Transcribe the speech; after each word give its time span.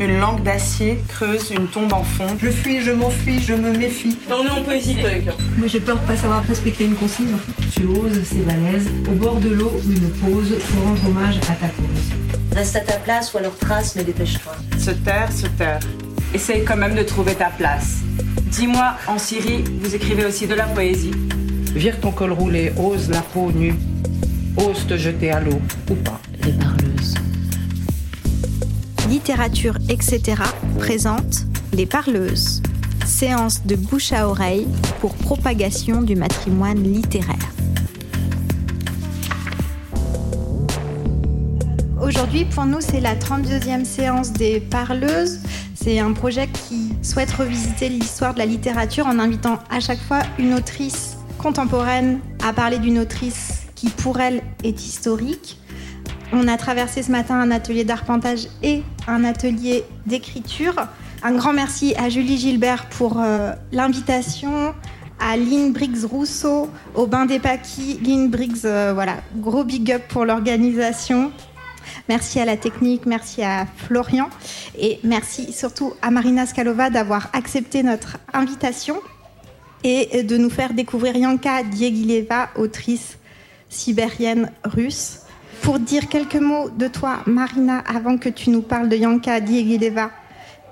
Une 0.00 0.18
langue 0.18 0.42
d'acier 0.42 0.98
creuse 1.08 1.52
une 1.52 1.68
tombe 1.68 1.92
en 1.92 2.02
fond. 2.02 2.26
Je 2.42 2.50
fuis, 2.50 2.80
je 2.82 2.90
m'enfuis, 2.90 3.40
je 3.40 3.54
me 3.54 3.70
méfie. 3.76 4.18
On 4.28 4.44
est 4.44 4.50
en 4.50 4.62
poésie, 4.62 4.96
toi, 4.96 5.10
Moi, 5.56 5.68
j'ai 5.68 5.78
peur 5.78 6.00
de 6.00 6.06
pas 6.06 6.16
savoir 6.16 6.42
respecter 6.44 6.84
une 6.84 6.96
consigne. 6.96 7.36
Tu 7.72 7.84
oses, 7.86 8.22
c'est 8.24 8.44
balèze. 8.44 8.88
Au 9.08 9.12
bord 9.12 9.36
de 9.36 9.50
l'eau, 9.50 9.72
une 9.84 10.10
pause 10.10 10.52
pour 10.68 10.84
rendre 10.84 11.08
hommage 11.08 11.36
à 11.48 11.54
ta 11.54 11.68
cause. 11.68 12.56
Reste 12.56 12.76
à 12.76 12.80
ta 12.80 12.96
place 12.96 13.32
ou 13.32 13.38
alors 13.38 13.56
trace, 13.56 13.94
mais 13.94 14.02
dépêche-toi. 14.02 14.56
Se 14.78 14.90
taire, 14.90 15.30
se 15.30 15.46
taire. 15.46 15.80
Essaye 16.34 16.64
quand 16.64 16.76
même 16.76 16.96
de 16.96 17.02
trouver 17.02 17.34
ta 17.34 17.50
place. 17.50 17.98
Dis-moi, 18.46 18.94
en 19.06 19.18
Syrie, 19.18 19.62
vous 19.80 19.94
écrivez 19.94 20.24
aussi 20.24 20.48
de 20.48 20.54
la 20.54 20.64
poésie 20.64 21.12
Vire 21.74 22.00
ton 22.00 22.10
col 22.10 22.32
roulé, 22.32 22.72
ose 22.76 23.10
la 23.10 23.20
peau 23.20 23.52
nue. 23.52 23.74
Ose 24.56 24.86
te 24.88 24.96
jeter 24.96 25.30
à 25.30 25.40
l'eau, 25.40 25.60
ou 25.90 25.94
pas. 25.94 26.20
Les. 26.44 26.83
Littérature, 29.08 29.76
etc. 29.90 30.42
présente 30.78 31.44
Les 31.74 31.84
Parleuses. 31.84 32.62
Séance 33.04 33.66
de 33.66 33.76
bouche 33.76 34.12
à 34.12 34.26
oreille 34.28 34.66
pour 35.00 35.14
propagation 35.14 36.00
du 36.00 36.16
matrimoine 36.16 36.82
littéraire. 36.82 37.36
Aujourd'hui, 42.00 42.46
pour 42.46 42.64
nous, 42.64 42.80
c'est 42.80 43.00
la 43.00 43.14
32e 43.14 43.84
séance 43.84 44.32
des 44.32 44.60
Parleuses. 44.60 45.40
C'est 45.74 45.98
un 45.98 46.12
projet 46.12 46.48
qui 46.48 46.94
souhaite 47.02 47.30
revisiter 47.30 47.90
l'histoire 47.90 48.32
de 48.32 48.38
la 48.38 48.46
littérature 48.46 49.06
en 49.06 49.18
invitant 49.18 49.58
à 49.70 49.80
chaque 49.80 50.00
fois 50.00 50.20
une 50.38 50.54
autrice 50.54 51.18
contemporaine 51.36 52.20
à 52.42 52.54
parler 52.54 52.78
d'une 52.78 52.98
autrice 52.98 53.64
qui, 53.74 53.90
pour 53.90 54.18
elle, 54.18 54.42
est 54.62 54.86
historique. 54.86 55.58
On 56.32 56.48
a 56.48 56.56
traversé 56.56 57.02
ce 57.02 57.10
matin 57.10 57.38
un 57.38 57.50
atelier 57.50 57.84
d'arpentage 57.84 58.48
et 58.62 58.82
un 59.06 59.24
atelier 59.24 59.84
d'écriture. 60.06 60.74
Un 61.22 61.32
grand 61.32 61.52
merci 61.52 61.94
à 61.96 62.08
Julie 62.08 62.38
Gilbert 62.38 62.86
pour 62.86 63.20
euh, 63.20 63.52
l'invitation, 63.72 64.74
à 65.20 65.36
Lynn 65.36 65.72
Briggs 65.72 66.04
Rousseau, 66.04 66.68
au 66.94 67.06
Bain 67.06 67.26
des 67.26 67.38
Paquis. 67.38 68.00
Lynn 68.04 68.30
Briggs, 68.30 68.64
euh, 68.64 68.92
voilà, 68.94 69.16
gros 69.36 69.64
big 69.64 69.92
up 69.92 70.02
pour 70.08 70.24
l'organisation. 70.24 71.30
Merci 72.08 72.40
à 72.40 72.44
la 72.44 72.56
technique, 72.56 73.06
merci 73.06 73.42
à 73.42 73.66
Florian 73.76 74.28
et 74.78 74.98
merci 75.04 75.52
surtout 75.52 75.92
à 76.02 76.10
Marina 76.10 76.46
Skalova 76.46 76.90
d'avoir 76.90 77.28
accepté 77.32 77.82
notre 77.82 78.18
invitation 78.32 78.96
et 79.82 80.22
de 80.22 80.36
nous 80.36 80.50
faire 80.50 80.72
découvrir 80.72 81.16
Yanka 81.16 81.62
Diegileva, 81.62 82.48
autrice 82.56 83.18
sibérienne 83.68 84.50
russe. 84.64 85.23
Pour 85.64 85.78
dire 85.78 86.10
quelques 86.10 86.36
mots 86.36 86.68
de 86.68 86.88
toi, 86.88 87.20
Marina, 87.24 87.78
avant 87.78 88.18
que 88.18 88.28
tu 88.28 88.50
nous 88.50 88.60
parles 88.60 88.90
de 88.90 88.96
Yanka 88.96 89.40
Diegileva, 89.40 90.10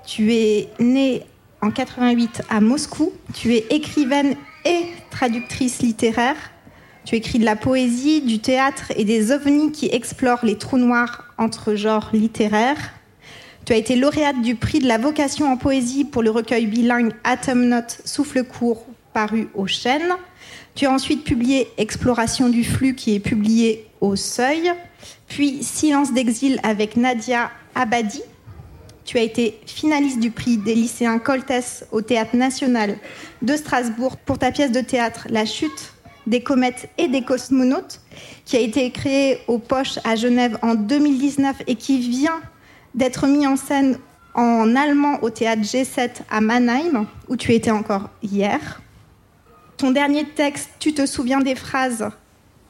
tu 0.05 0.35
es 0.35 0.69
née 0.79 1.23
en 1.63 1.71
88 1.71 2.43
à 2.47 2.61
Moscou, 2.61 3.11
tu 3.33 3.55
es 3.55 3.65
écrivaine 3.71 4.35
et 4.65 4.85
traductrice 5.09 5.81
littéraire. 5.81 6.35
Tu 7.05 7.15
écris 7.15 7.39
de 7.39 7.43
la 7.43 7.55
poésie, 7.55 8.21
du 8.21 8.37
théâtre 8.37 8.93
et 8.95 9.03
des 9.03 9.31
ovnis 9.31 9.71
qui 9.71 9.87
explorent 9.87 10.45
les 10.45 10.59
trous 10.59 10.77
noirs 10.77 11.25
entre 11.39 11.73
genres 11.73 12.11
littéraires. 12.13 12.93
Tu 13.65 13.73
as 13.73 13.77
été 13.77 13.95
lauréate 13.95 14.43
du 14.43 14.53
prix 14.53 14.77
de 14.77 14.87
la 14.87 14.99
vocation 14.99 15.51
en 15.51 15.57
poésie 15.57 16.05
pour 16.05 16.21
le 16.21 16.29
recueil 16.29 16.67
bilingue 16.67 17.13
Atom 17.23 17.65
Note 17.65 17.97
Souffle 18.05 18.43
court 18.43 18.85
paru 19.11 19.47
au 19.55 19.65
Chêne. 19.65 20.13
Tu 20.75 20.85
as 20.85 20.91
ensuite 20.91 21.23
publié 21.23 21.67
Exploration 21.79 22.47
du 22.49 22.63
flux 22.63 22.93
qui 22.93 23.15
est 23.15 23.19
publié 23.19 23.87
au 24.03 24.17
Seuil, 24.17 24.69
puis 25.29 25.63
Silence 25.63 26.13
d'exil 26.13 26.59
avec 26.61 26.97
Nadia 26.97 27.49
Abadi. 27.73 28.21
Tu 29.05 29.17
as 29.17 29.21
été 29.21 29.59
finaliste 29.65 30.19
du 30.19 30.29
prix 30.29 30.57
des 30.57 30.75
lycéens 30.75 31.19
Coltès 31.19 31.85
au 31.91 32.01
Théâtre 32.01 32.35
national 32.35 32.97
de 33.41 33.55
Strasbourg 33.55 34.17
pour 34.17 34.37
ta 34.37 34.51
pièce 34.51 34.71
de 34.71 34.81
théâtre 34.81 35.27
La 35.29 35.45
chute 35.45 35.93
des 36.27 36.43
comètes 36.43 36.89
et 36.97 37.07
des 37.07 37.21
cosmonautes, 37.23 38.01
qui 38.45 38.57
a 38.57 38.59
été 38.59 38.91
créée 38.91 39.39
aux 39.47 39.57
Poches 39.57 39.99
à 40.03 40.15
Genève 40.15 40.57
en 40.61 40.75
2019 40.75 41.63
et 41.67 41.75
qui 41.75 41.99
vient 41.99 42.41
d'être 42.95 43.25
mis 43.27 43.47
en 43.47 43.55
scène 43.55 43.97
en 44.33 44.75
allemand 44.75 45.19
au 45.21 45.29
théâtre 45.29 45.61
G7 45.61 46.09
à 46.29 46.41
Mannheim, 46.41 47.07
où 47.29 47.37
tu 47.37 47.53
étais 47.53 47.71
encore 47.71 48.09
hier. 48.21 48.81
Ton 49.77 49.91
dernier 49.91 50.25
texte, 50.25 50.69
Tu 50.79 50.93
te 50.93 51.05
souviens 51.05 51.39
des 51.39 51.55
phrases, 51.55 52.09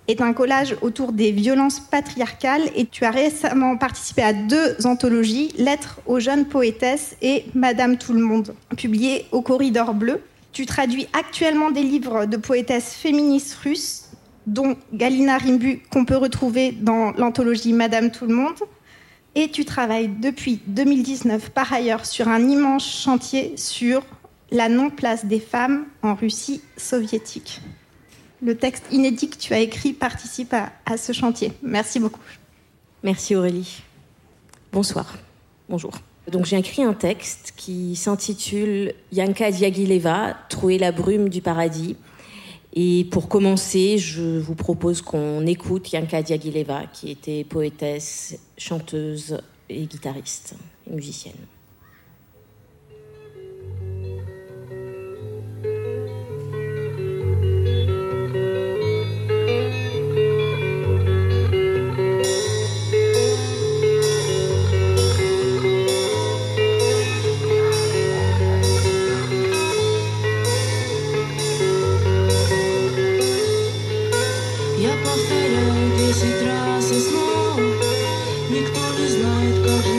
est 0.07 0.21
un 0.21 0.33
collage 0.33 0.75
autour 0.81 1.13
des 1.13 1.31
violences 1.31 1.79
patriarcales 1.79 2.69
et 2.75 2.85
tu 2.85 3.05
as 3.05 3.11
récemment 3.11 3.77
participé 3.77 4.21
à 4.21 4.33
deux 4.33 4.75
anthologies, 4.85 5.53
Lettres 5.57 5.99
aux 6.05 6.19
jeunes 6.19 6.45
poétesses 6.45 7.15
et 7.21 7.45
Madame 7.53 7.97
tout 7.97 8.13
le 8.13 8.21
monde, 8.21 8.53
publiées 8.75 9.25
au 9.31 9.41
Corridor 9.41 9.93
Bleu. 9.93 10.21
Tu 10.51 10.65
traduis 10.65 11.07
actuellement 11.13 11.71
des 11.71 11.83
livres 11.83 12.25
de 12.25 12.37
poétesses 12.37 12.93
féministes 12.93 13.55
russes, 13.55 14.09
dont 14.45 14.75
Galina 14.93 15.37
Rimbu, 15.37 15.81
qu'on 15.89 16.05
peut 16.05 16.17
retrouver 16.17 16.71
dans 16.71 17.11
l'anthologie 17.13 17.73
Madame 17.73 18.11
tout 18.11 18.25
le 18.25 18.35
monde. 18.35 18.59
Et 19.35 19.49
tu 19.49 19.65
travailles 19.65 20.09
depuis 20.09 20.59
2019 20.67 21.49
par 21.49 21.73
ailleurs 21.73 22.05
sur 22.05 22.27
un 22.27 22.47
immense 22.47 22.85
chantier 22.85 23.53
sur 23.55 24.03
la 24.51 24.69
non-place 24.69 25.25
des 25.25 25.39
femmes 25.39 25.85
en 26.03 26.13
Russie 26.13 26.61
soviétique. 26.77 27.61
Le 28.43 28.57
texte 28.57 28.83
inédit 28.91 29.29
que 29.29 29.37
tu 29.37 29.53
as 29.53 29.59
écrit 29.59 29.93
participe 29.93 30.53
à, 30.53 30.97
ce 30.97 31.13
chantier. 31.13 31.53
Merci 31.61 32.01
beaucoup. 32.01 32.19
Merci 33.01 33.35
Aurélie. 33.37 33.81
Bonsoir. 34.73 35.17
Bonjour. 35.69 35.93
Donc 36.29 36.45
j'ai 36.45 36.57
écrit 36.57 36.83
un 36.83 36.93
texte 36.93 37.53
qui 37.55 37.95
s'intitule 37.95 38.95
Yanka 39.13 39.49
Diagileva, 39.49 40.35
Trouver 40.49 40.77
la 40.77 40.91
brume 40.91 41.29
du 41.29 41.41
paradis. 41.41 41.95
Et 42.73 43.07
pour 43.11 43.29
commencer, 43.29 43.97
je 43.97 44.39
vous 44.39 44.55
propose 44.55 45.01
qu'on 45.01 45.45
écoute 45.45 45.93
Yanka 45.93 46.21
Diagileva, 46.21 46.87
qui 46.91 47.11
était 47.11 47.45
poétesse, 47.45 48.37
chanteuse 48.57 49.39
et 49.69 49.85
guitariste 49.85 50.55
et 50.89 50.93
musicienne. 50.93 51.33
J'ai 78.53 79.92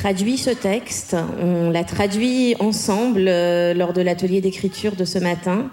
traduit 0.00 0.38
ce 0.38 0.48
texte. 0.48 1.14
On 1.42 1.68
l'a 1.68 1.84
traduit 1.84 2.54
ensemble 2.58 3.26
euh, 3.28 3.74
lors 3.74 3.92
de 3.92 4.00
l'atelier 4.00 4.40
d'écriture 4.40 4.96
de 4.96 5.04
ce 5.04 5.18
matin. 5.18 5.70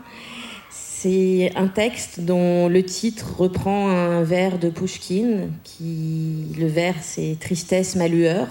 C'est 0.70 1.54
un 1.56 1.68
texte 1.68 2.20
dont 2.20 2.68
le 2.68 2.84
titre 2.84 3.36
reprend 3.38 3.90
un 3.90 4.24
vers 4.24 4.60
de 4.60 4.70
Pushkin, 4.70 5.48
qui 5.64 6.48
le 6.60 6.68
vers 6.68 6.96
c'est 7.02 7.38
Tristesse 7.40 7.96
ma 7.96 8.10
lueur. 8.10 8.50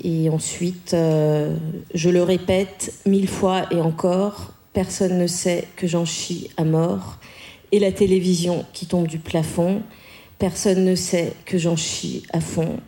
Et 0.00 0.30
ensuite, 0.30 0.94
euh, 0.94 1.56
je 1.92 2.08
le 2.08 2.22
répète 2.22 2.94
mille 3.06 3.28
fois 3.28 3.66
et 3.72 3.80
encore, 3.80 4.52
personne 4.74 5.18
ne 5.18 5.26
sait 5.26 5.66
que 5.74 5.88
j'en 5.88 6.04
chie 6.04 6.50
à 6.56 6.62
mort. 6.62 7.18
Et 7.72 7.80
la 7.80 7.90
télévision 7.90 8.64
qui 8.72 8.86
tombe 8.86 9.08
du 9.08 9.18
plafond, 9.18 9.82
personne 10.38 10.84
ne 10.84 10.94
sait 10.94 11.32
que 11.46 11.58
j'en 11.58 11.74
chie 11.74 12.22
à 12.32 12.38
fond 12.40 12.78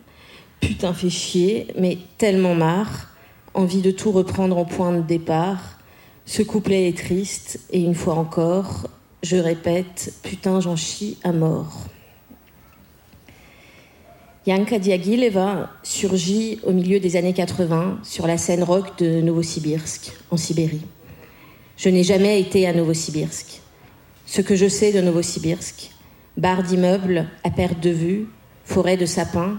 Putain 0.59 0.93
fait 0.93 1.09
chier, 1.09 1.67
mais 1.77 1.97
tellement 2.17 2.55
marre, 2.55 3.09
envie 3.53 3.81
de 3.81 3.91
tout 3.91 4.11
reprendre 4.11 4.57
en 4.57 4.65
point 4.65 4.93
de 4.93 5.01
départ. 5.01 5.79
Ce 6.25 6.41
couplet 6.41 6.87
est 6.89 6.97
triste, 6.97 7.59
et 7.71 7.79
une 7.79 7.95
fois 7.95 8.15
encore, 8.15 8.87
je 9.23 9.37
répète, 9.37 10.13
putain 10.23 10.59
j'en 10.59 10.75
chie 10.75 11.17
à 11.23 11.31
mort. 11.31 11.85
Yanka 14.45 14.79
Diagileva 14.79 15.69
surgit 15.83 16.59
au 16.63 16.71
milieu 16.71 17.01
des 17.01 17.17
années 17.17 17.33
80 17.33 17.99
sur 18.03 18.27
la 18.27 18.37
scène 18.37 18.63
rock 18.63 18.97
de 18.97 19.21
Novosibirsk, 19.21 20.13
en 20.31 20.37
Sibérie. 20.37 20.85
Je 21.75 21.89
n'ai 21.89 22.03
jamais 22.03 22.39
été 22.39 22.65
à 22.65 22.73
Novosibirsk. 22.73 23.61
Ce 24.25 24.41
que 24.41 24.55
je 24.55 24.69
sais 24.69 24.93
de 24.93 25.01
Novosibirsk, 25.01 25.91
barres 26.37 26.63
d'immeubles 26.63 27.27
à 27.43 27.49
perte 27.49 27.81
de 27.81 27.89
vue, 27.89 28.27
forêts 28.63 28.97
de 28.97 29.05
sapins 29.05 29.57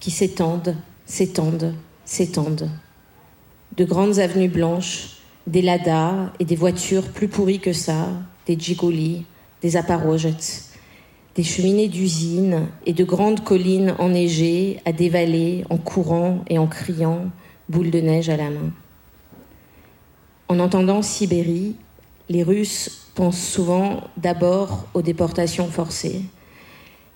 qui 0.00 0.10
s'étendent, 0.10 0.76
s'étendent, 1.06 1.74
s'étendent. 2.04 2.70
De 3.76 3.84
grandes 3.84 4.18
avenues 4.18 4.48
blanches, 4.48 5.18
des 5.46 5.62
ladas 5.62 6.32
et 6.40 6.44
des 6.44 6.56
voitures 6.56 7.08
plus 7.08 7.28
pourries 7.28 7.60
que 7.60 7.72
ça, 7.72 8.08
des 8.46 8.58
Jiguli, 8.58 9.24
des 9.62 9.76
Aparojets 9.76 10.70
des 11.34 11.42
cheminées 11.42 11.88
d'usines 11.88 12.66
et 12.86 12.92
de 12.92 13.04
grandes 13.04 13.44
collines 13.44 13.94
enneigées 13.98 14.80
à 14.84 14.92
dévaler 14.92 15.64
en 15.70 15.78
courant 15.78 16.44
et 16.48 16.58
en 16.58 16.66
criant, 16.66 17.30
boule 17.68 17.90
de 17.90 18.00
neige 18.00 18.28
à 18.28 18.36
la 18.36 18.50
main. 18.50 18.72
En 20.48 20.58
entendant 20.58 21.02
Sibérie, 21.02 21.76
les 22.28 22.42
Russes 22.42 23.06
pensent 23.14 23.40
souvent 23.40 24.02
d'abord 24.16 24.88
aux 24.94 25.02
déportations 25.02 25.68
forcées. 25.68 26.22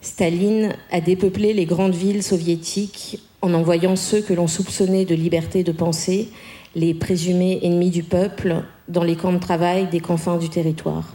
Staline 0.04 0.74
a 0.90 1.00
dépeuplé 1.00 1.54
les 1.54 1.64
grandes 1.64 1.94
villes 1.94 2.22
soviétiques 2.22 3.20
en 3.40 3.54
envoyant 3.54 3.96
ceux 3.96 4.20
que 4.20 4.34
l'on 4.34 4.46
soupçonnait 4.46 5.06
de 5.06 5.14
liberté 5.14 5.64
de 5.64 5.72
penser, 5.72 6.28
les 6.74 6.92
présumés 6.92 7.58
ennemis 7.62 7.88
du 7.88 8.02
peuple, 8.02 8.64
dans 8.86 9.02
les 9.02 9.16
camps 9.16 9.32
de 9.32 9.38
travail 9.38 9.88
des 9.88 10.00
confins 10.00 10.36
du 10.36 10.50
territoire. 10.50 11.14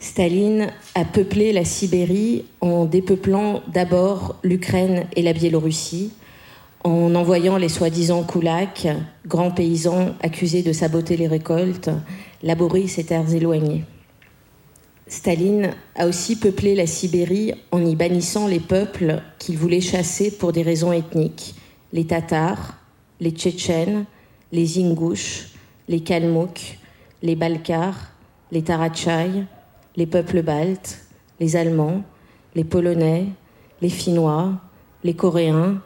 Staline 0.00 0.72
a 0.96 1.04
peuplé 1.04 1.52
la 1.52 1.64
Sibérie 1.64 2.46
en 2.60 2.84
dépeuplant 2.84 3.62
d'abord 3.72 4.40
l'Ukraine 4.42 5.04
et 5.14 5.22
la 5.22 5.32
Biélorussie, 5.32 6.10
en 6.82 7.14
envoyant 7.14 7.58
les 7.58 7.68
soi-disant 7.68 8.24
koulaks, 8.24 8.88
grands 9.24 9.52
paysans 9.52 10.16
accusés 10.20 10.62
de 10.62 10.72
saboter 10.72 11.16
les 11.16 11.28
récoltes, 11.28 11.90
laborer 12.42 12.88
ces 12.88 13.04
terres 13.04 13.32
éloignées. 13.32 13.84
Staline 15.08 15.74
a 15.96 16.06
aussi 16.06 16.36
peuplé 16.36 16.74
la 16.74 16.86
Sibérie 16.86 17.54
en 17.70 17.84
y 17.84 17.96
bannissant 17.96 18.46
les 18.46 18.60
peuples 18.60 19.22
qu'il 19.38 19.56
voulait 19.56 19.80
chasser 19.80 20.30
pour 20.30 20.52
des 20.52 20.62
raisons 20.62 20.92
ethniques, 20.92 21.54
les 21.92 22.06
Tatars, 22.06 22.76
les 23.20 23.30
Tchétchènes, 23.30 24.04
les 24.52 24.78
Ingouches, 24.78 25.48
les 25.88 26.00
Kalmouks, 26.00 26.78
les 27.22 27.36
Balkars, 27.36 28.12
les 28.52 28.62
Taratchaïs, 28.62 29.44
les 29.96 30.06
peuples 30.06 30.42
baltes, 30.42 31.00
les 31.40 31.56
Allemands, 31.56 32.02
les 32.54 32.64
Polonais, 32.64 33.26
les 33.80 33.88
Finnois, 33.88 34.52
les 35.04 35.14
Coréens, 35.14 35.80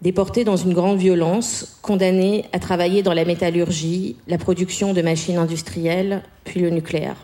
déportés 0.00 0.44
dans 0.44 0.56
une 0.56 0.74
grande 0.74 0.98
violence, 0.98 1.78
condamnés 1.82 2.44
à 2.52 2.58
travailler 2.58 3.02
dans 3.02 3.14
la 3.14 3.24
métallurgie, 3.24 4.16
la 4.28 4.38
production 4.38 4.92
de 4.92 5.02
machines 5.02 5.38
industrielles, 5.38 6.22
puis 6.44 6.60
le 6.60 6.70
nucléaire. 6.70 7.16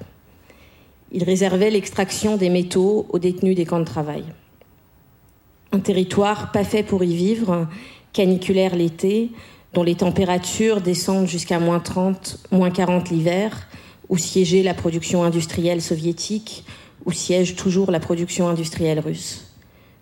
Ils 1.12 1.24
réservaient 1.24 1.70
l'extraction 1.70 2.36
des 2.36 2.50
métaux 2.50 3.06
aux 3.10 3.18
détenus 3.18 3.56
des 3.56 3.64
camps 3.64 3.80
de 3.80 3.84
travail. 3.84 4.24
Un 5.72 5.80
territoire 5.80 6.52
pas 6.52 6.64
fait 6.64 6.82
pour 6.82 7.04
y 7.04 7.14
vivre, 7.14 7.68
caniculaire 8.12 8.74
l'été, 8.74 9.30
dont 9.72 9.82
les 9.82 9.94
températures 9.94 10.80
descendent 10.80 11.28
jusqu'à 11.28 11.60
moins 11.60 11.80
30, 11.80 12.38
moins 12.50 12.70
40 12.70 13.10
l'hiver, 13.10 13.68
où 14.08 14.18
siégeait 14.18 14.62
la 14.62 14.74
production 14.74 15.22
industrielle 15.22 15.80
soviétique, 15.80 16.64
où 17.06 17.12
siège 17.12 17.56
toujours 17.56 17.90
la 17.90 18.00
production 18.00 18.48
industrielle 18.48 19.00
russe. 19.00 19.46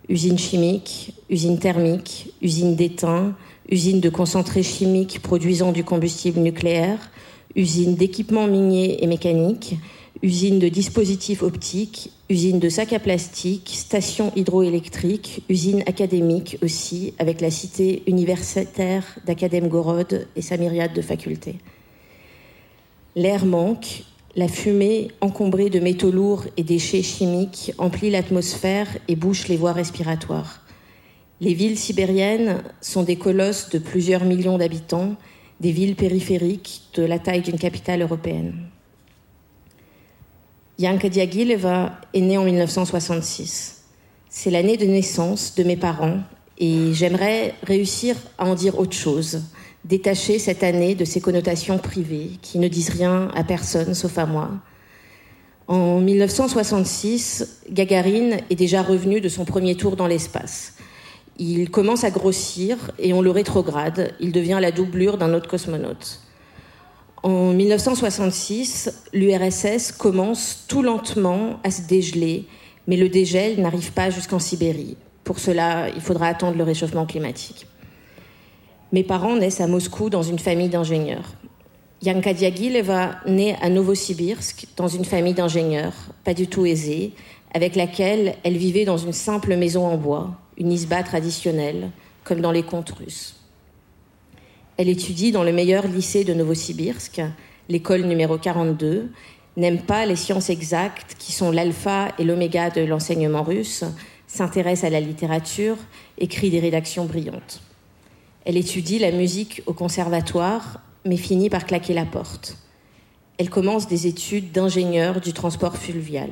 Usines 0.09 0.39
chimiques, 0.39 1.13
usines 1.29 1.59
thermiques, 1.59 2.33
usines 2.41 2.77
d'étain, 2.77 3.35
usines 3.71 4.01
de 4.01 4.09
concentrés 4.09 4.63
chimiques 4.63 5.21
produisant 5.21 5.73
du 5.73 5.85
combustible 5.85 6.41
nucléaire, 6.41 7.11
usines 7.55 7.95
d'équipements 7.95 8.47
miniers 8.47 9.03
et 9.05 9.07
mécaniques, 9.07 9.77
usines 10.23 10.59
de 10.59 10.69
dispositifs 10.69 11.43
optiques, 11.43 12.11
usines 12.29 12.59
de 12.59 12.69
sacs 12.69 12.93
à 12.93 12.99
plastique, 12.99 13.71
stations 13.73 14.33
hydroélectriques, 14.37 15.43
usines 15.49 15.83
académiques 15.87 16.59
aussi, 16.63 17.15
avec 17.19 17.41
la 17.41 17.51
cité 17.51 18.03
universitaire 18.07 19.05
d'Acadème 19.27 19.69
Gorod 19.69 20.27
et 20.35 20.43
sa 20.43 20.57
myriade 20.57 20.95
de 20.95 21.03
facultés. 21.03 21.57
L'air 23.17 23.45
manque, 23.45 24.05
la 24.37 24.49
fumée, 24.49 25.09
encombrée 25.21 25.71
de 25.71 25.81
métaux 25.81 26.11
lourds 26.11 26.45
et 26.57 26.63
déchets 26.63 27.03
chimiques, 27.03 27.73
emplit 27.79 28.11
l'atmosphère 28.11 28.89
et 29.09 29.17
bouche 29.17 29.49
les 29.49 29.57
voies 29.57 29.73
respiratoires. 29.73 30.63
Les 31.41 31.55
villes 31.55 31.79
sibériennes 31.79 32.63
sont 32.81 33.05
des 33.05 33.17
colosses 33.17 33.71
de 33.71 33.79
plusieurs 33.79 34.25
millions 34.25 34.59
d'habitants, 34.59 35.15
des 35.61 35.73
villes 35.73 35.97
périphériques 35.97 36.83
de 36.95 37.03
la 37.03 37.19
taille 37.19 37.43
d'une 37.43 37.59
capitale 37.59 38.03
européenne. 38.03 38.69
Yanka 40.81 41.09
Diagileva 41.09 41.99
est 42.15 42.21
née 42.21 42.39
en 42.39 42.45
1966. 42.45 43.83
C'est 44.29 44.51
l'année 44.51 44.77
de 44.77 44.87
naissance 44.87 45.57
de 45.57 45.65
mes 45.65 45.77
parents 45.77 46.21
et 46.57 46.93
j'aimerais 46.93 47.55
réussir 47.65 48.15
à 48.39 48.47
en 48.47 48.55
dire 48.55 48.79
autre 48.79 48.97
chose 48.97 49.43
détacher 49.85 50.39
cette 50.39 50.63
année 50.63 50.95
de 50.95 51.05
ses 51.05 51.21
connotations 51.21 51.79
privées 51.79 52.31
qui 52.43 52.61
ne 52.61 52.69
disent 52.69 52.91
rien 52.91 53.29
à 53.35 53.43
personne 53.43 53.93
sauf 53.93 54.19
à 54.19 54.27
moi. 54.27 54.51
En 55.67 55.99
1966, 56.01 57.63
Gagarine 57.71 58.39
est 58.49 58.55
déjà 58.55 58.83
revenu 58.83 59.21
de 59.21 59.29
son 59.29 59.45
premier 59.45 59.75
tour 59.75 59.97
dans 59.97 60.07
l'espace. 60.07 60.75
Il 61.39 61.71
commence 61.71 62.05
à 62.05 62.11
grossir 62.11 62.93
et 63.01 63.13
on 63.13 63.21
le 63.21 63.33
rétrograde. 63.33 64.15
Il 64.21 64.31
devient 64.31 64.59
la 64.61 64.71
doublure 64.71 65.19
d'un 65.19 65.35
autre 65.35 65.49
cosmonaute. 65.49 66.21
En 67.23 67.53
1966, 67.53 69.09
l'URSS 69.13 69.93
commence 69.93 70.65
tout 70.69 70.83
lentement 70.83 71.59
à 71.65 71.71
se 71.71 71.83
dégeler, 71.83 72.47
mais 72.87 72.97
le 72.97 73.09
dégel 73.09 73.61
n'arrive 73.61 73.93
pas 73.93 74.11
jusqu'en 74.11 74.39
Sibérie. 74.39 74.97
Pour 75.25 75.41
cela, 75.41 75.89
il 75.95 76.01
faudra 76.01 76.29
attendre 76.29 76.57
le 76.57 76.63
réchauffement 76.63 77.07
climatique. 77.07 77.67
Mes 78.93 79.03
parents 79.03 79.37
naissent 79.37 79.61
à 79.61 79.67
Moscou 79.67 80.11
dans 80.11 80.23
une 80.23 80.39
famille 80.39 80.69
d'ingénieurs. 80.69 81.35
Yanka 82.03 82.33
Diagileva 82.33 83.17
naît 83.27 83.57
à 83.61 83.69
Novosibirsk 83.69 84.67
dans 84.77 84.87
une 84.89 85.05
famille 85.05 85.35
d'ingénieurs, 85.35 85.95
pas 86.25 86.35
du 86.35 86.47
tout 86.47 86.65
aisée, 86.65 87.13
avec 87.53 87.75
laquelle 87.75 88.37
elle 88.45 88.57
vivait 88.57 88.85
dans 88.85 88.97
une 88.97 89.13
simple 89.13 89.57
maison 89.57 89.87
en 89.87 89.97
bois, 89.97 90.31
une 90.57 90.71
isba 90.71 91.03
traditionnelle, 91.03 91.91
comme 92.23 92.41
dans 92.41 92.53
les 92.53 92.63
contes 92.63 92.91
russes. 92.91 93.38
Elle 94.79 94.89
étudie 94.89 95.33
dans 95.33 95.43
le 95.43 95.53
meilleur 95.53 95.89
lycée 95.89 96.23
de 96.23 96.33
Novosibirsk, 96.33 97.21
l'école 97.69 98.03
numéro 98.03 98.39
42, 98.39 99.11
n'aime 99.57 99.83
pas 99.83 100.07
les 100.07 100.15
sciences 100.15 100.51
exactes 100.51 101.17
qui 101.19 101.33
sont 101.33 101.51
l'alpha 101.51 102.13
et 102.21 102.23
l'oméga 102.25 102.71
de 102.71 102.83
l'enseignement 102.83 103.43
russe, 103.43 103.83
s'intéresse 104.29 104.85
à 104.85 104.91
la 104.91 105.01
littérature, 105.01 105.77
écrit 106.17 106.51
des 106.51 106.61
rédactions 106.61 107.07
brillantes. 107.07 107.61
Elle 108.45 108.57
étudie 108.57 109.01
la 109.01 109.11
musique 109.11 109.63
au 109.67 109.73
conservatoire, 109.73 110.81
mais 111.05 111.17
finit 111.17 111.51
par 111.51 111.67
claquer 111.67 111.93
la 111.93 112.05
porte. 112.05 112.57
Elle 113.37 113.51
commence 113.51 113.89
des 113.89 114.07
études 114.07 114.53
d'ingénieur 114.53 115.21
du 115.21 115.33
transport 115.33 115.77
fluvial. 115.77 116.31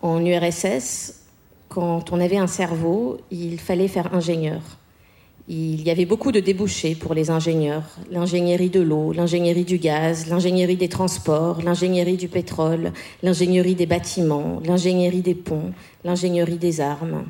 En 0.00 0.24
URSS, 0.24 1.24
quand 1.68 2.12
on 2.12 2.20
avait 2.20 2.38
un 2.38 2.46
cerveau, 2.46 3.18
il 3.32 3.58
fallait 3.58 3.88
faire 3.88 4.14
ingénieur. 4.14 4.78
Il 5.54 5.82
y 5.82 5.90
avait 5.90 6.06
beaucoup 6.06 6.32
de 6.32 6.40
débouchés 6.40 6.94
pour 6.94 7.12
les 7.12 7.28
ingénieurs. 7.28 7.84
L'ingénierie 8.10 8.70
de 8.70 8.80
l'eau, 8.80 9.12
l'ingénierie 9.12 9.66
du 9.66 9.76
gaz, 9.76 10.26
l'ingénierie 10.28 10.78
des 10.78 10.88
transports, 10.88 11.60
l'ingénierie 11.60 12.16
du 12.16 12.26
pétrole, 12.26 12.90
l'ingénierie 13.22 13.74
des 13.74 13.84
bâtiments, 13.84 14.62
l'ingénierie 14.64 15.20
des 15.20 15.34
ponts, 15.34 15.74
l'ingénierie 16.04 16.56
des 16.56 16.80
armes. 16.80 17.26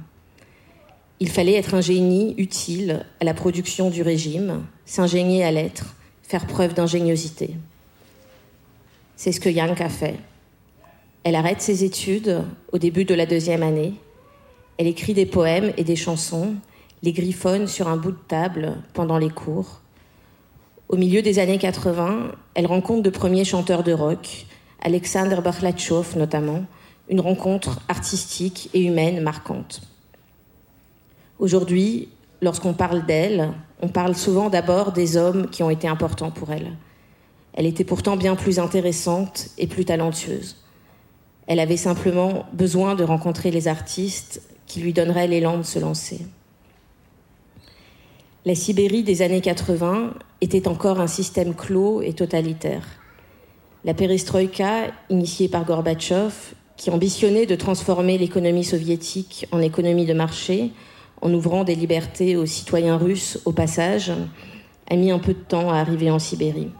Il 1.18 1.30
fallait 1.30 1.54
être 1.54 1.74
un 1.74 1.80
génie 1.80 2.36
utile 2.38 3.04
à 3.18 3.24
la 3.24 3.34
production 3.34 3.90
du 3.90 4.02
régime, 4.02 4.66
s'ingénier 4.86 5.42
à 5.42 5.50
l'être, 5.50 5.96
faire 6.22 6.46
preuve 6.46 6.74
d'ingéniosité. 6.74 7.56
C'est 9.16 9.32
ce 9.32 9.40
que 9.40 9.48
Yang 9.48 9.82
a 9.82 9.88
fait. 9.88 10.14
Elle 11.24 11.34
arrête 11.34 11.60
ses 11.60 11.82
études 11.82 12.44
au 12.70 12.78
début 12.78 13.04
de 13.04 13.14
la 13.14 13.26
deuxième 13.26 13.64
année. 13.64 13.94
Elle 14.78 14.86
écrit 14.86 15.12
des 15.12 15.26
poèmes 15.26 15.72
et 15.76 15.82
des 15.82 15.96
chansons, 15.96 16.54
les 17.02 17.12
griffonne 17.12 17.66
sur 17.66 17.88
un 17.88 17.96
bout 17.96 18.12
de 18.12 18.18
table 18.28 18.76
pendant 18.94 19.18
les 19.18 19.30
cours. 19.30 19.80
Au 20.88 20.96
milieu 20.96 21.22
des 21.22 21.38
années 21.38 21.58
80, 21.58 22.32
elle 22.54 22.66
rencontre 22.66 23.02
de 23.02 23.10
premiers 23.10 23.44
chanteurs 23.44 23.82
de 23.82 23.92
rock, 23.92 24.46
Alexander 24.80 25.40
Barlatchov 25.42 26.16
notamment, 26.16 26.64
une 27.08 27.20
rencontre 27.20 27.80
artistique 27.88 28.70
et 28.74 28.84
humaine 28.84 29.20
marquante. 29.20 29.82
Aujourd'hui, 31.38 32.08
lorsqu'on 32.40 32.74
parle 32.74 33.04
d'elle, 33.04 33.52
on 33.80 33.88
parle 33.88 34.14
souvent 34.14 34.48
d'abord 34.48 34.92
des 34.92 35.16
hommes 35.16 35.48
qui 35.50 35.62
ont 35.62 35.70
été 35.70 35.88
importants 35.88 36.30
pour 36.30 36.52
elle. 36.52 36.76
Elle 37.54 37.66
était 37.66 37.84
pourtant 37.84 38.16
bien 38.16 38.36
plus 38.36 38.58
intéressante 38.58 39.48
et 39.58 39.66
plus 39.66 39.84
talentueuse. 39.84 40.56
Elle 41.46 41.60
avait 41.60 41.76
simplement 41.76 42.46
besoin 42.52 42.94
de 42.94 43.04
rencontrer 43.04 43.50
les 43.50 43.66
artistes 43.66 44.42
qui 44.66 44.80
lui 44.80 44.92
donneraient 44.92 45.26
l'élan 45.26 45.58
de 45.58 45.64
se 45.64 45.78
lancer. 45.78 46.20
La 48.44 48.56
Sibérie 48.56 49.04
des 49.04 49.22
années 49.22 49.40
80 49.40 50.14
était 50.40 50.66
encore 50.66 51.00
un 51.00 51.06
système 51.06 51.54
clos 51.54 52.02
et 52.02 52.12
totalitaire. 52.12 52.84
La 53.84 53.94
perestroïka, 53.94 54.88
initiée 55.10 55.46
par 55.46 55.64
Gorbatchev, 55.64 56.32
qui 56.76 56.90
ambitionnait 56.90 57.46
de 57.46 57.54
transformer 57.54 58.18
l'économie 58.18 58.64
soviétique 58.64 59.46
en 59.52 59.60
économie 59.60 60.06
de 60.06 60.12
marché, 60.12 60.72
en 61.20 61.32
ouvrant 61.32 61.62
des 61.62 61.76
libertés 61.76 62.34
aux 62.34 62.46
citoyens 62.46 62.96
russes 62.96 63.38
au 63.44 63.52
passage, 63.52 64.10
a 64.90 64.96
mis 64.96 65.12
un 65.12 65.20
peu 65.20 65.34
de 65.34 65.38
temps 65.38 65.70
à 65.70 65.76
arriver 65.76 66.10
en 66.10 66.18
Sibérie. 66.18 66.70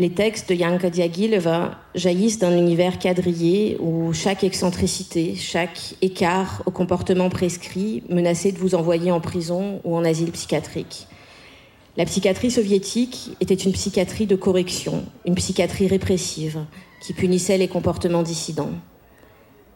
Les 0.00 0.08
textes 0.08 0.48
de 0.48 0.54
Yanka 0.54 0.88
Diagileva 0.88 1.72
jaillissent 1.94 2.38
d'un 2.38 2.56
univers 2.56 2.98
quadrillé 2.98 3.76
où 3.80 4.14
chaque 4.14 4.44
excentricité, 4.44 5.34
chaque 5.34 5.94
écart 6.00 6.62
au 6.64 6.70
comportement 6.70 7.28
prescrit 7.28 8.02
menaçait 8.08 8.52
de 8.52 8.56
vous 8.56 8.74
envoyer 8.74 9.12
en 9.12 9.20
prison 9.20 9.82
ou 9.84 9.94
en 9.94 10.06
asile 10.06 10.32
psychiatrique. 10.32 11.06
La 11.98 12.06
psychiatrie 12.06 12.50
soviétique 12.50 13.32
était 13.42 13.52
une 13.52 13.72
psychiatrie 13.72 14.24
de 14.24 14.36
correction, 14.36 15.04
une 15.26 15.34
psychiatrie 15.34 15.86
répressive 15.86 16.60
qui 17.02 17.12
punissait 17.12 17.58
les 17.58 17.68
comportements 17.68 18.22
dissidents. 18.22 18.72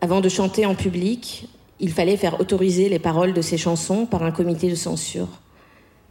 Avant 0.00 0.22
de 0.22 0.30
chanter 0.30 0.64
en 0.64 0.74
public, 0.74 1.50
il 1.80 1.92
fallait 1.92 2.16
faire 2.16 2.40
autoriser 2.40 2.88
les 2.88 2.98
paroles 2.98 3.34
de 3.34 3.42
ses 3.42 3.58
chansons 3.58 4.06
par 4.06 4.22
un 4.22 4.30
comité 4.30 4.70
de 4.70 4.74
censure. 4.74 5.28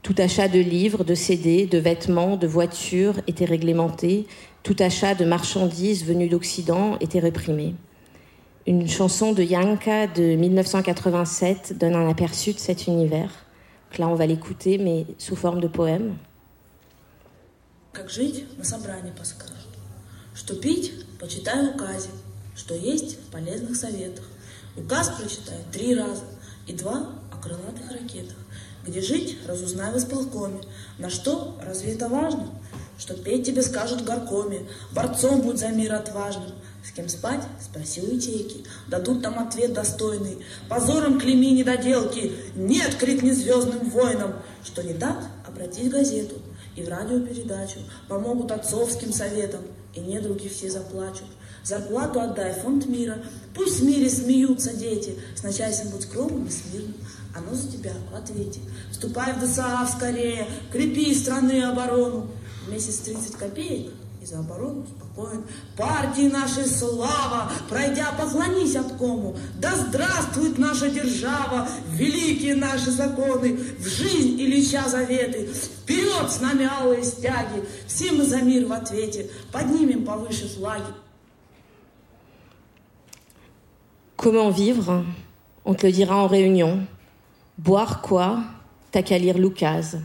Tout 0.03 0.15
achat 0.19 0.49
de 0.49 0.59
livres, 0.59 1.05
de 1.05 1.15
CD, 1.15 1.67
de 1.67 1.79
vêtements, 1.79 2.37
de 2.37 2.47
voitures 2.47 3.21
était 3.27 3.45
réglementé. 3.45 4.27
Tout 4.63 4.77
achat 4.79 5.15
de 5.15 5.25
marchandises 5.25 6.05
venues 6.05 6.29
d'Occident 6.29 6.97
était 7.01 7.19
réprimé. 7.19 7.75
Une 8.67 8.89
chanson 8.89 9.33
de 9.33 9.43
Yanka 9.43 10.07
de 10.07 10.35
1987 10.37 11.79
donne 11.79 11.95
un 11.95 12.09
aperçu 12.09 12.53
de 12.53 12.59
cet 12.59 12.87
univers. 12.87 13.31
là, 13.99 14.09
on 14.09 14.15
va 14.15 14.27
l'écouter, 14.27 14.79
mais 14.79 15.07
sous 15.19 15.37
forme 15.37 15.61
de 15.61 15.69
poème. 15.69 16.19
Как 17.93 18.11
жить, 18.11 18.45
на 18.57 18.65
собрании 18.65 19.11
подскажут. 19.11 19.57
Что 20.35 20.55
пить, 20.55 20.93
почитай 21.19 21.67
в 21.67 21.75
указе. 21.75 22.11
Что 22.55 22.75
есть, 22.75 23.19
в 23.19 23.31
полезных 23.31 23.75
советах. 23.75 24.25
Указ 24.77 25.09
прочитай 25.19 25.59
три 25.73 25.95
раза 25.95 26.25
и 26.67 26.75
два 26.75 27.15
о 27.33 27.37
крылатых 27.43 27.91
ракетах. 27.91 28.37
Где 28.86 29.02
жить, 29.02 29.38
разузнай 29.48 29.94
в 29.94 29.98
исполкоме. 29.98 30.62
На 30.98 31.10
что? 31.10 31.58
Разве 31.66 31.94
это 31.94 32.10
важно? 32.10 32.50
Что 32.98 33.14
петь 33.16 33.46
тебе 33.46 33.62
скажут 33.62 34.02
в 34.02 34.06
горкоме. 34.06 34.68
Борцом 34.92 35.42
будь 35.42 35.58
за 35.58 35.70
мир 35.70 35.94
отважным. 35.94 36.52
С 36.86 36.92
кем 36.92 37.08
спать? 37.08 37.42
Спроси 37.62 38.02
у 38.02 38.14
ячейки. 38.14 38.66
Дадут 38.88 39.24
там 39.24 39.40
ответ 39.40 39.74
достойный. 39.74 40.40
Позором 40.68 41.20
клейми 41.20 41.52
недоделки. 41.52 42.34
Нет, 42.56 42.96
крикни 42.96 43.32
звездным 43.32 43.90
воинам. 43.90 44.34
Что 44.64 44.84
не 44.84 44.94
так? 44.94 45.18
Обратись 45.48 45.88
в 45.88 45.92
газету 45.92 46.36
и 46.76 46.84
в 46.84 46.90
радиопередачу. 46.90 47.80
Помогут 48.10 48.52
отцовским 48.52 49.14
советам. 49.14 49.62
И 49.96 50.02
недруги 50.02 50.50
все 50.50 50.70
заплачут. 50.70 51.28
Зарплату 51.64 52.20
отдай, 52.20 52.54
фонд 52.54 52.88
мира. 52.88 53.18
Пусть 53.56 53.80
в 53.80 53.86
мире 53.86 54.10
смеются 54.10 54.74
дети. 54.74 55.16
С 55.36 55.44
начальством 55.44 55.92
будь 55.92 56.02
скромным 56.02 56.48
и 56.48 56.50
смирным. 56.50 56.96
Оно 57.36 57.56
за 57.56 57.72
тебя 57.72 57.94
в 58.12 58.16
ответе. 58.16 58.60
Вступай 58.92 59.34
в 59.34 59.40
ДСА 59.40 59.88
скорее, 59.88 60.48
крепи 60.72 61.14
страны 61.16 61.64
оборону. 61.64 62.28
Месяц 62.70 63.00
30 63.00 63.36
копеек 63.36 63.92
и 64.22 64.26
за 64.26 64.40
оборону 64.40 64.86
спокоен. 64.86 65.44
Партии 65.76 66.30
нашей 66.30 66.66
слава, 66.66 67.52
пройдя, 67.70 68.12
поклонись 68.18 68.76
обкому. 68.76 69.36
Да 69.60 69.76
здравствует 69.76 70.58
наша 70.58 70.90
держава, 70.90 71.68
великие 71.90 72.56
наши 72.56 72.92
законы, 72.92 73.58
в 73.80 73.88
жизнь 73.88 74.40
и 74.40 74.48
леча 74.48 74.88
заветы. 74.88 75.48
Вперед 75.48 76.32
с 76.32 76.40
нами 76.40 76.66
алые 76.66 77.04
стяги, 77.04 77.64
все 77.88 78.12
мы 78.12 78.24
за 78.24 78.42
мир 78.42 78.66
в 78.66 78.74
ответе, 78.74 79.30
поднимем 79.52 80.06
повыше 80.06 80.48
флаги. 80.48 80.94
Comment 84.16 84.52
vivre 84.52 85.04
On 85.66 85.74
te 85.74 85.86
le 85.86 85.92
dira 85.92 86.16
en 86.16 86.28
réunion. 86.28 86.88
Boire 87.60 88.02
quoi 88.02 88.44
T'as 88.92 89.04
qu'à 89.04 89.20
lire 89.20 89.38
Lucas? 89.38 89.98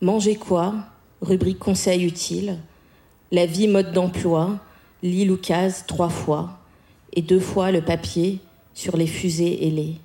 Manger 0.00 0.36
quoi 0.36 0.74
Rubrique 1.22 1.58
conseil 1.58 2.04
utile? 2.04 2.60
La 3.32 3.46
vie 3.46 3.66
mode 3.66 3.92
d'emploi. 3.92 4.60
Lis 5.02 5.24
Lucas 5.24 5.82
trois 5.88 6.08
fois. 6.08 6.60
Et 7.12 7.20
deux 7.20 7.40
fois 7.40 7.72
le 7.72 7.82
papier 7.82 8.38
sur 8.74 8.96
les 8.96 9.08
fusées 9.08 9.66
ailées. 9.66 9.96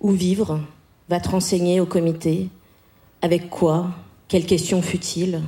Où 0.00 0.12
vivre? 0.12 0.60
Va 1.10 1.20
te 1.20 1.28
renseigner 1.28 1.78
au 1.78 1.84
comité. 1.84 2.48
Avec 3.20 3.50
quoi 3.50 3.90
Quelle 4.28 4.46
question 4.46 4.80
fut-il? 4.80 5.42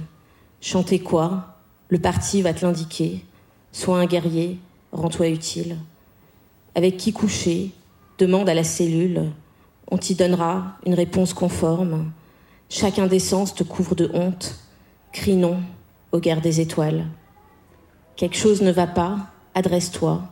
Chanter 0.60 0.98
quoi? 0.98 1.56
Le 1.88 1.98
parti 1.98 2.42
va 2.42 2.52
te 2.52 2.66
l'indiquer. 2.66 3.24
Sois 3.72 3.98
un 3.98 4.04
guerrier, 4.04 4.58
rends-toi 4.92 5.28
utile. 5.28 5.78
Avec 6.74 6.98
qui 6.98 7.14
coucher? 7.14 7.70
Demande 8.18 8.50
à 8.50 8.54
la 8.54 8.64
cellule 8.64 9.32
on 9.90 9.98
t'y 9.98 10.14
donnera 10.14 10.76
une 10.86 10.94
réponse 10.94 11.34
conforme. 11.34 12.12
Chaque 12.68 12.98
indécence 12.98 13.54
te 13.54 13.64
couvre 13.64 13.94
de 13.94 14.10
honte. 14.14 14.56
Crie 15.12 15.36
non 15.36 15.60
aux 16.12 16.20
guerres 16.20 16.40
des 16.40 16.60
étoiles. 16.60 17.06
Quelque 18.16 18.36
chose 18.36 18.62
ne 18.62 18.70
va 18.70 18.86
pas, 18.86 19.18
adresse-toi 19.54 20.22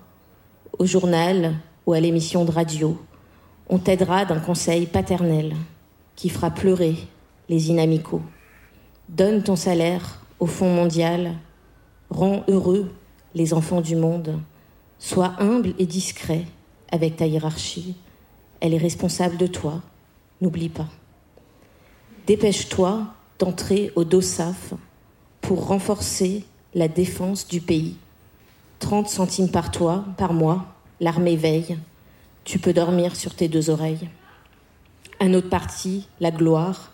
au 0.79 0.87
journal 0.87 1.55
ou 1.87 1.93
à 1.93 2.00
l'émission 2.00 2.45
de 2.45 2.50
radio. 2.50 2.99
On 3.69 3.79
t'aidera 3.79 4.25
d'un 4.25 4.38
conseil 4.38 4.87
paternel 4.87 5.55
qui 6.17 6.29
fera 6.29 6.50
pleurer 6.50 6.97
les 7.49 7.71
inamicaux. 7.71 8.23
Donne 9.09 9.43
ton 9.43 9.57
salaire 9.57 10.21
au 10.38 10.47
Fonds 10.47 10.73
mondial. 10.73 11.35
Rends 12.11 12.45
heureux 12.49 12.91
les 13.35 13.53
enfants 13.55 13.81
du 13.81 13.97
monde. 13.97 14.41
Sois 14.99 15.35
humble 15.38 15.75
et 15.79 15.87
discret 15.87 16.45
avec 16.91 17.17
ta 17.17 17.27
hiérarchie. 17.27 17.97
Elle 18.61 18.75
est 18.75 18.79
responsable 18.79 19.37
de 19.37 19.47
toi. 19.47 19.83
N'oublie 20.41 20.69
pas. 20.69 20.88
Dépêche-toi 22.27 23.07
d'entrer 23.38 23.93
au 23.97 24.05
DOSAF 24.05 24.75
pour 25.41 25.67
renforcer 25.67 26.45
la 26.75 26.88
défense 26.88 27.49
du 27.49 27.61
pays. 27.61 27.97
30 28.81 29.09
centimes 29.09 29.50
par 29.50 29.71
toi, 29.71 30.05
par 30.17 30.33
mois, 30.33 30.67
l'armée 31.00 31.37
veille. 31.37 31.79
Tu 32.45 32.59
peux 32.59 32.73
dormir 32.73 33.17
sur 33.17 33.35
tes 33.35 33.49
deux 33.49 33.71
oreilles. 33.71 34.09
Un 35.21 35.35
autre 35.35 35.49
parti, 35.49 36.09
la 36.21 36.31
gloire. 36.31 36.93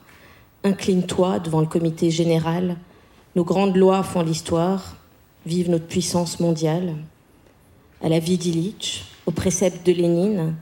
Incline-toi 0.63 1.41
devant 1.41 1.61
le 1.61 1.67
comité 1.67 2.11
général. 2.11 2.77
Nos 3.37 3.45
grandes 3.45 3.77
lois 3.77 4.03
font 4.03 4.23
l'histoire. 4.23 4.97
Vive 5.47 5.71
notre 5.71 5.87
puissance 5.87 6.41
mondiale. 6.41 6.95
À 8.03 8.09
la 8.09 8.19
vie 8.19 8.39
d'Illich, 8.39 9.05
au 9.27 9.31
précepte 9.31 9.87
de 9.87 9.93
Lénine, 9.93 10.55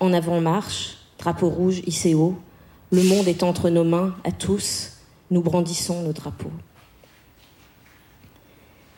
en 0.00 0.12
avant-marche, 0.12 0.96
drapeau 1.18 1.48
rouge 1.48 1.82
hissé 1.86 2.14
haut. 2.14 2.34
Le 2.90 3.02
monde 3.02 3.28
est 3.28 3.42
entre 3.42 3.70
nos 3.70 3.84
mains 3.84 4.16
à 4.24 4.32
tous. 4.32 4.96
Nous 5.30 5.42
brandissons 5.42 6.02
nos 6.02 6.12
drapeaux. 6.12 6.50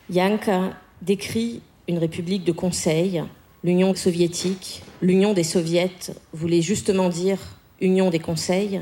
Yanka 0.09 0.71
décrit 1.01 1.61
une 1.87 1.97
république 1.97 2.43
de 2.45 2.51
conseil, 2.51 3.23
l'Union 3.63 3.93
soviétique. 3.93 4.81
L'Union 5.01 5.33
des 5.33 5.43
soviets 5.43 5.91
voulait 6.33 6.61
justement 6.61 7.09
dire 7.09 7.39
Union 7.81 8.09
des 8.09 8.19
conseils, 8.19 8.81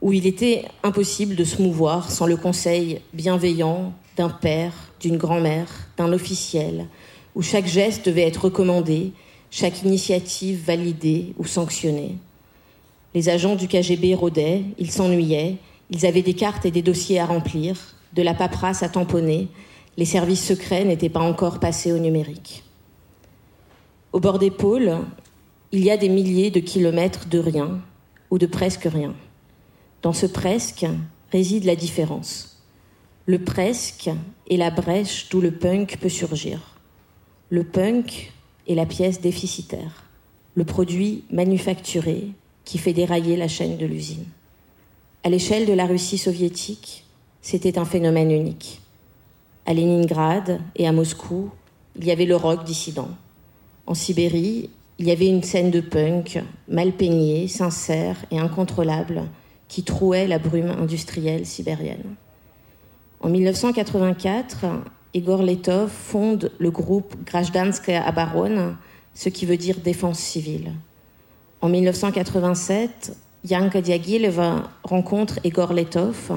où 0.00 0.12
il 0.12 0.26
était 0.26 0.64
impossible 0.82 1.36
de 1.36 1.44
se 1.44 1.60
mouvoir 1.60 2.10
sans 2.10 2.26
le 2.26 2.36
conseil 2.36 3.00
bienveillant 3.12 3.92
d'un 4.16 4.28
père, 4.28 4.72
d'une 5.00 5.16
grand-mère, 5.16 5.88
d'un 5.96 6.12
officiel, 6.12 6.86
où 7.34 7.42
chaque 7.42 7.66
geste 7.66 8.06
devait 8.06 8.26
être 8.26 8.44
recommandé, 8.44 9.12
chaque 9.52 9.82
initiative 9.82 10.64
validée 10.64 11.34
ou 11.38 11.44
sanctionnée. 11.44 12.16
Les 13.14 13.28
agents 13.28 13.54
du 13.54 13.68
KGB 13.68 14.14
rôdaient, 14.14 14.62
ils 14.78 14.90
s'ennuyaient, 14.90 15.58
ils 15.90 16.06
avaient 16.06 16.22
des 16.22 16.32
cartes 16.32 16.64
et 16.64 16.70
des 16.70 16.80
dossiers 16.80 17.20
à 17.20 17.26
remplir, 17.26 17.94
de 18.14 18.22
la 18.22 18.32
paperasse 18.32 18.82
à 18.82 18.88
tamponner, 18.88 19.48
les 19.98 20.06
services 20.06 20.46
secrets 20.46 20.86
n'étaient 20.86 21.10
pas 21.10 21.20
encore 21.20 21.60
passés 21.60 21.92
au 21.92 21.98
numérique. 21.98 22.64
Au 24.14 24.20
bord 24.20 24.38
des 24.38 24.50
pôles, 24.50 24.96
il 25.70 25.84
y 25.84 25.90
a 25.90 25.98
des 25.98 26.08
milliers 26.08 26.50
de 26.50 26.60
kilomètres 26.60 27.26
de 27.26 27.38
rien 27.38 27.82
ou 28.30 28.38
de 28.38 28.46
presque 28.46 28.88
rien. 28.90 29.14
Dans 30.00 30.14
ce 30.14 30.24
presque 30.24 30.86
réside 31.30 31.64
la 31.64 31.76
différence. 31.76 32.62
Le 33.26 33.38
presque 33.38 34.08
est 34.48 34.56
la 34.56 34.70
brèche 34.70 35.28
d'où 35.28 35.42
le 35.42 35.50
punk 35.50 35.98
peut 36.00 36.08
surgir. 36.08 36.78
Le 37.50 37.64
punk 37.64 38.32
est 38.68 38.74
la 38.74 38.86
pièce 38.86 39.20
déficitaire, 39.20 40.04
le 40.54 40.64
produit 40.64 41.24
manufacturé 41.30 42.28
qui 42.64 42.78
fait 42.78 42.92
dérailler 42.92 43.36
la 43.36 43.48
chaîne 43.48 43.76
de 43.76 43.86
l'usine. 43.86 44.24
À 45.24 45.30
l'échelle 45.30 45.66
de 45.66 45.72
la 45.72 45.86
Russie 45.86 46.18
soviétique, 46.18 47.04
c'était 47.40 47.78
un 47.78 47.84
phénomène 47.84 48.30
unique. 48.30 48.80
À 49.66 49.74
Leningrad 49.74 50.60
et 50.76 50.86
à 50.86 50.92
Moscou, 50.92 51.50
il 51.96 52.04
y 52.04 52.10
avait 52.10 52.24
le 52.24 52.36
rock 52.36 52.64
dissident. 52.64 53.08
En 53.86 53.94
Sibérie, 53.94 54.70
il 54.98 55.06
y 55.06 55.10
avait 55.10 55.28
une 55.28 55.42
scène 55.42 55.70
de 55.70 55.80
punk 55.80 56.42
mal 56.68 56.92
peignée, 56.92 57.48
sincère 57.48 58.24
et 58.30 58.38
incontrôlable 58.38 59.24
qui 59.68 59.82
trouait 59.82 60.26
la 60.26 60.38
brume 60.38 60.70
industrielle 60.70 61.46
sibérienne. 61.46 62.14
En 63.20 63.28
1984, 63.28 64.66
Igor 65.14 65.42
Letov 65.42 65.90
fonde 65.90 66.52
le 66.58 66.70
groupe 66.70 67.14
Grajdanskaya 67.26 68.02
Abaron, 68.02 68.76
ce 69.12 69.28
qui 69.28 69.44
veut 69.44 69.58
dire 69.58 69.76
défense 69.80 70.18
civile. 70.18 70.72
En 71.60 71.68
1987, 71.68 73.14
Yanka 73.44 73.82
Diagileva 73.82 74.70
rencontre 74.82 75.38
Igor 75.44 75.74
Letov. 75.74 76.32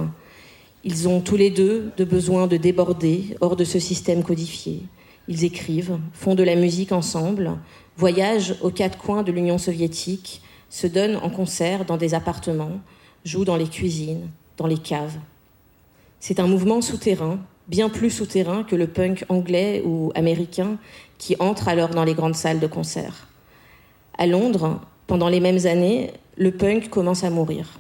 Ils 0.83 1.07
ont 1.07 1.21
tous 1.21 1.37
les 1.37 1.51
deux 1.51 1.91
de 1.95 2.03
besoin 2.03 2.47
de 2.47 2.57
déborder 2.57 3.37
hors 3.39 3.55
de 3.55 3.63
ce 3.63 3.79
système 3.79 4.23
codifié. 4.23 4.81
Ils 5.29 5.45
écrivent, 5.45 5.97
font 6.11 6.35
de 6.35 6.43
la 6.43 6.55
musique 6.55 6.91
ensemble, 6.91 7.57
voyagent 7.95 8.55
aux 8.61 8.71
quatre 8.71 8.97
coins 8.97 9.23
de 9.23 9.31
l'Union 9.31 9.57
soviétique, 9.57 10.41
se 10.69 10.85
donnent 10.85 11.17
en 11.17 11.29
concert 11.29 11.85
dans 11.85 11.97
des 11.97 12.13
appartements, 12.13 12.81
jouent 13.23 13.45
dans 13.45 13.55
les 13.55 13.69
cuisines, 13.69 14.29
dans 14.57 14.67
les 14.67 14.77
caves. 14.77 15.17
C'est 16.19 16.41
un 16.41 16.47
mouvement 16.47 16.81
souterrain, 16.81 17.39
bien 17.67 17.89
plus 17.89 18.09
souterrain 18.09 18.63
que 18.63 18.75
le 18.75 18.87
punk 18.87 19.25
anglais 19.29 19.81
ou 19.85 20.11
américain 20.15 20.77
qui 21.17 21.35
entre 21.39 21.67
alors 21.67 21.89
dans 21.89 22.03
les 22.03 22.13
grandes 22.13 22.35
salles 22.35 22.59
de 22.59 22.67
concert. 22.67 23.27
À 24.17 24.27
Londres, 24.27 24.81
pendant 25.07 25.29
les 25.29 25.39
mêmes 25.39 25.65
années, 25.65 26.11
le 26.37 26.51
punk 26.51 26.89
commence 26.89 27.23
à 27.23 27.29
mourir. 27.29 27.79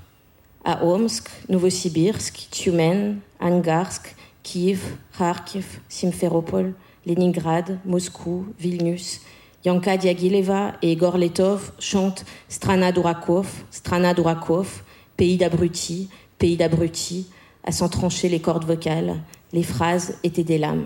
À 0.63 0.83
Omsk, 0.83 1.29
Novosibirsk, 1.49 2.47
Tjumen, 2.51 3.19
Angarsk, 3.39 4.15
Kiev, 4.43 4.81
Kharkiv, 5.17 5.79
Simferopol, 5.89 6.73
Leningrad, 7.05 7.79
Moscou, 7.85 8.47
Vilnius, 8.59 9.21
Yanka 9.63 9.97
Diagileva 9.97 10.73
et 10.81 10.91
Igor 10.91 11.17
Letov 11.17 11.71
chantent 11.79 12.25
Strana 12.49 12.91
Durakov, 12.91 13.47
Strana 13.71 14.13
Durakov, 14.13 14.83
pays 15.17 15.37
d'abrutis, 15.37 16.09
pays 16.37 16.57
d'abrutis, 16.57 17.27
à 17.63 17.71
s'entrancher 17.71 18.29
les 18.29 18.39
cordes 18.39 18.65
vocales. 18.65 19.21
Les 19.55 19.63
phrases 19.63 20.17
étaient 20.25 20.43
des 20.43 20.57
lames. 20.57 20.83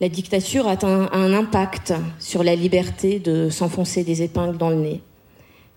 La 0.00 0.08
dictature 0.08 0.66
a 0.66 0.76
un, 0.84 1.32
impact 1.32 1.94
sur 2.18 2.42
la 2.42 2.56
liberté 2.56 3.20
de 3.20 3.48
s'enfoncer 3.48 4.02
des 4.02 4.22
épingles 4.22 4.56
dans 4.56 4.70
le 4.70 4.80
nez. 4.80 5.02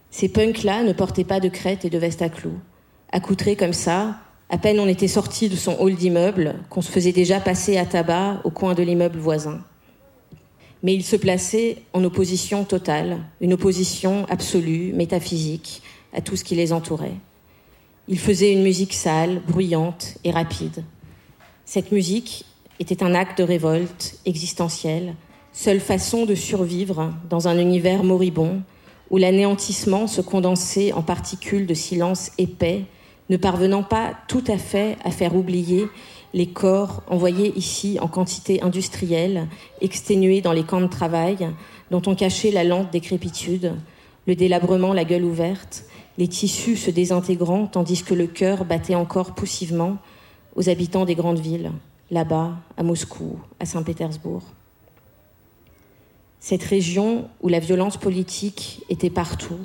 Ces 0.10 0.28
punks-là 0.30 0.82
ne 0.82 0.92
portaient 0.92 1.24
pas 1.24 1.40
de 1.40 1.48
crête 1.48 1.86
et 1.86 1.92
de 1.92 2.00
veste 2.00 2.24
à 2.24 2.30
clous. 2.30 2.58
Accoutrés 3.12 3.56
comme 3.56 3.74
ça, 3.74 4.18
à 4.50 4.58
peine 4.58 4.80
on 4.80 4.88
était 4.88 5.08
sorti 5.08 5.50
de 5.50 5.56
son 5.56 5.78
hall 5.80 5.94
d'immeuble, 5.94 6.56
qu'on 6.72 6.82
se 6.82 6.90
faisait 6.90 7.12
déjà 7.12 7.40
passer 7.40 7.78
à 7.78 7.86
tabac 7.86 8.42
au 8.44 8.50
coin 8.50 8.74
de 8.74 8.82
l'immeuble 8.82 9.20
voisin. 9.20 9.62
Mais 10.82 10.96
ils 10.96 11.06
se 11.06 11.16
plaçaient 11.16 11.84
en 11.94 12.04
opposition 12.04 12.64
totale, 12.64 13.20
une 13.40 13.54
opposition 13.54 14.26
absolue, 14.32 14.94
métaphysique, 14.94 15.84
à 16.12 16.22
tout 16.22 16.36
ce 16.36 16.44
qui 16.44 16.56
les 16.56 16.74
entourait. 16.74 17.20
Ils 18.08 18.18
faisaient 18.18 18.52
une 18.52 18.64
musique 18.64 18.96
sale, 18.96 19.44
bruyante 19.48 20.18
et 20.24 20.32
rapide. 20.32 20.84
Cette 21.72 21.92
musique 21.92 22.46
était 22.80 23.04
un 23.04 23.14
acte 23.14 23.38
de 23.38 23.44
révolte 23.44 24.18
existentielle, 24.26 25.14
seule 25.54 25.80
façon 25.80 26.26
de 26.26 26.34
survivre 26.34 27.14
dans 27.30 27.48
un 27.48 27.60
univers 27.60 28.04
moribond 28.04 28.64
où 29.12 29.18
l'anéantissement 29.18 30.08
se 30.08 30.22
condensait 30.22 30.94
en 30.94 31.04
particules 31.04 31.68
de 31.68 31.76
silence 31.76 32.32
épais, 32.40 32.86
ne 33.30 33.38
parvenant 33.38 33.84
pas 33.84 34.16
tout 34.28 34.44
à 34.48 34.58
fait 34.58 34.98
à 35.04 35.12
faire 35.12 35.36
oublier 35.36 35.86
les 36.34 36.48
corps 36.48 37.04
envoyés 37.08 37.54
ici 37.56 38.00
en 38.02 38.08
quantité 38.08 38.64
industrielle, 38.64 39.48
exténués 39.80 40.42
dans 40.42 40.54
les 40.54 40.64
camps 40.64 40.82
de 40.82 40.88
travail, 40.88 41.52
dont 41.92 42.02
on 42.08 42.16
cachait 42.16 42.50
la 42.50 42.64
lente 42.64 42.90
décrépitude, 42.92 43.76
le 44.26 44.36
délabrement 44.36 44.92
la 44.92 45.06
gueule 45.06 45.24
ouverte, 45.24 45.86
les 46.18 46.28
tissus 46.28 46.78
se 46.78 46.90
désintégrant 46.90 47.68
tandis 47.68 48.02
que 48.02 48.16
le 48.16 48.26
cœur 48.26 48.66
battait 48.66 48.96
encore 48.96 49.36
poussivement 49.36 50.00
aux 50.56 50.70
habitants 50.70 51.06
des 51.06 51.16
grandes 51.16 51.40
villes, 51.40 51.72
là-bas, 52.12 52.58
à 52.78 52.84
Moscou, 52.84 53.40
à 53.60 53.66
Saint-Pétersbourg. 53.66 54.44
Cette 56.40 56.64
région 56.64 57.30
où 57.42 57.50
la 57.50 57.60
violence 57.60 57.98
politique 57.98 58.84
était 58.90 59.10
partout, 59.10 59.60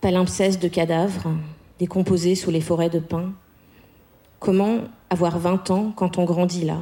palimpseste 0.00 0.62
de 0.62 0.68
cadavres, 0.68 1.30
décomposés 1.78 2.34
sous 2.34 2.50
les 2.50 2.60
forêts 2.60 2.90
de 2.90 2.98
pins. 2.98 3.32
Comment 4.38 4.78
avoir 5.10 5.38
20 5.38 5.70
ans 5.70 5.92
quand 5.94 6.18
on 6.18 6.24
grandit 6.24 6.64
là? 6.64 6.78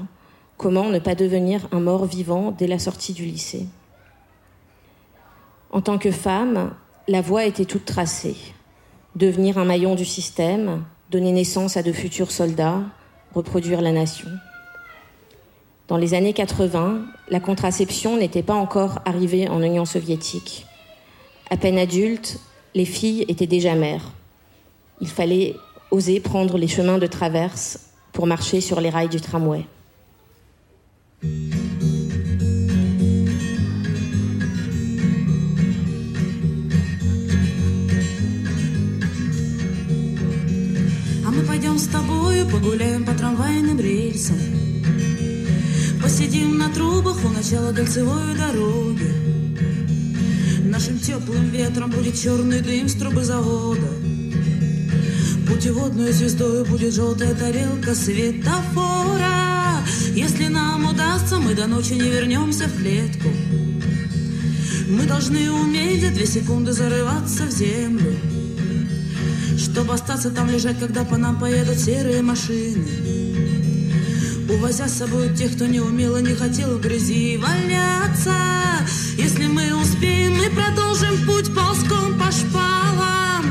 Comment 0.57 0.89
ne 0.89 0.99
pas 0.99 1.15
devenir 1.15 1.69
un 1.73 1.81
mort 1.81 2.05
vivant 2.05 2.53
dès 2.53 2.67
la 2.67 2.79
sortie 2.79 3.13
du 3.13 3.25
lycée? 3.25 3.67
En 5.71 5.81
tant 5.81 5.99
que 5.99 6.11
femme, 6.11 6.73
la 7.09 7.21
voie 7.21 7.45
était 7.45 7.65
toute 7.65 7.85
tracée. 7.85 8.37
Devenir 9.17 9.59
un 9.59 9.65
maillon 9.65 9.95
du 9.95 10.05
système, 10.05 10.85
donner 11.11 11.33
naissance 11.33 11.77
à 11.77 11.83
de 11.83 11.93
futurs 11.93 12.31
soldats, 12.31 12.83
reproduire 13.35 13.81
la 13.81 13.93
nation. 13.93 14.29
Dans 15.89 15.97
les 15.97 16.15
années 16.15 16.35
80, 16.35 17.01
la 17.31 17.41
contraception 17.41 18.17
n'était 18.17 18.43
pas 18.43 18.55
encore 18.55 19.01
arrivée 19.05 19.49
en 19.49 19.63
Union 19.63 19.85
soviétique. 19.85 20.67
À 21.51 21.57
peine 21.57 21.79
adultes, 21.79 22.39
les 22.75 22.85
filles 22.85 23.25
étaient 23.29 23.47
déjà 23.47 23.75
mères. 23.75 24.13
Il 25.01 25.09
fallait 25.09 25.55
oser 25.91 26.21
prendre 26.21 26.59
les 26.59 26.69
chemins 26.69 26.99
de 26.99 27.07
traverse 27.07 27.81
pour 28.13 28.27
marcher 28.27 28.61
sur 28.61 28.81
les 28.81 28.91
rails 28.91 29.09
du 29.09 29.21
tramway. 29.21 29.65
Тобою 41.93 42.47
погуляем 42.47 43.05
по 43.05 43.13
трамвайным 43.13 43.79
рельсам. 43.81 44.37
Посидим 46.03 46.59
на 46.59 46.69
трубах 46.69 47.17
у 47.25 47.29
начала 47.29 47.73
кольцевой 47.73 48.37
дороги. 48.37 49.13
Нашим 50.65 50.99
теплым 50.99 51.51
ветром 51.51 51.91
будет 51.91 52.21
черный 52.21 52.61
дым 52.61 52.89
с 52.89 52.95
трубы 52.95 53.25
завода. 53.25 53.89
Путеводной 55.49 56.13
звездой 56.13 56.65
будет 56.65 56.95
желтая 56.95 57.35
тарелка 57.35 57.95
светофора. 57.95 59.29
Если 60.15 60.49
нам 60.49 60.91
удастся, 60.91 61.39
мы 61.39 61.55
до 61.55 61.67
ночи 61.67 61.95
не 61.95 62.11
вернемся 62.11 62.65
в 62.69 62.77
клетку. 62.77 63.29
Мы 64.89 65.05
должны 65.07 65.51
уметь 65.51 66.03
за 66.03 66.11
две 66.11 66.27
секунды 66.27 66.73
зарываться 66.73 67.45
в 67.45 67.51
землю 67.51 68.17
Чтобы 69.73 69.95
остаться 69.95 70.31
там 70.31 70.51
лежать, 70.51 70.79
когда 70.81 71.05
по 71.05 71.17
нам 71.17 71.39
поедут 71.39 71.79
серые 71.79 72.23
машины. 72.23 72.89
Увозя 74.49 74.89
с 74.89 74.95
собой 74.95 75.35
тех, 75.37 75.55
кто 75.55 75.67
не 75.67 75.81
умел 75.81 76.17
и 76.17 76.23
не 76.23 76.35
хотел 76.35 76.79
в 76.79 76.81
грязи 76.81 77.37
валяться. 77.37 78.35
Если 79.17 79.47
мы 79.47 79.75
успеем, 79.75 80.39
мы 80.39 80.49
продолжим 80.51 81.27
путь 81.27 81.55
ползком 81.55 82.19
по 82.19 82.33
шпалам. 82.33 83.45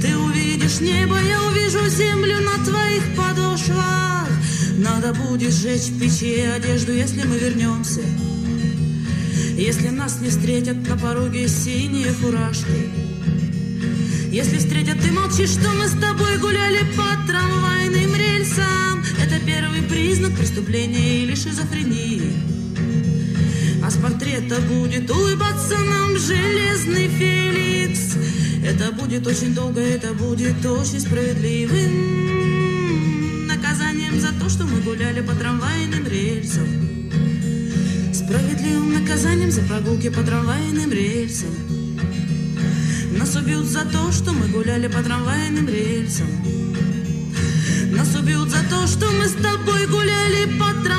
Ты 0.00 0.16
увидишь 0.16 0.80
небо, 0.80 1.16
я 1.20 1.42
увижу 1.42 1.86
землю 1.88 2.38
на 2.40 2.64
твоих 2.64 3.02
подошвах. 3.14 4.28
Надо 4.78 5.12
будет 5.12 5.52
сжечь 5.52 5.90
в 5.90 6.00
печи 6.00 6.40
одежду, 6.40 6.92
если 6.92 7.24
мы 7.24 7.38
вернемся. 7.38 8.00
Если 9.54 9.88
нас 9.90 10.20
не 10.20 10.30
встретят 10.30 10.88
на 10.88 10.96
пороге 10.96 11.46
синие 11.46 12.10
фуражки 12.12 13.07
если 14.38 14.58
встретят, 14.58 15.00
ты 15.00 15.10
молчишь, 15.10 15.50
что 15.50 15.68
мы 15.70 15.88
с 15.88 15.98
тобой 16.00 16.38
гуляли 16.38 16.78
по 16.96 17.08
трамвайным 17.26 18.14
рельсам. 18.14 19.02
Это 19.20 19.40
первый 19.44 19.82
признак 19.82 20.36
преступления 20.36 21.24
или 21.24 21.34
шизофрении. 21.34 22.22
А 23.82 23.90
с 23.90 23.96
портрета 23.96 24.60
будет 24.60 25.10
улыбаться 25.10 25.76
нам 25.76 26.16
железный 26.16 27.08
Феликс. 27.08 28.14
Это 28.64 28.92
будет 28.92 29.26
очень 29.26 29.56
долго, 29.56 29.80
это 29.80 30.14
будет 30.14 30.64
очень 30.64 31.00
справедливым 31.00 32.28
Наказанием 33.48 34.20
за 34.20 34.28
то, 34.40 34.48
что 34.48 34.66
мы 34.66 34.80
гуляли 34.82 35.20
по 35.20 35.34
трамвайным 35.34 36.06
рельсам. 36.06 36.68
Справедливым 38.14 38.94
наказанием 38.94 39.50
за 39.50 39.62
прогулки 39.62 40.10
по 40.10 40.22
трамвайным 40.22 40.92
рельсам 40.92 41.77
нас 43.28 43.36
убьют 43.36 43.66
за 43.66 43.84
то, 43.84 44.10
что 44.10 44.32
мы 44.32 44.48
гуляли 44.48 44.86
по 44.86 45.02
трамвайным 45.02 45.68
рельсам. 45.68 46.28
Нас 47.92 48.14
убьют 48.14 48.48
за 48.48 48.62
то, 48.70 48.86
что 48.86 49.04
мы 49.10 49.26
с 49.26 49.34
тобой 49.34 49.86
гуляли 49.86 50.58
по 50.58 50.64
трамвайным 50.82 50.97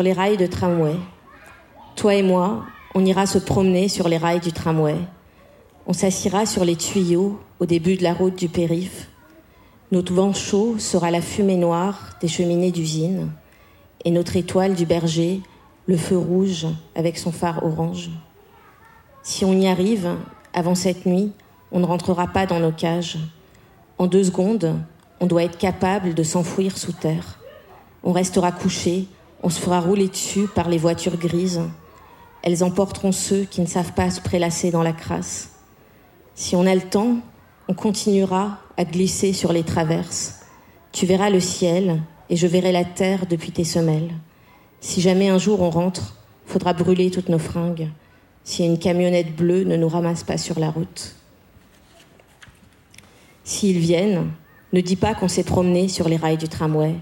sur 0.00 0.04
les 0.06 0.14
rails 0.14 0.38
de 0.38 0.46
tramway. 0.46 0.96
Toi 1.94 2.14
et 2.14 2.22
moi, 2.22 2.64
on 2.94 3.04
ira 3.04 3.26
se 3.26 3.36
promener 3.36 3.86
sur 3.88 4.08
les 4.08 4.16
rails 4.16 4.40
du 4.40 4.50
tramway. 4.50 4.96
On 5.86 5.92
s'assira 5.92 6.46
sur 6.46 6.64
les 6.64 6.76
tuyaux 6.76 7.38
au 7.58 7.66
début 7.66 7.96
de 7.96 8.02
la 8.02 8.14
route 8.14 8.34
du 8.34 8.48
périph. 8.48 9.10
Notre 9.92 10.14
vent 10.14 10.32
chaud 10.32 10.78
sera 10.78 11.10
la 11.10 11.20
fumée 11.20 11.58
noire 11.58 12.16
des 12.22 12.28
cheminées 12.28 12.70
d'usine 12.70 13.30
et 14.06 14.10
notre 14.10 14.36
étoile 14.36 14.74
du 14.74 14.86
berger, 14.86 15.42
le 15.84 15.98
feu 15.98 16.16
rouge 16.16 16.66
avec 16.94 17.18
son 17.18 17.30
phare 17.30 17.62
orange. 17.62 18.08
Si 19.22 19.44
on 19.44 19.52
y 19.52 19.68
arrive, 19.68 20.16
avant 20.54 20.74
cette 20.74 21.04
nuit, 21.04 21.30
on 21.72 21.80
ne 21.80 21.84
rentrera 21.84 22.26
pas 22.26 22.46
dans 22.46 22.58
nos 22.58 22.72
cages. 22.72 23.18
En 23.98 24.06
deux 24.06 24.24
secondes, 24.24 24.76
on 25.20 25.26
doit 25.26 25.44
être 25.44 25.58
capable 25.58 26.14
de 26.14 26.22
s'enfouir 26.22 26.78
sous 26.78 26.92
terre. 26.92 27.38
On 28.02 28.12
restera 28.12 28.50
couché, 28.50 29.06
on 29.42 29.48
se 29.48 29.60
fera 29.60 29.80
rouler 29.80 30.08
dessus 30.08 30.46
par 30.46 30.68
les 30.68 30.78
voitures 30.78 31.16
grises. 31.16 31.62
Elles 32.42 32.64
emporteront 32.64 33.12
ceux 33.12 33.44
qui 33.44 33.60
ne 33.60 33.66
savent 33.66 33.92
pas 33.92 34.10
se 34.10 34.20
prélasser 34.20 34.70
dans 34.70 34.82
la 34.82 34.92
crasse. 34.92 35.50
Si 36.34 36.56
on 36.56 36.66
a 36.66 36.74
le 36.74 36.80
temps, 36.80 37.16
on 37.68 37.74
continuera 37.74 38.58
à 38.76 38.84
glisser 38.84 39.32
sur 39.32 39.52
les 39.52 39.62
traverses. 39.62 40.40
Tu 40.92 41.06
verras 41.06 41.30
le 41.30 41.40
ciel 41.40 42.02
et 42.28 42.36
je 42.36 42.46
verrai 42.46 42.72
la 42.72 42.84
terre 42.84 43.26
depuis 43.26 43.52
tes 43.52 43.64
semelles. 43.64 44.12
Si 44.80 45.00
jamais 45.00 45.28
un 45.28 45.38
jour 45.38 45.60
on 45.60 45.70
rentre, 45.70 46.16
faudra 46.46 46.72
brûler 46.72 47.10
toutes 47.10 47.28
nos 47.28 47.38
fringues. 47.38 47.88
Si 48.44 48.64
une 48.64 48.78
camionnette 48.78 49.36
bleue 49.36 49.64
ne 49.64 49.76
nous 49.76 49.88
ramasse 49.88 50.24
pas 50.24 50.38
sur 50.38 50.58
la 50.58 50.70
route. 50.70 51.14
S'ils 53.44 53.78
viennent, 53.78 54.30
ne 54.72 54.80
dis 54.80 54.96
pas 54.96 55.14
qu'on 55.14 55.28
s'est 55.28 55.44
promené 55.44 55.88
sur 55.88 56.08
les 56.08 56.16
rails 56.16 56.38
du 56.38 56.48
tramway. 56.48 56.94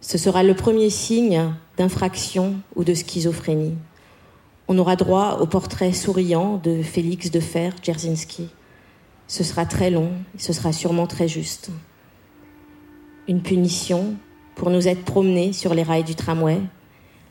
Ce 0.00 0.18
sera 0.18 0.42
le 0.42 0.54
premier 0.54 0.90
signe 0.90 1.52
d'infraction 1.76 2.56
ou 2.74 2.84
de 2.84 2.94
schizophrénie. 2.94 3.74
On 4.68 4.78
aura 4.78 4.96
droit 4.96 5.38
au 5.40 5.46
portrait 5.46 5.92
souriant 5.92 6.56
de 6.56 6.82
Félix 6.82 7.30
de 7.30 7.40
Fer 7.40 7.74
Dzerzhinsky. 7.82 8.48
Ce 9.28 9.44
sera 9.44 9.66
très 9.66 9.90
long 9.90 10.10
ce 10.38 10.52
sera 10.52 10.72
sûrement 10.72 11.06
très 11.06 11.28
juste. 11.28 11.70
Une 13.28 13.42
punition 13.42 14.14
pour 14.54 14.70
nous 14.70 14.88
être 14.88 15.04
promenés 15.04 15.52
sur 15.52 15.74
les 15.74 15.82
rails 15.82 16.04
du 16.04 16.14
tramway, 16.14 16.60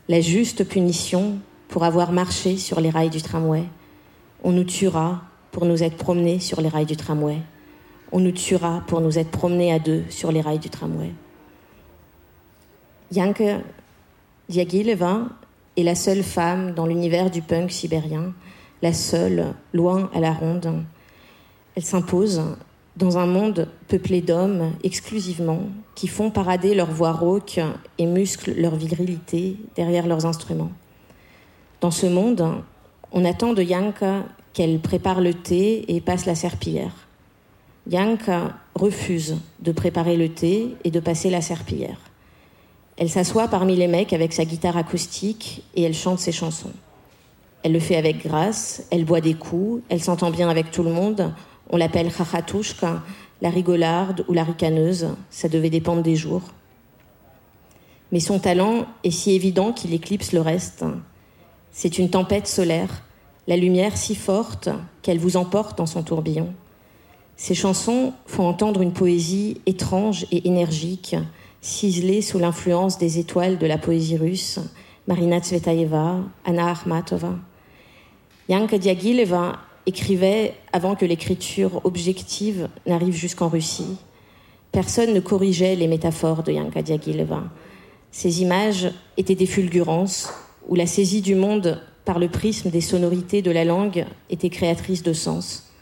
la 0.08 0.20
juste 0.20 0.64
punition 0.64 1.38
pour 1.68 1.84
avoir 1.84 2.12
marché 2.12 2.56
sur 2.56 2.80
les 2.80 2.90
rails 2.90 3.10
du 3.10 3.22
tramway. 3.22 3.64
On 4.44 4.52
nous 4.52 4.64
tuera 4.64 5.22
pour 5.50 5.64
nous 5.64 5.82
être 5.82 5.96
promenés 5.96 6.38
sur 6.38 6.60
les 6.60 6.68
rails 6.68 6.86
du 6.86 6.96
tramway. 6.96 7.38
On 8.12 8.20
nous 8.20 8.32
tuera 8.32 8.82
pour 8.86 9.00
nous 9.00 9.18
être 9.18 9.30
promenés 9.30 9.72
à 9.72 9.78
deux 9.78 10.04
sur 10.10 10.30
les 10.30 10.40
rails 10.40 10.58
du 10.58 10.70
tramway. 10.70 11.12
Yanke 13.10 13.42
Diagileva 14.48 15.26
est 15.76 15.82
la 15.82 15.96
seule 15.96 16.22
femme 16.22 16.72
dans 16.72 16.86
l'univers 16.86 17.30
du 17.30 17.42
punk 17.42 17.72
sibérien, 17.72 18.32
la 18.80 18.92
seule, 18.92 19.54
loin 19.72 20.08
à 20.14 20.20
la 20.20 20.32
ronde. 20.32 20.84
Elle 21.74 21.84
s'impose 21.84 22.42
dans 22.96 23.18
un 23.18 23.26
monde 23.26 23.68
peuplé 23.88 24.20
d'hommes 24.20 24.72
exclusivement 24.84 25.62
qui 25.96 26.06
font 26.06 26.30
parader 26.30 26.74
leur 26.74 26.90
voix 26.90 27.12
rauque 27.12 27.60
et 27.98 28.06
musclent 28.06 28.54
leur 28.56 28.76
virilité 28.76 29.56
derrière 29.74 30.06
leurs 30.06 30.26
instruments. 30.26 30.72
Dans 31.80 31.90
ce 31.90 32.06
monde, 32.06 32.62
on 33.12 33.24
attend 33.24 33.52
de 33.52 33.62
Yanka 33.62 34.24
qu'elle 34.52 34.78
prépare 34.78 35.20
le 35.20 35.34
thé 35.34 35.92
et 35.94 36.00
passe 36.00 36.24
la 36.24 36.34
serpillière. 36.36 36.94
Yanka 37.90 38.54
refuse 38.74 39.36
de 39.60 39.72
préparer 39.72 40.16
le 40.16 40.28
thé 40.28 40.76
et 40.84 40.90
de 40.90 41.00
passer 41.00 41.30
la 41.30 41.40
serpillière. 41.40 41.98
Elle 42.96 43.10
s'assoit 43.10 43.48
parmi 43.48 43.76
les 43.76 43.88
mecs 43.88 44.12
avec 44.12 44.32
sa 44.32 44.44
guitare 44.44 44.76
acoustique 44.76 45.64
et 45.74 45.82
elle 45.82 45.94
chante 45.94 46.18
ses 46.18 46.32
chansons. 46.32 46.72
Elle 47.62 47.72
le 47.72 47.80
fait 47.80 47.96
avec 47.96 48.26
grâce, 48.26 48.84
elle 48.90 49.04
boit 49.04 49.20
des 49.20 49.34
coups, 49.34 49.82
elle 49.88 50.00
s'entend 50.02 50.30
bien 50.30 50.48
avec 50.48 50.70
tout 50.70 50.82
le 50.82 50.92
monde. 50.92 51.32
On 51.68 51.76
l'appelle 51.76 52.10
Chachatushka, 52.10 53.02
la 53.42 53.50
rigolarde 53.50 54.24
ou 54.28 54.32
la 54.32 54.44
ricaneuse, 54.44 55.08
ça 55.30 55.48
devait 55.48 55.68
dépendre 55.68 56.02
des 56.02 56.16
jours. 56.16 56.42
Mais 58.12 58.20
son 58.20 58.38
talent 58.38 58.86
est 59.04 59.10
si 59.10 59.32
évident 59.32 59.72
qu'il 59.72 59.92
éclipse 59.92 60.32
le 60.32 60.40
reste. 60.40 60.84
C'est 61.72 61.98
une 61.98 62.08
tempête 62.08 62.46
solaire, 62.46 63.02
la 63.46 63.56
lumière 63.56 63.96
si 63.96 64.14
forte 64.14 64.68
qu'elle 65.02 65.18
vous 65.18 65.36
emporte 65.36 65.76
dans 65.76 65.86
son 65.86 66.02
tourbillon. 66.02 66.54
Ses 67.36 67.54
chansons 67.54 68.14
font 68.26 68.46
entendre 68.46 68.80
une 68.80 68.92
poésie 68.92 69.60
étrange 69.66 70.26
et 70.30 70.48
énergique, 70.48 71.16
ciselée 71.66 72.22
sous 72.22 72.38
l'influence 72.38 72.96
des 72.96 73.18
étoiles 73.18 73.58
de 73.58 73.66
la 73.66 73.76
poésie 73.76 74.16
russe, 74.16 74.60
Marina 75.08 75.40
Tsvetaeva, 75.40 76.20
Anna 76.44 76.70
Akhmatova. 76.70 77.34
Yanka 78.48 78.78
Diagileva 78.78 79.58
écrivait 79.84 80.54
avant 80.72 80.94
que 80.94 81.04
l'écriture 81.04 81.80
objective 81.84 82.68
n'arrive 82.86 83.16
jusqu'en 83.16 83.48
Russie. 83.48 83.96
Personne 84.70 85.12
ne 85.12 85.18
corrigeait 85.18 85.74
les 85.74 85.88
métaphores 85.88 86.44
de 86.44 86.52
Yanka 86.52 86.82
Diagileva. 86.82 87.42
Ces 88.12 88.42
images 88.42 88.92
étaient 89.16 89.34
des 89.34 89.46
fulgurances 89.46 90.32
où 90.68 90.76
la 90.76 90.86
saisie 90.86 91.20
du 91.20 91.34
monde 91.34 91.82
par 92.04 92.20
le 92.20 92.28
prisme 92.28 92.70
des 92.70 92.80
sonorités 92.80 93.42
de 93.42 93.50
la 93.50 93.64
langue 93.64 94.06
était 94.30 94.50
créatrice 94.50 95.02
de 95.02 95.12
sens. 95.12 95.72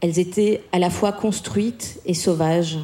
Elles 0.00 0.18
étaient 0.18 0.62
à 0.72 0.78
la 0.78 0.88
fois 0.88 1.12
construites 1.12 2.00
et 2.06 2.14
sauvages. 2.14 2.78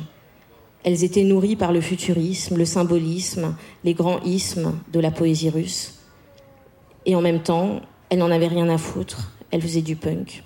Elles 0.84 1.04
étaient 1.04 1.24
nourries 1.24 1.56
par 1.56 1.72
le 1.72 1.80
futurisme, 1.80 2.56
le 2.56 2.64
symbolisme, 2.64 3.54
les 3.84 3.94
grands 3.94 4.20
ismes 4.22 4.74
de 4.92 5.00
la 5.00 5.10
poésie 5.10 5.50
russe. 5.50 5.98
Et 7.06 7.14
en 7.14 7.20
même 7.20 7.42
temps, 7.42 7.80
elles 8.08 8.18
n'en 8.18 8.30
avaient 8.30 8.46
rien 8.46 8.68
à 8.68 8.78
foutre. 8.78 9.32
Elles 9.50 9.62
faisaient 9.62 9.82
du 9.82 9.96
punk. 9.96 10.42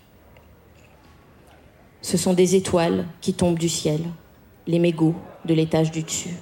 Ce 2.03 2.17
sont 2.17 2.35
des 2.35 2.57
étoiles 2.57 3.07
qui 3.21 3.35
tombent 3.35 3.59
du 3.59 3.69
ciel, 3.69 4.01
les 4.67 4.79
mégots 4.79 5.15
de 5.45 5.55
l'étage 5.55 5.91
du 5.91 6.03
dessus. 6.03 6.35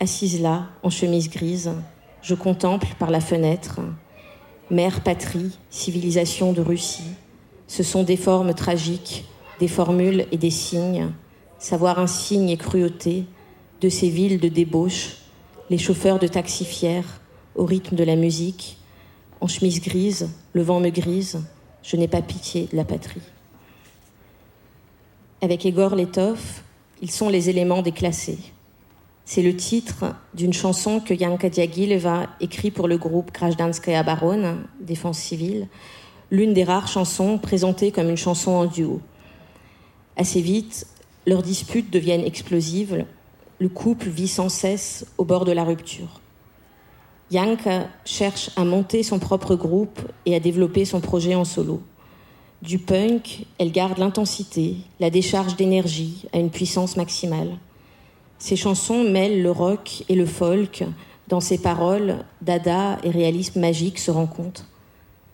Assise 0.00 0.40
là, 0.40 0.68
en 0.82 0.90
chemise 0.90 1.28
grise, 1.28 1.72
je 2.22 2.34
contemple 2.34 2.88
par 2.98 3.10
la 3.10 3.20
fenêtre 3.20 3.80
mère 4.70 5.02
patrie, 5.02 5.58
civilisation 5.70 6.52
de 6.52 6.60
Russie. 6.60 7.10
Ce 7.66 7.82
sont 7.82 8.02
des 8.02 8.16
formes 8.16 8.54
tragiques, 8.54 9.24
des 9.60 9.68
formules 9.68 10.26
et 10.32 10.36
des 10.36 10.50
signes. 10.50 11.08
Savoir 11.58 11.98
un 11.98 12.06
signe 12.06 12.50
et 12.50 12.56
cruauté 12.56 13.24
de 13.80 13.88
ces 13.88 14.08
villes 14.08 14.38
de 14.40 14.48
débauche, 14.48 15.16
les 15.70 15.78
chauffeurs 15.78 16.18
de 16.18 16.26
taxi 16.26 16.64
fiers, 16.64 17.02
au 17.56 17.64
rythme 17.64 17.96
de 17.96 18.04
la 18.04 18.16
musique. 18.16 18.78
En 19.40 19.46
chemise 19.46 19.80
grise, 19.80 20.30
le 20.52 20.62
vent 20.62 20.80
me 20.80 20.90
grise, 20.90 21.40
je 21.82 21.96
n'ai 21.96 22.08
pas 22.08 22.22
pitié 22.22 22.68
de 22.70 22.76
la 22.76 22.84
patrie. 22.84 23.20
Avec 25.42 25.66
Egor 25.66 25.94
Letov, 25.94 26.62
ils 27.02 27.10
sont 27.10 27.28
les 27.28 27.48
éléments 27.48 27.82
déclassés. 27.82 28.38
C'est 29.24 29.42
le 29.42 29.54
titre 29.54 30.16
d'une 30.34 30.52
chanson 30.52 31.00
que 31.00 31.12
Yanka 31.12 31.50
Diagileva 31.50 32.28
écrit 32.40 32.70
pour 32.70 32.88
le 32.88 32.98
groupe 32.98 33.32
Grajdanskaya 33.32 34.02
Baron, 34.02 34.58
Défense 34.80 35.18
civile, 35.18 35.68
l'une 36.30 36.54
des 36.54 36.64
rares 36.64 36.88
chansons 36.88 37.38
présentées 37.38 37.92
comme 37.92 38.08
une 38.08 38.16
chanson 38.16 38.52
en 38.52 38.64
duo. 38.64 39.00
Assez 40.16 40.40
vite, 40.40 40.86
leurs 41.28 41.42
disputes 41.42 41.92
deviennent 41.92 42.24
explosives, 42.24 43.04
le 43.58 43.68
couple 43.68 44.08
vit 44.08 44.28
sans 44.28 44.48
cesse 44.48 45.06
au 45.18 45.24
bord 45.24 45.44
de 45.44 45.52
la 45.52 45.62
rupture. 45.62 46.20
Yanka 47.30 47.88
cherche 48.06 48.50
à 48.56 48.64
monter 48.64 49.02
son 49.02 49.18
propre 49.18 49.54
groupe 49.54 50.00
et 50.24 50.34
à 50.34 50.40
développer 50.40 50.86
son 50.86 51.00
projet 51.00 51.34
en 51.34 51.44
solo. 51.44 51.82
Du 52.62 52.78
punk, 52.78 53.44
elle 53.58 53.72
garde 53.72 53.98
l'intensité, 53.98 54.76
la 55.00 55.10
décharge 55.10 55.54
d'énergie 55.56 56.24
à 56.32 56.38
une 56.38 56.50
puissance 56.50 56.96
maximale. 56.96 57.58
Ses 58.38 58.56
chansons 58.56 59.04
mêlent 59.04 59.42
le 59.42 59.50
rock 59.50 60.04
et 60.08 60.14
le 60.14 60.26
folk. 60.26 60.84
Dans 61.28 61.40
ses 61.40 61.58
paroles, 61.58 62.24
dada 62.40 62.98
et 63.04 63.10
réalisme 63.10 63.60
magique 63.60 63.98
se 63.98 64.10
rencontrent. 64.10 64.64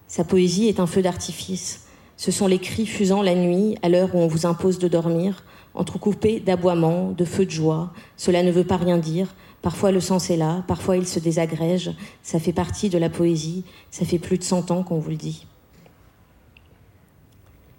Sa 0.09 0.25
poésie 0.25 0.67
est 0.67 0.81
un 0.81 0.89
feu 0.89 1.03
d'artifice. 1.03 1.87
Ce 2.17 2.33
sont 2.33 2.49
les 2.49 2.59
cris 2.59 2.87
fusant 2.87 3.23
la 3.23 3.37
nuit, 3.37 3.77
à 3.83 3.89
l'heure 3.89 4.13
où 4.15 4.19
on 4.19 4.27
vous 4.27 4.45
impose 4.45 4.79
de 4.79 4.89
dormir, 4.89 5.45
entrecoupés 5.75 6.41
d'aboiements, 6.41 7.11
de 7.11 7.25
feux 7.25 7.47
de 7.47 7.51
joie. 7.51 7.93
Cela 8.17 8.43
ne 8.43 8.51
veut 8.51 8.65
pas 8.65 8.77
rien 8.77 8.99
dire. 8.99 9.35
Parfois 9.63 9.93
le 9.93 10.01
sens 10.01 10.31
est 10.31 10.37
là, 10.37 10.63
parfois 10.69 10.97
il 10.97 11.07
se 11.07 11.19
désagrège. 11.19 11.93
Ça 12.23 12.39
fait 12.39 12.53
partie 12.53 12.91
de 12.91 12.99
la 12.99 13.11
poésie. 13.11 13.65
Ça 13.91 14.05
fait 14.05 14.19
plus 14.19 14.39
de 14.39 14.45
cent 14.45 14.71
ans 14.71 14.83
qu'on 14.83 14.99
vous 14.99 15.11
le 15.11 15.17
dit. 15.17 15.47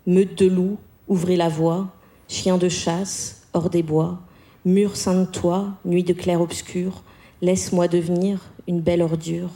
Meute 0.07 0.37
de 0.37 0.47
loups, 0.47 0.77
ouvrez 1.07 1.35
la 1.35 1.49
voie. 1.49 1.87
Chien 2.27 2.57
de 2.57 2.69
chasse, 2.69 3.47
hors 3.53 3.69
des 3.69 3.83
bois. 3.83 4.19
Mur 4.65 4.95
saint 4.95 5.21
de 5.21 5.25
toi, 5.25 5.73
nuit 5.85 6.03
de 6.03 6.13
clair-obscur, 6.13 7.03
laisse-moi 7.41 7.87
devenir 7.87 8.41
une 8.67 8.81
belle 8.81 9.03
ordure. 9.03 9.51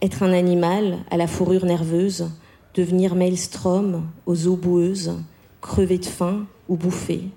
Être 0.00 0.24
un 0.24 0.32
animal 0.32 0.98
à 1.12 1.16
la 1.16 1.28
fourrure 1.28 1.64
nerveuse, 1.64 2.28
devenir 2.74 3.14
maelstrom 3.14 4.02
aux 4.26 4.48
eaux 4.48 4.56
boueuses, 4.56 5.16
crever 5.60 5.98
de 5.98 6.06
faim 6.06 6.46
ou 6.68 6.76
bouffer. 6.76 7.28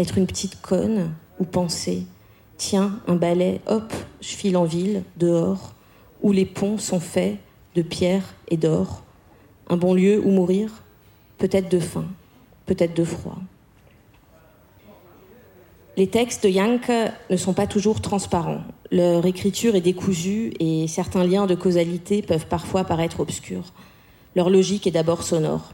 Être 0.00 0.16
une 0.16 0.26
petite 0.26 0.62
conne 0.62 1.12
ou 1.38 1.44
penser. 1.44 2.04
Tiens, 2.56 3.00
un 3.06 3.16
balai, 3.16 3.60
hop, 3.66 3.92
je 4.22 4.28
file 4.28 4.56
en 4.56 4.64
ville, 4.64 5.02
dehors. 5.18 5.74
où 6.22 6.32
les 6.32 6.46
ponts 6.46 6.78
sont 6.78 7.00
faits 7.00 7.36
de 7.74 7.82
pierre 7.82 8.34
et 8.48 8.56
d'or, 8.56 9.02
un 9.68 9.76
bon 9.76 9.92
lieu 9.94 10.20
où 10.24 10.30
mourir, 10.30 10.82
peut-être 11.38 11.70
de 11.70 11.78
faim, 11.78 12.06
peut-être 12.64 12.94
de 12.94 13.04
froid. 13.04 13.38
Les 15.96 16.06
textes 16.06 16.44
de 16.44 16.48
Yank 16.48 16.90
ne 17.28 17.36
sont 17.36 17.52
pas 17.52 17.66
toujours 17.66 18.00
transparents. 18.00 18.62
Leur 18.90 19.26
écriture 19.26 19.76
est 19.76 19.82
décousue 19.82 20.54
et 20.60 20.88
certains 20.88 21.24
liens 21.24 21.46
de 21.46 21.54
causalité 21.54 22.22
peuvent 22.22 22.46
parfois 22.46 22.84
paraître 22.84 23.20
obscurs. 23.20 23.72
Leur 24.34 24.48
logique 24.48 24.86
est 24.86 24.92
d'abord 24.92 25.22
sonore. 25.24 25.72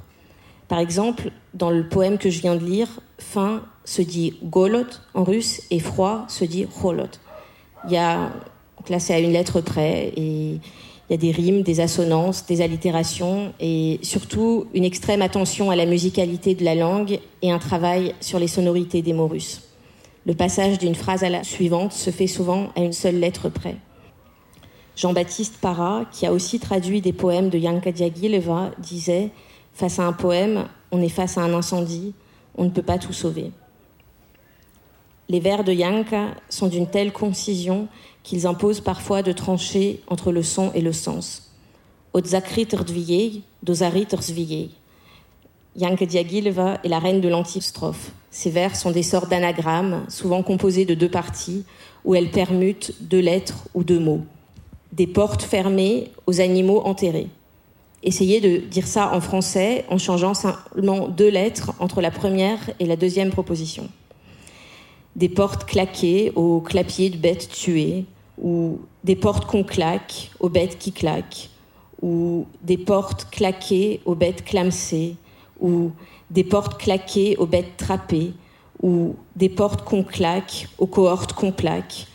Par 0.67 0.81
exemple, 0.81 1.31
dans 1.55 1.71
le 1.71 1.89
poème 1.89 2.19
que 2.19 2.31
je 2.31 2.41
viens 2.41 2.57
de 2.57 2.65
lire, 2.65 2.89
faim 3.19 3.63
se 3.87 4.03
dit 4.03 4.35
golot 4.45 4.85
en 5.15 5.25
russe 5.25 5.63
et 5.71 5.79
froid 5.79 6.27
se 6.29 6.45
dit 6.45 6.67
holot. 6.83 7.05
Il 7.87 7.93
y 7.93 7.97
a, 7.97 8.31
là 8.91 8.99
c'est 8.99 9.15
à 9.15 9.21
une 9.21 9.33
lettre 9.33 9.63
près, 9.63 10.13
et 10.17 10.61
il 11.09 11.13
y 11.13 11.15
a 11.15 11.17
des 11.17 11.31
rimes, 11.31 11.63
des 11.63 11.81
assonances, 11.81 12.45
des 12.47 12.61
allitérations, 12.61 13.55
et 13.61 14.01
surtout 14.03 14.67
une 14.75 14.85
extrême 14.85 15.23
attention 15.23 15.71
à 15.71 15.77
la 15.77 15.87
musicalité 15.87 16.55
de 16.55 16.65
la 16.65 16.75
langue 16.75 17.21
et 17.43 17.53
un 17.53 17.59
travail 17.59 18.15
sur 18.21 18.39
les 18.39 18.49
sonorités 18.49 19.03
des 19.03 19.13
mots 19.13 19.29
russes. 19.29 19.63
Le 20.27 20.35
passage 20.35 20.79
d'une 20.79 20.97
phrase 20.97 21.23
à 21.23 21.31
la 21.31 21.45
suivante 21.45 21.93
se 21.93 22.11
fait 22.11 22.27
souvent 22.27 22.71
à 22.75 22.81
une 22.81 22.93
seule 22.93 23.21
lettre 23.21 23.49
près. 23.49 23.77
Jean-Baptiste 24.97 25.59
Parra, 25.61 26.07
qui 26.11 26.27
a 26.27 26.33
aussi 26.33 26.59
traduit 26.59 27.01
des 27.01 27.13
poèmes 27.13 27.51
de 27.51 27.59
Yanka 27.59 27.93
Diagileva, 27.93 28.73
disait 28.79 29.31
Face 29.75 30.01
à 30.01 30.05
un 30.05 30.13
poème, 30.13 30.65
on 30.91 31.03
est 31.03 31.11
face 31.11 31.39
à 31.39 31.43
un 31.43 31.53
incendie, 31.53 32.15
on 32.57 32.65
ne 32.65 32.71
peut 32.71 32.83
pas 32.83 32.99
tout 32.99 33.13
sauver. 33.13 33.53
Les 35.29 35.41
vers 35.41 35.65
de 35.65 35.73
Yanka 35.73 36.29
sont 36.49 36.69
d'une 36.69 36.87
telle 36.87 37.13
concision 37.13 37.89
qu'ils 38.23 38.47
imposent 38.47 38.81
parfois 38.81 39.23
de 39.23 39.33
trancher 39.33 40.01
entre 40.07 40.31
le 40.31 40.45
son 40.45 40.71
et 40.73 40.81
le 40.81 40.93
sens. 40.93 41.51
Yanka 45.77 46.07
Diagileva 46.07 46.79
est 46.85 46.89
la 46.89 47.01
reine 47.01 47.21
de 47.21 47.29
l'antistrophe. 47.29 48.13
Ces 48.31 48.51
vers 48.51 48.77
sont 48.77 48.93
des 48.93 49.03
sortes 49.03 49.29
d'anagrammes, 49.29 50.05
souvent 50.09 50.45
composés 50.45 50.85
de 50.85 50.95
deux 50.95 51.11
parties, 51.11 51.65
où 52.05 52.15
elles 52.15 52.31
permutent 52.31 52.95
deux 53.01 53.19
lettres 53.21 53.67
ou 53.75 53.83
deux 53.83 53.99
mots. 53.99 54.23
Des 54.93 55.09
portes 55.09 55.43
fermées 55.43 56.13
aux 56.27 56.41
animaux 56.41 56.83
enterrés. 56.85 57.29
Essayez 58.05 58.41
de 58.41 58.59
dire 58.59 58.87
ça 58.87 59.13
en 59.13 59.21
français 59.21 59.85
en 59.91 59.99
changeant 59.99 60.35
simplement 60.35 61.09
deux 61.09 61.31
lettres 61.31 61.73
entre 61.81 62.01
la 62.01 62.13
première 62.13 62.71
et 62.79 62.87
la 62.87 62.95
deuxième 62.95 63.31
proposition 63.31 63.89
des 65.17 65.31
portes 65.31 65.65
claquées 65.65 66.31
aux 66.37 66.61
clapiers 66.61 67.11
de 67.11 67.17
bêtes 67.17 67.49
tuées, 67.49 68.05
ou 68.41 68.79
des 69.03 69.17
portes 69.17 69.47
qu'on 69.47 69.65
claque 69.65 70.31
aux 70.41 70.51
bêtes 70.51 70.79
qui 70.79 70.93
claquent, 70.93 71.49
ou 72.03 72.47
des 72.63 72.77
portes 72.77 73.27
claquées 73.31 74.01
aux 74.05 74.15
bêtes 74.15 74.45
clamsées, 74.45 75.17
ou 75.59 75.91
des 76.31 76.45
portes 76.45 76.79
claquées 76.79 77.37
aux 77.39 77.47
bêtes 77.47 77.79
trappées, 77.79 78.35
ou 78.83 79.17
des 79.37 79.49
portes 79.49 79.83
qu'on 79.83 80.05
claque 80.05 80.69
aux 80.79 80.87
cohortes 80.87 81.33
qu'on 81.33 81.51
plaque. 81.51 82.07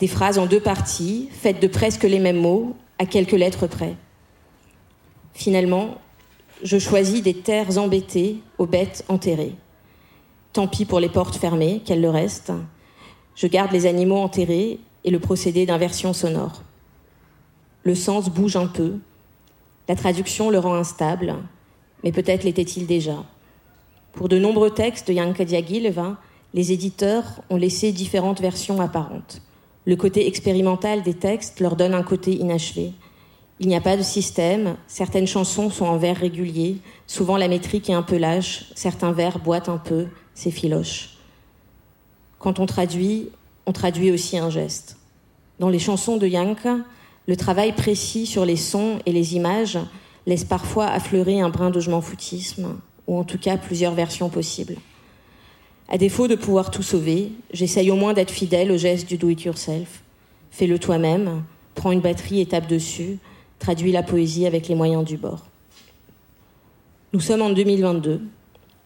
Des 0.00 0.08
phrases 0.08 0.38
en 0.38 0.46
deux 0.46 0.60
parties, 0.60 1.28
faites 1.30 1.60
de 1.60 1.66
presque 1.66 2.04
les 2.04 2.18
mêmes 2.18 2.40
mots, 2.40 2.74
à 2.98 3.04
quelques 3.04 3.32
lettres 3.32 3.66
près. 3.66 3.94
Finalement, 5.34 5.98
je 6.62 6.78
choisis 6.78 7.22
des 7.22 7.34
terres 7.34 7.76
embêtées 7.76 8.38
aux 8.56 8.66
bêtes 8.66 9.04
enterrées. 9.08 9.54
Tant 10.52 10.66
pis 10.66 10.84
pour 10.84 11.00
les 11.00 11.08
portes 11.08 11.36
fermées, 11.36 11.80
qu'elles 11.84 12.00
le 12.00 12.10
restent. 12.10 12.52
Je 13.36 13.46
garde 13.46 13.72
les 13.72 13.86
animaux 13.86 14.18
enterrés 14.18 14.80
et 15.04 15.10
le 15.10 15.20
procédé 15.20 15.64
d'inversion 15.64 16.12
sonore. 16.12 16.62
Le 17.84 17.94
sens 17.94 18.28
bouge 18.28 18.56
un 18.56 18.66
peu. 18.66 18.94
La 19.88 19.96
traduction 19.96 20.50
le 20.50 20.58
rend 20.58 20.74
instable, 20.74 21.36
mais 22.02 22.12
peut-être 22.12 22.44
l'était-il 22.44 22.86
déjà. 22.86 23.24
Pour 24.12 24.28
de 24.28 24.38
nombreux 24.38 24.70
textes 24.70 25.08
de 25.08 25.12
Yanka 25.12 25.44
Diagileva, 25.44 26.16
les 26.52 26.72
éditeurs 26.72 27.42
ont 27.48 27.56
laissé 27.56 27.92
différentes 27.92 28.40
versions 28.40 28.80
apparentes. 28.80 29.42
Le 29.86 29.96
côté 29.96 30.26
expérimental 30.26 31.02
des 31.02 31.14
textes 31.14 31.60
leur 31.60 31.76
donne 31.76 31.94
un 31.94 32.02
côté 32.02 32.32
inachevé. 32.32 32.92
Il 33.60 33.68
n'y 33.68 33.76
a 33.76 33.80
pas 33.80 33.96
de 33.96 34.02
système, 34.02 34.76
certaines 34.86 35.26
chansons 35.26 35.70
sont 35.70 35.84
en 35.84 35.96
vers 35.96 36.16
réguliers, 36.16 36.78
souvent 37.06 37.36
la 37.36 37.48
métrique 37.48 37.88
est 37.90 37.94
un 37.94 38.02
peu 38.02 38.16
lâche, 38.16 38.66
certains 38.74 39.12
vers 39.12 39.38
boitent 39.38 39.68
un 39.68 39.78
peu, 39.78 40.06
c'est 40.34 40.50
filoche. 40.50 41.10
Quand 42.38 42.58
on 42.58 42.66
traduit, 42.66 43.28
on 43.66 43.72
traduit 43.72 44.10
aussi 44.10 44.38
un 44.38 44.50
geste. 44.50 44.96
Dans 45.58 45.68
les 45.68 45.78
chansons 45.78 46.16
de 46.16 46.26
Yanka, 46.26 46.78
le 47.26 47.36
travail 47.36 47.72
précis 47.72 48.26
sur 48.26 48.44
les 48.44 48.56
sons 48.56 48.98
et 49.06 49.12
les 49.12 49.36
images 49.36 49.78
laisse 50.26 50.44
parfois 50.44 50.86
affleurer 50.86 51.40
un 51.40 51.50
brin 51.50 51.70
de 51.70 51.80
je 51.80 51.90
foutisme, 52.00 52.76
ou 53.06 53.18
en 53.18 53.24
tout 53.24 53.38
cas 53.38 53.56
plusieurs 53.56 53.94
versions 53.94 54.30
possibles. 54.30 54.76
À 55.88 55.98
défaut 55.98 56.28
de 56.28 56.36
pouvoir 56.36 56.70
tout 56.70 56.82
sauver, 56.82 57.32
j'essaye 57.52 57.90
au 57.90 57.96
moins 57.96 58.14
d'être 58.14 58.30
fidèle 58.30 58.70
au 58.70 58.76
geste 58.76 59.08
du 59.08 59.18
do-it-yourself. 59.18 60.02
Fais-le 60.50 60.78
toi-même, 60.78 61.42
prends 61.74 61.92
une 61.92 62.00
batterie 62.00 62.40
et 62.40 62.46
tape 62.46 62.68
dessus, 62.68 63.18
traduis 63.58 63.92
la 63.92 64.02
poésie 64.02 64.46
avec 64.46 64.68
les 64.68 64.74
moyens 64.74 65.04
du 65.04 65.16
bord. 65.16 65.46
Nous 67.12 67.20
sommes 67.20 67.42
en 67.42 67.50
2022. 67.50 68.22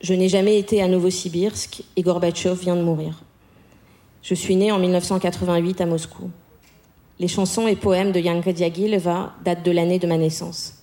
Je 0.05 0.13
n'ai 0.13 0.29
jamais 0.29 0.59
été 0.59 0.83
à 0.83 0.87
Novosibirsk 0.87 1.83
et 1.97 2.03
Gorbatchev 2.03 2.61
vient 2.61 2.77
de 2.77 2.83
mourir. 2.83 3.23
Je 4.21 4.35
suis 4.35 4.55
née 4.55 4.71
en 4.71 4.79
1988 4.79 5.81
à 5.81 5.87
Moscou. 5.87 6.31
Les 7.19 7.27
chansons 7.27 7.67
et 7.67 7.75
poèmes 7.75 8.13
de 8.13 8.21
Yanka 8.21 8.53
Diagileva 8.53 9.33
datent 9.47 9.65
de 9.65 9.71
l'année 9.71 9.99
de 9.99 10.07
ma 10.07 10.19
naissance. 10.19 10.75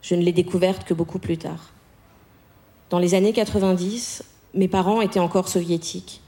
Je 0.00 0.14
ne 0.14 0.22
l'ai 0.22 0.32
découverte 0.32 0.84
que 0.84 0.94
beaucoup 0.94 1.18
plus 1.18 1.36
tard. 1.36 1.74
Dans 2.88 2.98
les 2.98 3.12
années 3.12 3.34
90, 3.34 4.24
mes 4.54 4.68
parents 4.68 5.02
étaient 5.02 5.20
encore 5.20 5.48
soviétiques. 5.48 6.22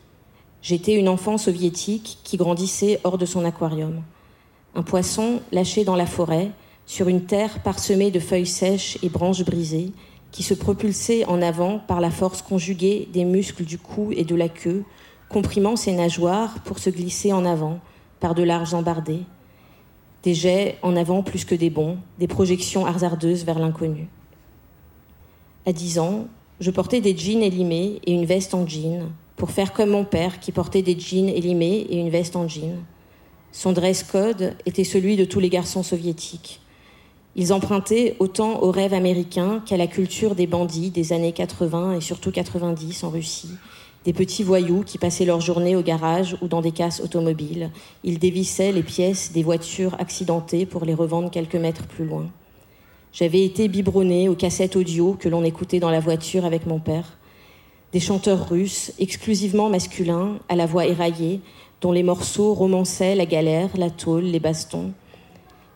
J'étais 0.61 0.97
une 0.97 1.09
enfant 1.09 1.39
soviétique 1.39 2.19
qui 2.25 2.37
grandissait 2.37 3.01
hors 3.05 3.17
de 3.17 3.25
son 3.25 3.47
aquarium. 3.47 4.03
Un 4.75 4.83
poisson 4.83 5.41
lâché 5.51 5.85
dans 5.85 5.97
la 5.97 6.05
forêt, 6.05 6.51
sur 6.85 7.09
une 7.09 7.25
terre 7.25 7.63
parsemée 7.63 8.11
de 8.11 8.21
feuilles 8.21 8.45
sèches 8.45 8.99
et 9.03 9.09
branches 9.09 9.47
brisées, 9.47 9.93
qui 10.35 10.43
se 10.43 10.53
propulsait 10.53 11.25
en 11.27 11.41
avant 11.41 11.79
par 11.79 12.01
la 12.01 12.11
force 12.11 12.43
conjuguée 12.43 13.09
des 13.13 13.25
muscles 13.25 13.63
du 13.63 13.79
cou 13.79 14.11
et 14.11 14.25
de 14.25 14.35
la 14.35 14.49
queue, 14.49 14.83
comprimant 15.29 15.77
ses 15.77 15.93
nageoires 15.93 16.59
pour 16.65 16.81
se 16.81 16.91
glisser 16.91 17.33
en 17.33 17.45
avant 17.45 17.79
par 18.19 18.35
de 18.35 18.43
larges 18.43 18.75
embardées. 18.75 19.23
Des 20.25 20.35
jets 20.35 20.77
en 20.83 20.97
avant 20.97 21.23
plus 21.23 21.45
que 21.45 21.55
des 21.55 21.71
bons, 21.71 21.99
des 22.19 22.27
projections 22.27 22.85
hasardeuses 22.85 23.45
vers 23.45 23.61
l'inconnu. 23.61 24.09
À 25.67 25.73
dix 25.73 26.01
ans, 26.01 26.27
je 26.59 26.73
portais 26.73 27.01
des 27.01 27.17
jeans 27.17 27.45
élimés 27.45 28.01
et 28.05 28.13
une 28.13 28.25
veste 28.25 28.55
en 28.55 28.67
jean, 28.67 29.13
pour 29.37 29.53
faire 29.53 29.73
comme 29.73 29.91
mon 29.91 30.05
père 30.05 30.41
qui 30.41 30.51
portait 30.51 30.83
des 30.83 30.99
jeans 30.99 31.29
élimés 31.29 31.87
et 31.91 32.01
une 32.01 32.11
veste 32.11 32.35
en 32.35 32.49
jean. 32.49 32.83
Son 33.53 33.71
dress 33.71 34.03
code 34.03 34.57
était 34.67 34.83
celui 34.83 35.15
de 35.15 35.25
tous 35.25 35.39
les 35.39 35.49
garçons 35.49 35.85
soviétiques. 35.85 36.61
Ils 37.37 37.53
empruntaient 37.53 38.15
autant 38.21 38.63
au 38.63 38.71
rêve 38.71 38.95
américain 38.95 39.61
qu'à 39.67 39.77
la 39.77 39.89
culture 39.89 40.37
des 40.37 40.47
bandits 40.47 40.91
des 40.91 41.13
années 41.13 41.33
80 41.33 41.95
et 41.95 42.01
surtout 42.01 42.31
90 42.31 43.03
en 43.03 43.11
Russie, 43.11 43.51
des 44.05 44.13
petits 44.13 44.45
voyous 44.45 44.85
qui 44.87 44.99
passaient 44.99 45.25
leur 45.25 45.41
journée 45.41 45.75
au 45.75 45.83
garage 45.83 46.37
ou 46.43 46.49
dans 46.49 46.61
des 46.61 46.71
casses 46.71 47.01
automobiles. 47.01 47.71
Ils 48.05 48.21
dévissaient 48.21 48.71
les 48.71 48.85
pièces 48.85 49.33
des 49.33 49.43
voitures 49.43 49.97
accidentées 49.99 50.65
pour 50.65 50.85
les 50.85 50.95
revendre 50.95 51.31
quelques 51.31 51.57
mètres 51.57 51.89
plus 51.89 52.05
loin. 52.05 52.27
J'avais 53.13 53.45
été 53.45 53.67
biberonnée 53.67 54.29
aux 54.29 54.35
cassettes 54.37 54.77
audio 54.77 55.17
que 55.19 55.29
l'on 55.29 55.45
écoutait 55.45 55.81
dans 55.81 55.91
la 55.91 56.01
voiture 56.01 56.45
avec 56.45 56.67
mon 56.67 56.79
père. 56.79 57.19
Des 57.93 58.01
chanteurs 58.01 58.49
russes, 58.49 58.93
exclusivement 58.99 59.69
masculins, 59.69 60.39
à 60.49 60.55
la 60.57 60.67
voix 60.67 60.87
éraillée, 60.87 61.41
dont 61.81 61.93
les 61.93 62.03
morceaux 62.03 62.55
romançaient 62.55 63.15
la 63.15 63.27
galère, 63.27 63.71
la 63.77 63.91
tôle, 63.91 64.25
les 64.25 64.41
bastons. 64.41 64.93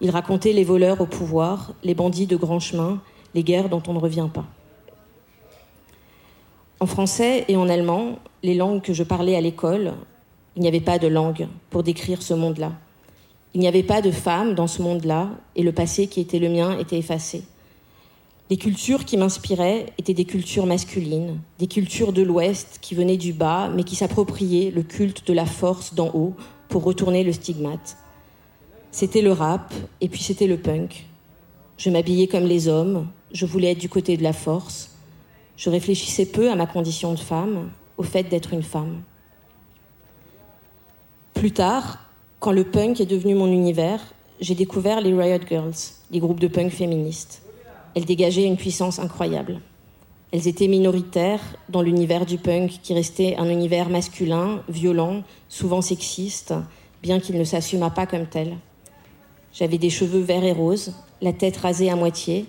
Il 0.01 0.11
racontait 0.11 0.53
les 0.53 0.65
voleurs 0.65 1.01
au 1.01 1.07
pouvoir, 1.07 1.73
les 1.83 1.95
bandits 1.95 2.27
de 2.27 2.37
grand 2.37 2.61
chemin, 2.61 3.01
les 3.35 3.43
guerres 3.43 3.69
dont 3.69 3.83
on 3.89 3.95
ne 3.95 3.99
revient 3.99 4.29
pas. 4.33 4.47
En 6.81 6.87
français 6.87 7.45
et 7.49 7.57
en 7.57 7.69
allemand, 7.69 8.21
les 8.45 8.55
langues 8.55 8.83
que 8.83 8.93
je 8.93 9.03
parlais 9.03 9.35
à 9.35 9.41
l'école, 9.41 9.95
il 10.55 10.63
n'y 10.63 10.69
avait 10.69 10.81
pas 10.81 10.99
de 10.99 11.09
langue 11.09 11.49
pour 11.71 11.83
décrire 11.83 12.23
ce 12.23 12.35
monde-là. 12.35 12.73
Il 13.55 13.61
n'y 13.61 13.67
avait 13.67 13.83
pas 13.83 14.01
de 14.01 14.13
femmes 14.13 14.55
dans 14.55 14.69
ce 14.69 14.83
monde-là, 14.83 15.31
et 15.57 15.63
le 15.63 15.73
passé 15.73 16.07
qui 16.07 16.21
était 16.21 16.39
le 16.39 16.49
mien 16.49 16.79
était 16.79 16.99
effacé. 16.99 17.43
Les 18.51 18.57
cultures 18.57 19.05
qui 19.05 19.17
m'inspiraient 19.17 19.87
étaient 19.99 20.15
des 20.15 20.25
cultures 20.25 20.67
masculines, 20.67 21.41
des 21.59 21.67
cultures 21.67 22.13
de 22.13 22.23
l'Ouest 22.23 22.79
qui 22.81 22.95
venaient 22.95 23.17
du 23.17 23.33
bas, 23.33 23.69
mais 23.75 23.85
qui 23.85 23.97
s'appropriaient 23.97 24.71
le 24.71 24.83
culte 24.83 25.27
de 25.27 25.33
la 25.33 25.47
force 25.47 25.95
d'en 25.95 26.11
haut 26.15 26.35
pour 26.69 26.85
retourner 26.85 27.25
le 27.25 27.33
stigmate. 27.33 27.97
C'était 28.91 29.23
le 29.23 29.33
rap 29.33 29.73
et 30.01 30.09
puis 30.09 30.23
c'était 30.23 30.47
le 30.47 30.57
punk. 30.57 31.07
Je 31.77 31.91
m'habillais 31.91 32.27
comme 32.27 32.47
les 32.47 32.69
hommes, 32.69 33.07
je 33.33 33.47
voulais 33.47 33.73
être 33.73 33.79
du 33.79 33.89
côté 33.89 34.17
de 34.17 34.23
la 34.23 34.33
force. 34.33 34.91
Je 35.57 35.71
réfléchissais 35.71 36.27
peu 36.27 36.51
à 36.51 36.57
ma 36.57 36.67
condition 36.67 37.13
de 37.13 37.19
femme, 37.19 37.71
au 37.99 38.03
fait 38.03 38.25
d'être 38.25 38.53
une 38.53 38.63
femme. 38.63 39.03
Plus 41.35 41.53
tard, 41.53 41.99
quand 42.41 42.53
le 42.53 42.65
punk 42.65 43.01
est 43.01 43.07
devenu 43.07 43.35
mon 43.35 43.53
univers, 43.53 44.01
j'ai 44.41 44.55
découvert 44.55 45.01
les 45.01 45.13
Riot 45.13 45.45
Girls, 45.49 45.75
les 46.11 46.21
groupes 46.21 46.41
de 46.41 46.49
punk 46.49 46.71
féministes. 46.71 47.43
Elles 47.95 48.05
dégageaient 48.05 48.45
une 48.45 48.57
puissance 48.57 48.99
incroyable. 48.99 49.61
Elles 50.31 50.47
étaient 50.47 50.69
minoritaires 50.69 51.43
dans 51.69 51.83
l'univers 51.83 52.27
du 52.27 52.39
punk 52.39 52.81
qui 52.83 52.95
restait 52.95 53.37
un 53.37 53.49
univers 53.49 53.89
masculin, 53.89 54.63
violent, 54.69 55.23
souvent 55.49 55.81
sexiste, 55.81 56.55
bien 57.03 57.19
qu'il 57.19 57.39
ne 57.39 57.45
s'assumât 57.45 57.91
pas 57.91 58.07
comme 58.07 58.27
tel. 58.27 58.59
J'avais 59.59 59.79
des 59.79 59.91
cheveux 59.91 60.21
verts 60.21 60.45
et 60.45 60.53
roses, 60.53 60.93
la 61.21 61.33
tête 61.33 61.57
rasée 61.57 61.91
à 61.91 61.97
moitié. 61.97 62.45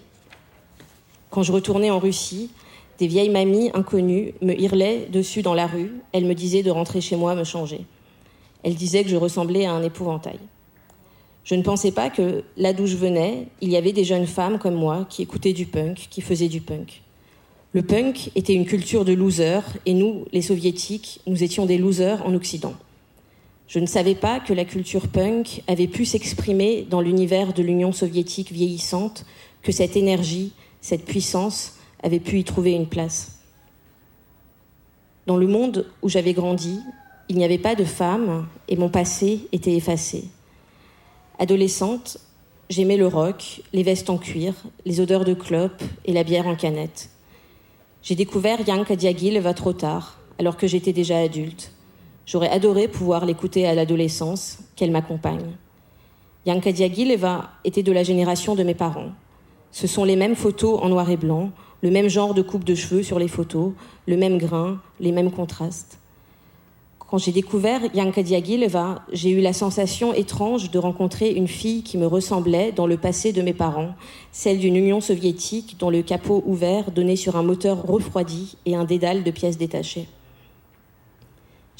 Quand 1.32 1.42
je 1.42 1.52
retournais 1.52 1.90
en 1.90 1.98
Russie, 1.98 2.52
des 3.00 3.08
vieilles 3.08 3.32
mamies 3.32 3.72
inconnues 3.74 4.36
me 4.44 4.54
hurlaient 4.54 5.08
dessus 5.12 5.42
dans 5.42 5.56
la 5.56 5.66
rue. 5.66 5.92
Elles 6.12 6.26
me 6.26 6.36
disaient 6.36 6.62
de 6.62 6.70
rentrer 6.70 7.02
chez 7.02 7.16
moi 7.16 7.34
me 7.34 7.44
changer. 7.44 7.82
Elles 8.62 8.76
disaient 8.76 9.04
que 9.04 9.10
je 9.10 9.16
ressemblais 9.16 9.66
à 9.66 9.72
un 9.72 9.82
épouvantail. 9.82 10.38
Je 11.44 11.56
ne 11.56 11.64
pensais 11.64 11.92
pas 11.92 12.12
que 12.12 12.44
là 12.58 12.74
d'où 12.74 12.86
je 12.86 12.96
venais, 12.96 13.48
il 13.60 13.72
y 13.72 13.76
avait 13.76 13.92
des 13.92 14.04
jeunes 14.04 14.28
femmes 14.28 14.60
comme 14.60 14.76
moi 14.76 15.08
qui 15.10 15.24
écoutaient 15.24 15.54
du 15.54 15.66
punk, 15.66 16.10
qui 16.12 16.22
faisaient 16.22 16.48
du 16.48 16.62
punk. 16.62 17.02
Le 17.74 17.82
punk 17.82 18.30
était 18.36 18.54
une 18.54 18.66
culture 18.66 19.04
de 19.04 19.14
losers 19.14 19.66
et 19.88 19.96
nous, 19.96 20.26
les 20.32 20.44
soviétiques, 20.44 21.22
nous 21.26 21.44
étions 21.44 21.66
des 21.66 21.80
losers 21.80 22.24
en 22.24 22.36
Occident. 22.36 22.76
Je 23.70 23.78
ne 23.78 23.86
savais 23.86 24.16
pas 24.16 24.40
que 24.40 24.52
la 24.52 24.66
culture 24.66 25.08
punk 25.08 25.62
avait 25.68 25.88
pu 25.88 26.04
s'exprimer 26.04 26.88
dans 26.90 27.02
l'univers 27.02 27.54
de 27.54 27.62
l'Union 27.62 27.92
soviétique 27.92 28.52
vieillissante, 28.52 29.26
que 29.62 29.72
cette 29.72 29.96
énergie, 29.96 30.54
cette 30.82 31.06
puissance 31.06 31.76
avait 32.02 32.20
pu 32.20 32.40
y 32.40 32.44
trouver 32.44 32.72
une 32.72 32.88
place. 32.88 33.44
Dans 35.28 35.38
le 35.38 35.46
monde 35.46 35.86
où 36.02 36.10
j'avais 36.10 36.34
grandi, 36.34 36.80
il 37.30 37.38
n'y 37.38 37.44
avait 37.44 37.60
pas 37.60 37.76
de 37.76 37.84
femmes 37.84 38.48
et 38.70 38.76
mon 38.76 38.90
passé 38.90 39.48
était 39.52 39.76
effacé. 39.76 40.24
Adolescente, 41.38 42.18
j'aimais 42.72 42.98
le 42.98 43.06
rock, 43.06 43.62
les 43.72 43.84
vestes 43.84 44.10
en 44.10 44.18
cuir, 44.18 44.56
les 44.86 45.00
odeurs 45.00 45.26
de 45.26 45.36
clopes 45.36 45.84
et 46.06 46.14
la 46.14 46.24
bière 46.24 46.48
en 46.48 46.56
canette. 46.56 47.12
J'ai 48.02 48.16
découvert 48.16 48.68
Yanka 48.68 48.96
Diagileva 48.96 49.54
trop 49.54 49.74
tard, 49.74 50.20
alors 50.40 50.58
que 50.58 50.66
j'étais 50.66 50.94
déjà 50.94 51.20
adulte. 51.20 51.72
J'aurais 52.32 52.52
adoré 52.52 52.88
pouvoir 52.88 53.26
l'écouter 53.26 53.66
à 53.66 53.74
l'adolescence, 53.74 54.60
qu'elle 54.76 54.92
m'accompagne. 54.92 55.56
Yanka 56.46 56.72
Diagileva 56.72 57.50
était 57.66 57.82
de 57.82 57.92
la 57.92 58.04
génération 58.04 58.54
de 58.54 58.62
mes 58.62 58.76
parents. 58.76 59.14
Ce 59.72 59.88
sont 59.88 60.04
les 60.04 60.16
mêmes 60.16 60.36
photos 60.36 60.80
en 60.80 60.90
noir 60.90 61.10
et 61.10 61.18
blanc, 61.18 61.50
le 61.82 61.90
même 61.90 62.08
genre 62.08 62.36
de 62.36 62.44
coupe 62.44 62.66
de 62.66 62.76
cheveux 62.76 63.02
sur 63.02 63.18
les 63.18 63.28
photos, 63.28 63.72
le 64.08 64.16
même 64.16 64.38
grain, 64.38 64.80
les 65.00 65.12
mêmes 65.12 65.32
contrastes. 65.32 65.98
Quand 67.00 67.18
j'ai 67.18 67.32
découvert 67.32 67.82
Yanka 67.96 68.22
Diagileva, 68.22 69.02
j'ai 69.12 69.32
eu 69.32 69.42
la 69.42 69.52
sensation 69.52 70.14
étrange 70.14 70.70
de 70.70 70.78
rencontrer 70.78 71.32
une 71.32 71.48
fille 71.48 71.82
qui 71.82 71.98
me 71.98 72.06
ressemblait 72.06 72.72
dans 72.72 72.86
le 72.86 72.98
passé 72.98 73.34
de 73.34 73.42
mes 73.42 73.54
parents, 73.54 73.96
celle 74.32 74.60
d'une 74.60 74.76
Union 74.76 75.02
soviétique 75.02 75.78
dont 75.80 75.90
le 75.90 76.04
capot 76.04 76.44
ouvert 76.46 76.92
donnait 76.92 77.16
sur 77.16 77.38
un 77.38 77.44
moteur 77.44 77.88
refroidi 77.88 78.56
et 78.68 78.76
un 78.76 78.84
dédale 78.84 79.24
de 79.24 79.32
pièces 79.32 79.58
détachées. 79.58 80.08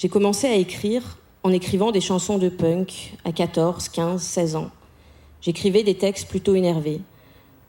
J'ai 0.02 0.08
commencé 0.08 0.48
à 0.48 0.56
écrire 0.56 1.18
en 1.44 1.52
écrivant 1.52 1.92
des 1.92 2.00
chansons 2.00 2.38
de 2.38 2.48
punk 2.48 3.18
à 3.26 3.34
14, 3.34 3.90
15, 3.90 4.22
16 4.22 4.56
ans. 4.56 4.70
J'écrivais 5.42 5.84
des 5.84 5.96
textes 5.96 6.30
plutôt 6.30 6.56
énervés. 6.56 7.02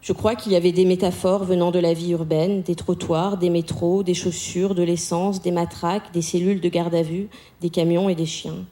Je 0.00 0.12
crois 0.12 0.36
qu'il 0.36 0.52
y 0.52 0.54
avait 0.54 0.70
des 0.70 0.84
métaphores 0.84 1.42
venant 1.42 1.72
de 1.72 1.80
la 1.80 1.92
vie 1.92 2.12
urbaine, 2.12 2.62
des 2.62 2.76
trottoirs, 2.76 3.36
des 3.36 3.50
métros, 3.50 4.04
des 4.04 4.14
chaussures, 4.14 4.76
de 4.76 4.84
l'essence, 4.84 5.42
des 5.42 5.50
matraques, 5.50 6.12
des 6.12 6.22
cellules 6.22 6.60
de 6.60 6.68
garde 6.68 6.94
à 6.94 7.02
vue, 7.02 7.26
des 7.62 7.70
camions 7.70 8.08
et 8.08 8.14
des 8.14 8.26
chiens. 8.26 8.64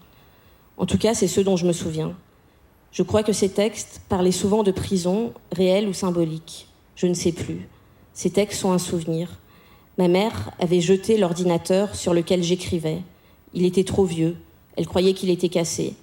En 0.77 0.87
tout 0.87 0.97
cas, 0.99 1.14
c'est 1.14 1.27
ce 1.27 1.40
dont 1.40 1.57
je 1.57 1.66
me 1.66 1.73
souviens. 1.73 2.14
Je 2.92 3.03
crois 3.03 3.25
que 3.25 3.33
ces 3.33 3.49
textes 3.49 4.03
parlaient 4.09 4.31
souvent 4.31 4.62
de 4.62 4.71
prison, 4.71 5.33
réelle 5.51 5.88
ou 5.88 5.92
symbolique. 5.92 6.68
Je 6.94 7.09
ne 7.09 7.14
sais 7.14 7.33
plus. 7.33 7.68
Ces 8.14 8.31
textes 8.31 8.61
sont 8.61 8.71
un 8.71 8.79
souvenir. 8.79 9.40
Ma 9.99 10.07
mère 10.07 10.53
avait 10.61 10.81
jeté 10.81 11.18
l'ordinateur 11.18 11.97
sur 11.97 12.14
lequel 12.14 12.44
j'écrivais. 12.44 13.03
Il 13.59 13.64
était 13.64 13.83
trop 13.83 14.05
vieux. 14.05 14.37
Elle 14.77 14.87
croyait 14.87 15.14
qu'il 15.14 15.31
était 15.31 15.49
cassé. 15.49 15.97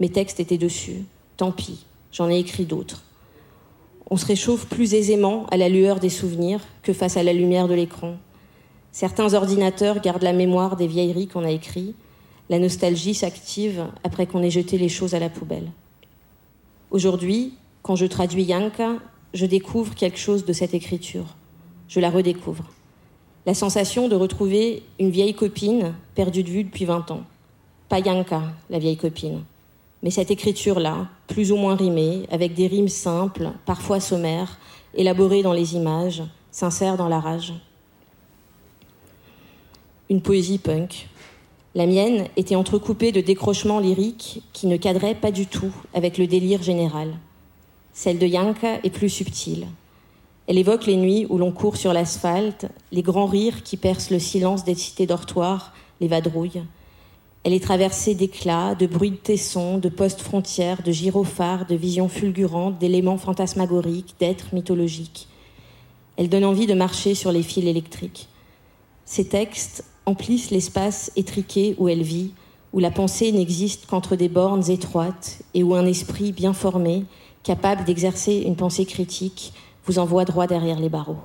Mes 0.00 0.08
textes 0.08 0.40
étaient 0.40 0.58
dessus. 0.58 1.04
Tant 1.36 1.52
pis, 1.52 1.86
j'en 2.10 2.28
ai 2.28 2.36
écrit 2.36 2.64
d'autres. 2.64 3.04
On 4.10 4.16
se 4.16 4.26
réchauffe 4.26 4.66
plus 4.66 4.92
aisément 4.92 5.46
à 5.52 5.56
la 5.56 5.68
lueur 5.68 6.00
des 6.00 6.08
souvenirs 6.08 6.58
que 6.82 6.92
face 6.92 7.16
à 7.16 7.22
la 7.22 7.32
lumière 7.32 7.68
de 7.68 7.74
l'écran. 7.74 8.16
Certains 8.90 9.34
ordinateurs 9.34 10.00
gardent 10.00 10.24
la 10.24 10.32
mémoire 10.32 10.74
des 10.74 10.88
vieilleries 10.88 11.28
qu'on 11.28 11.44
a 11.44 11.50
écrites. 11.52 11.94
La 12.50 12.58
nostalgie 12.58 13.14
s'active 13.14 13.86
après 14.02 14.26
qu'on 14.26 14.42
ait 14.42 14.50
jeté 14.50 14.76
les 14.76 14.88
choses 14.88 15.14
à 15.14 15.20
la 15.20 15.30
poubelle. 15.30 15.70
Aujourd'hui, 16.90 17.54
quand 17.82 17.94
je 17.94 18.06
traduis 18.06 18.42
Yanka, 18.42 18.94
je 19.32 19.46
découvre 19.46 19.94
quelque 19.94 20.18
chose 20.18 20.44
de 20.44 20.52
cette 20.52 20.74
écriture. 20.74 21.36
Je 21.86 22.00
la 22.00 22.10
redécouvre 22.10 22.64
la 23.46 23.54
sensation 23.54 24.08
de 24.08 24.16
retrouver 24.16 24.82
une 24.98 25.10
vieille 25.10 25.34
copine 25.34 25.94
perdue 26.16 26.42
de 26.42 26.50
vue 26.50 26.64
depuis 26.64 26.84
20 26.84 27.12
ans. 27.12 27.22
Pas 27.88 28.00
Yanka, 28.00 28.42
la 28.68 28.80
vieille 28.80 28.96
copine, 28.96 29.44
mais 30.02 30.10
cette 30.10 30.32
écriture-là, 30.32 31.08
plus 31.28 31.52
ou 31.52 31.56
moins 31.56 31.76
rimée, 31.76 32.24
avec 32.32 32.54
des 32.54 32.66
rimes 32.66 32.88
simples, 32.88 33.52
parfois 33.64 34.00
sommaires, 34.00 34.58
élaborées 34.94 35.44
dans 35.44 35.52
les 35.52 35.76
images, 35.76 36.24
sincères 36.50 36.96
dans 36.96 37.08
la 37.08 37.20
rage. 37.20 37.54
Une 40.10 40.20
poésie 40.20 40.58
punk. 40.58 41.08
La 41.76 41.86
mienne 41.86 42.26
était 42.36 42.56
entrecoupée 42.56 43.12
de 43.12 43.20
décrochements 43.20 43.80
lyriques 43.80 44.42
qui 44.52 44.66
ne 44.66 44.76
cadraient 44.76 45.14
pas 45.14 45.30
du 45.30 45.46
tout 45.46 45.72
avec 45.94 46.18
le 46.18 46.26
délire 46.26 46.62
général. 46.62 47.14
Celle 47.92 48.18
de 48.18 48.26
Yanka 48.26 48.80
est 48.82 48.90
plus 48.90 49.10
subtile. 49.10 49.66
Elle 50.46 50.58
évoque 50.58 50.86
les 50.86 50.96
nuits 50.96 51.26
où 51.28 51.38
l'on 51.38 51.50
court 51.50 51.76
sur 51.76 51.92
l'asphalte, 51.92 52.66
les 52.92 53.02
grands 53.02 53.26
rires 53.26 53.62
qui 53.64 53.76
percent 53.76 54.10
le 54.10 54.20
silence 54.20 54.64
des 54.64 54.76
cités 54.76 55.06
dortoirs, 55.06 55.72
les 56.00 56.08
vadrouilles. 56.08 56.62
Elle 57.42 57.52
est 57.52 57.62
traversée 57.62 58.14
d'éclats, 58.14 58.74
de 58.74 58.86
bruits 58.86 59.12
de 59.12 59.16
tessons, 59.16 59.78
de 59.78 59.88
postes 59.88 60.20
frontières, 60.20 60.82
de 60.82 60.92
gyrophares, 60.92 61.66
de 61.66 61.74
visions 61.74 62.08
fulgurantes, 62.08 62.78
d'éléments 62.78 63.18
fantasmagoriques, 63.18 64.14
d'êtres 64.18 64.52
mythologiques. 64.52 65.28
Elle 66.16 66.28
donne 66.28 66.44
envie 66.44 66.66
de 66.66 66.74
marcher 66.74 67.14
sur 67.14 67.32
les 67.32 67.42
fils 67.42 67.64
électriques. 67.64 68.28
Ces 69.04 69.28
textes 69.28 69.84
emplissent 70.06 70.50
l'espace 70.50 71.12
étriqué 71.16 71.74
où 71.78 71.88
elle 71.88 72.02
vit, 72.02 72.32
où 72.72 72.78
la 72.78 72.90
pensée 72.90 73.32
n'existe 73.32 73.86
qu'entre 73.86 74.16
des 74.16 74.28
bornes 74.28 74.68
étroites 74.70 75.42
et 75.54 75.62
où 75.62 75.74
un 75.74 75.86
esprit 75.86 76.32
bien 76.32 76.52
formé, 76.52 77.04
capable 77.42 77.84
d'exercer 77.84 78.42
une 78.44 78.56
pensée 78.56 78.86
critique, 78.86 79.52
vous 79.86 79.98
envoie 79.98 80.24
droit 80.24 80.46
derrière 80.46 80.78
les 80.78 80.88
barreaux. 80.88 81.18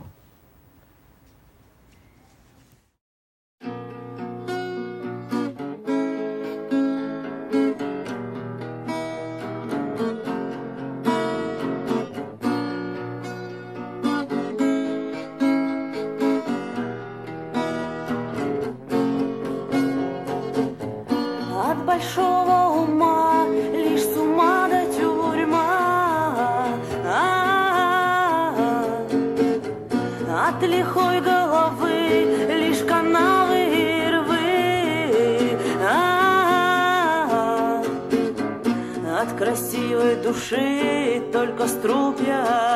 Души 40.31 41.21
только 41.33 41.67
струпья 41.67 42.70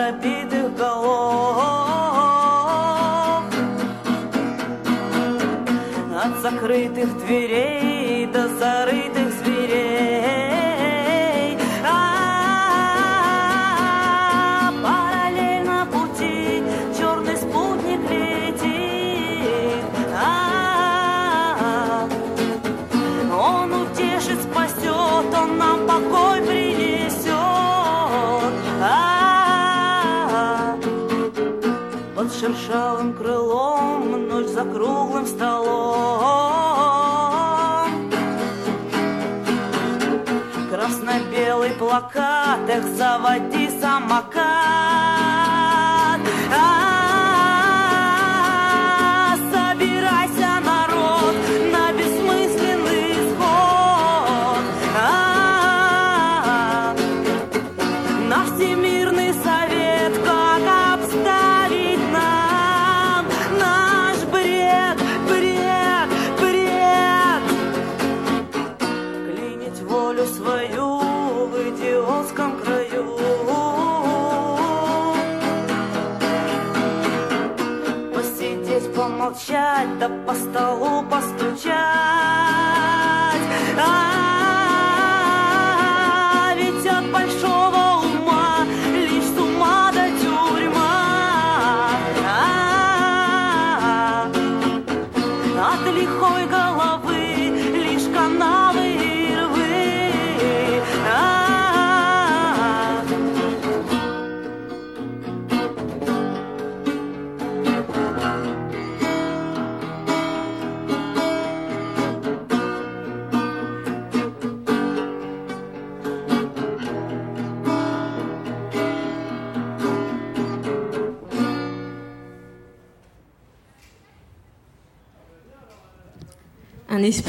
до 0.00 0.12
пробитых 0.12 0.76
голов. 0.76 1.84
От 6.22 6.38
закрытых 6.42 7.18
дверей 7.24 8.26
до 8.26 8.48
зарытых 8.48 9.32
зверей. 9.42 10.19
отдых 42.70 42.84
заводи 42.96 43.68
самокат. 43.80 45.19
По 80.30 80.36
столу 80.36 81.02
постучать. 81.10 82.39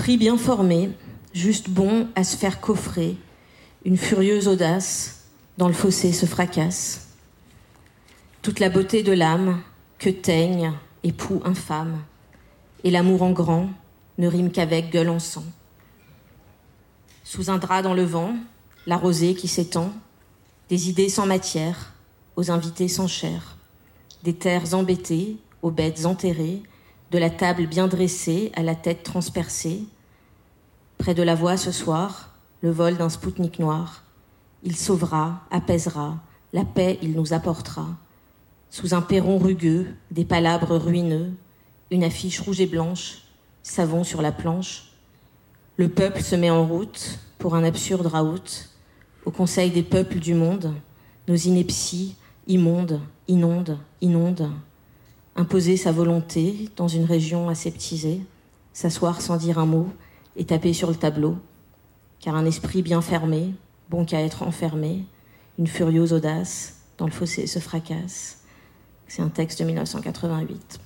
Esprit 0.01 0.17
bien 0.17 0.35
formé, 0.35 0.89
juste 1.31 1.69
bon 1.69 2.07
à 2.15 2.23
se 2.23 2.35
faire 2.35 2.59
coffrer, 2.59 3.17
une 3.85 3.97
furieuse 3.97 4.47
audace, 4.47 5.25
dans 5.59 5.67
le 5.67 5.75
fossé 5.75 6.11
se 6.11 6.25
fracasse. 6.25 7.09
Toute 8.41 8.59
la 8.59 8.69
beauté 8.69 9.03
de 9.03 9.11
l'âme, 9.11 9.61
que 9.99 10.09
teigne, 10.09 10.73
époux 11.03 11.39
infâme, 11.45 12.01
et 12.83 12.89
l'amour 12.89 13.21
en 13.21 13.29
grand 13.29 13.69
ne 14.17 14.27
rime 14.27 14.51
qu'avec 14.51 14.89
gueule 14.89 15.09
en 15.09 15.19
sang. 15.19 15.45
Sous 17.23 17.51
un 17.51 17.59
drap 17.59 17.83
dans 17.83 17.93
le 17.93 18.03
vent, 18.03 18.33
la 18.87 18.97
rosée 18.97 19.35
qui 19.35 19.47
s'étend, 19.47 19.93
des 20.69 20.89
idées 20.89 21.09
sans 21.09 21.27
matière, 21.27 21.93
aux 22.37 22.49
invités 22.49 22.87
sans 22.87 23.05
chair, 23.05 23.55
des 24.23 24.33
terres 24.33 24.73
embêtées, 24.73 25.37
aux 25.61 25.69
bêtes 25.69 26.07
enterrées, 26.07 26.63
de 27.12 27.18
la 27.18 27.30
table 27.30 27.68
bien 27.68 27.89
dressée 27.89 28.53
à 28.55 28.64
la 28.64 28.74
tête 28.74 29.03
transpercée. 29.03 29.84
Près 30.97 31.14
de 31.14 31.22
la 31.22 31.36
voie 31.36 31.57
ce 31.57 31.74
soir, 31.74 32.34
le 32.62 32.72
vol 32.72 32.95
d'un 32.95 33.09
spoutnik 33.09 33.59
noir. 33.59 34.05
Il 34.64 34.78
sauvera, 34.78 35.41
apaisera, 35.51 36.20
la 36.53 36.64
paix 36.64 36.97
il 37.01 37.12
nous 37.12 37.34
apportera. 37.34 37.88
Sous 38.70 38.93
un 38.93 39.01
perron 39.01 39.38
rugueux, 39.39 39.88
des 40.12 40.24
palabres 40.24 40.78
ruineux, 40.78 41.34
une 41.89 42.05
affiche 42.05 42.39
rouge 42.39 42.62
et 42.62 42.68
blanche, 42.68 43.24
savon 43.62 44.05
sur 44.05 44.22
la 44.22 44.32
planche. 44.32 44.93
Le 45.76 45.89
peuple 45.89 46.22
se 46.22 46.38
met 46.38 46.49
en 46.49 46.66
route 46.66 47.20
pour 47.39 47.55
un 47.55 47.66
absurde 47.66 48.05
raout. 48.05 48.70
Au 49.26 49.32
conseil 49.32 49.72
des 49.72 49.84
peuples 49.84 50.20
du 50.20 50.34
monde, 50.34 50.74
nos 51.28 51.36
inepties 51.36 52.16
immondes, 52.47 53.01
inondent, 53.28 53.80
inondent 53.99 54.51
imposer 55.41 55.75
sa 55.75 55.91
volonté 55.91 56.69
dans 56.77 56.87
une 56.87 57.05
région 57.05 57.49
aseptisée, 57.49 58.21
s'asseoir 58.73 59.21
sans 59.21 59.37
dire 59.37 59.57
un 59.57 59.65
mot 59.65 59.87
et 60.35 60.45
taper 60.45 60.71
sur 60.71 60.89
le 60.89 60.95
tableau, 60.95 61.35
car 62.19 62.35
un 62.35 62.45
esprit 62.45 62.83
bien 62.83 63.01
fermé, 63.01 63.53
bon 63.89 64.05
qu'à 64.05 64.21
être 64.21 64.43
enfermé, 64.43 65.03
une 65.57 65.65
furieuse 65.65 66.13
audace, 66.13 66.77
dans 66.99 67.05
le 67.05 67.11
fossé 67.11 67.47
se 67.47 67.57
fracasse. 67.57 68.43
C'est 69.07 69.23
un 69.23 69.29
texte 69.29 69.59
de 69.59 69.65
1988. 69.65 70.79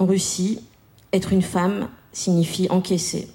En 0.00 0.06
Russie, 0.06 0.60
être 1.12 1.32
une 1.32 1.42
femme 1.42 1.88
signifie 2.12 2.66
encaisser. 2.70 3.28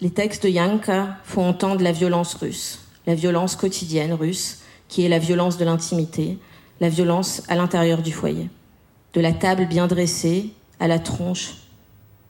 Les 0.00 0.10
textes 0.10 0.44
de 0.44 0.48
Yanka 0.48 1.18
font 1.24 1.46
entendre 1.46 1.82
la 1.82 1.92
violence 1.92 2.34
russe, 2.34 2.80
la 3.06 3.14
violence 3.14 3.54
quotidienne 3.54 4.14
russe, 4.14 4.62
qui 4.88 5.04
est 5.04 5.10
la 5.10 5.18
violence 5.18 5.58
de 5.58 5.66
l'intimité, 5.66 6.38
la 6.80 6.88
violence 6.88 7.42
à 7.48 7.54
l'intérieur 7.54 8.02
du 8.02 8.12
foyer. 8.12 8.50
De 9.14 9.20
la 9.20 9.32
table 9.32 9.66
bien 9.66 9.86
dressée 9.86 10.50
à 10.78 10.88
la 10.88 10.98
tronche 10.98 11.54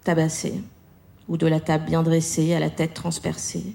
tabassée, 0.04 0.60
ou 1.28 1.36
de 1.36 1.46
la 1.46 1.60
table 1.60 1.86
bien 1.86 2.02
dressée 2.02 2.54
à 2.54 2.60
la 2.60 2.70
tête 2.70 2.94
transpercée. 2.94 3.74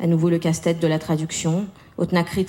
À 0.00 0.06
nouveau 0.06 0.30
le 0.30 0.38
casse-tête 0.38 0.80
de 0.80 0.86
la 0.86 0.98
traduction. 0.98 1.66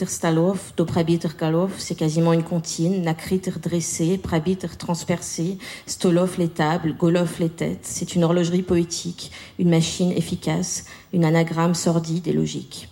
Stalov, 0.06 0.74
do 0.78 0.86
prabiter 0.86 1.30
kalov, 1.36 1.74
c'est 1.80 1.96
quasiment 1.96 2.34
une 2.34 2.44
comptine. 2.44 3.02
Nakriter 3.02 3.54
dressé, 3.60 4.20
prabiter 4.20 4.68
transpercé, 4.68 5.58
stolov 5.88 6.38
les 6.38 6.50
tables, 6.50 6.96
golov 6.96 7.40
les 7.40 7.50
têtes. 7.50 7.80
C'est 7.82 8.14
une 8.14 8.24
horlogerie 8.24 8.62
poétique, 8.62 9.32
une 9.58 9.72
machine 9.72 10.12
efficace, 10.12 10.86
une 11.14 11.26
anagramme 11.26 11.74
sordide 11.74 12.28
et 12.28 12.34
logique. 12.34 12.90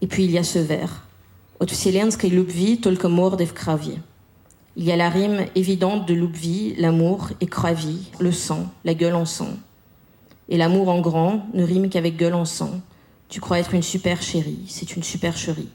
Et 0.00 0.06
puis 0.06 0.24
il 0.24 0.30
y 0.30 0.38
a 0.38 0.44
ce 0.44 0.60
vers. 0.60 1.09
От 1.59 1.71
вселенской 1.71 2.29
любви 2.29 2.77
только 2.77 3.09
морды 3.09 3.45
в 3.45 3.53
крови. 3.53 4.01
Il 4.77 4.83
y 4.83 4.91
a 4.91 4.97
la 4.97 5.09
rime 5.09 5.45
évidente 5.55 6.05
de 6.05 6.13
l'oubvi, 6.13 6.75
l'amour 6.75 7.29
et 7.39 7.45
cravi, 7.45 8.11
le 8.19 8.33
sang, 8.33 8.65
la 8.83 8.93
gueule 8.93 9.15
en 9.15 9.23
sang. 9.23 9.53
Et 10.49 10.57
l'amour 10.57 10.89
en 10.89 10.99
grand 10.99 11.47
ne 11.53 11.63
rime 11.63 11.87
qu'avec 11.87 12.17
gueule 12.17 12.33
en 12.33 12.43
sang. 12.43 12.81
Tu 13.29 13.39
crois 13.39 13.59
être 13.59 13.73
une 13.73 13.81
super 13.81 14.21
chérie, 14.21 14.65
c'est 14.67 14.97
une 14.97 15.03
supercherie. 15.03 15.69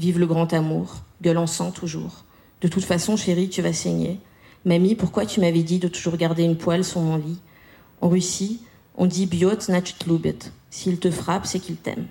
Vive 0.00 0.18
le 0.18 0.26
grand 0.26 0.52
amour, 0.52 0.96
gueule 1.22 1.38
en 1.38 1.46
sang 1.46 1.70
toujours. 1.70 2.24
De 2.60 2.66
toute 2.66 2.84
façon, 2.84 3.16
chérie, 3.16 3.48
tu 3.48 3.62
vas 3.62 3.72
saigner. 3.72 4.18
Mamie, 4.64 4.96
pourquoi 4.96 5.26
tu 5.26 5.38
m'avais 5.38 5.62
dit 5.62 5.78
de 5.78 5.86
toujours 5.86 6.16
garder 6.16 6.42
une 6.42 6.58
poêle 6.58 6.84
sur 6.84 7.00
mon 7.00 7.16
lit 7.16 7.38
En 8.00 8.08
Russie, 8.08 8.60
on 8.96 9.06
dit 9.06 9.26
biot 9.26 9.68
nacht 9.68 10.06
lubet. 10.06 10.38
S'il 10.70 10.98
te 10.98 11.10
frappe, 11.10 11.46
c'est 11.46 11.60
qu'il 11.60 11.76
t'aime. 11.76 12.08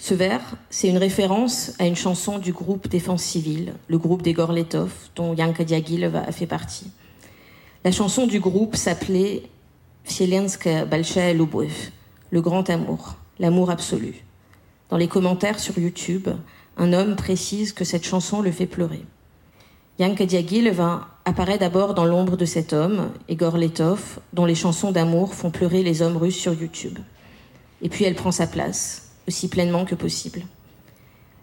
Ce 0.00 0.14
vers, 0.14 0.54
c'est 0.70 0.88
une 0.88 0.96
référence 0.96 1.72
à 1.80 1.86
une 1.86 1.96
chanson 1.96 2.38
du 2.38 2.52
groupe 2.52 2.88
Défense 2.88 3.22
civile, 3.22 3.74
le 3.88 3.98
groupe 3.98 4.22
des 4.22 4.32
Gorletov, 4.32 4.92
dont 5.16 5.34
Yanka 5.34 5.64
Diaghilev 5.64 6.14
a 6.14 6.30
fait 6.30 6.46
partie. 6.46 6.86
La 7.84 7.90
chanson 7.90 8.28
du 8.28 8.38
groupe 8.38 8.76
s'appelait 8.76 9.42
Vselenska 10.04 10.84
Balchaya 10.84 11.34
Lubov, 11.34 11.90
le 12.30 12.40
grand 12.40 12.70
amour, 12.70 13.16
l'amour 13.40 13.70
absolu. 13.70 14.24
Dans 14.88 14.96
les 14.96 15.08
commentaires 15.08 15.58
sur 15.58 15.76
YouTube, 15.76 16.28
un 16.76 16.92
homme 16.92 17.16
précise 17.16 17.72
que 17.72 17.84
cette 17.84 18.06
chanson 18.06 18.40
le 18.40 18.52
fait 18.52 18.66
pleurer. 18.66 19.04
Yanka 19.98 20.26
Diaghilev 20.26 20.80
apparaît 21.24 21.58
d'abord 21.58 21.94
dans 21.94 22.04
l'ombre 22.04 22.36
de 22.36 22.44
cet 22.44 22.72
homme, 22.72 23.10
Igor 23.28 23.58
Letov, 23.58 24.20
dont 24.32 24.46
les 24.46 24.54
chansons 24.54 24.92
d'amour 24.92 25.34
font 25.34 25.50
pleurer 25.50 25.82
les 25.82 26.02
hommes 26.02 26.16
russes 26.16 26.38
sur 26.38 26.54
YouTube. 26.54 27.00
Et 27.82 27.88
puis 27.88 28.04
elle 28.04 28.14
prend 28.14 28.30
sa 28.30 28.46
place, 28.46 29.07
aussi 29.28 29.48
pleinement 29.48 29.84
que 29.84 29.94
possible. 29.94 30.42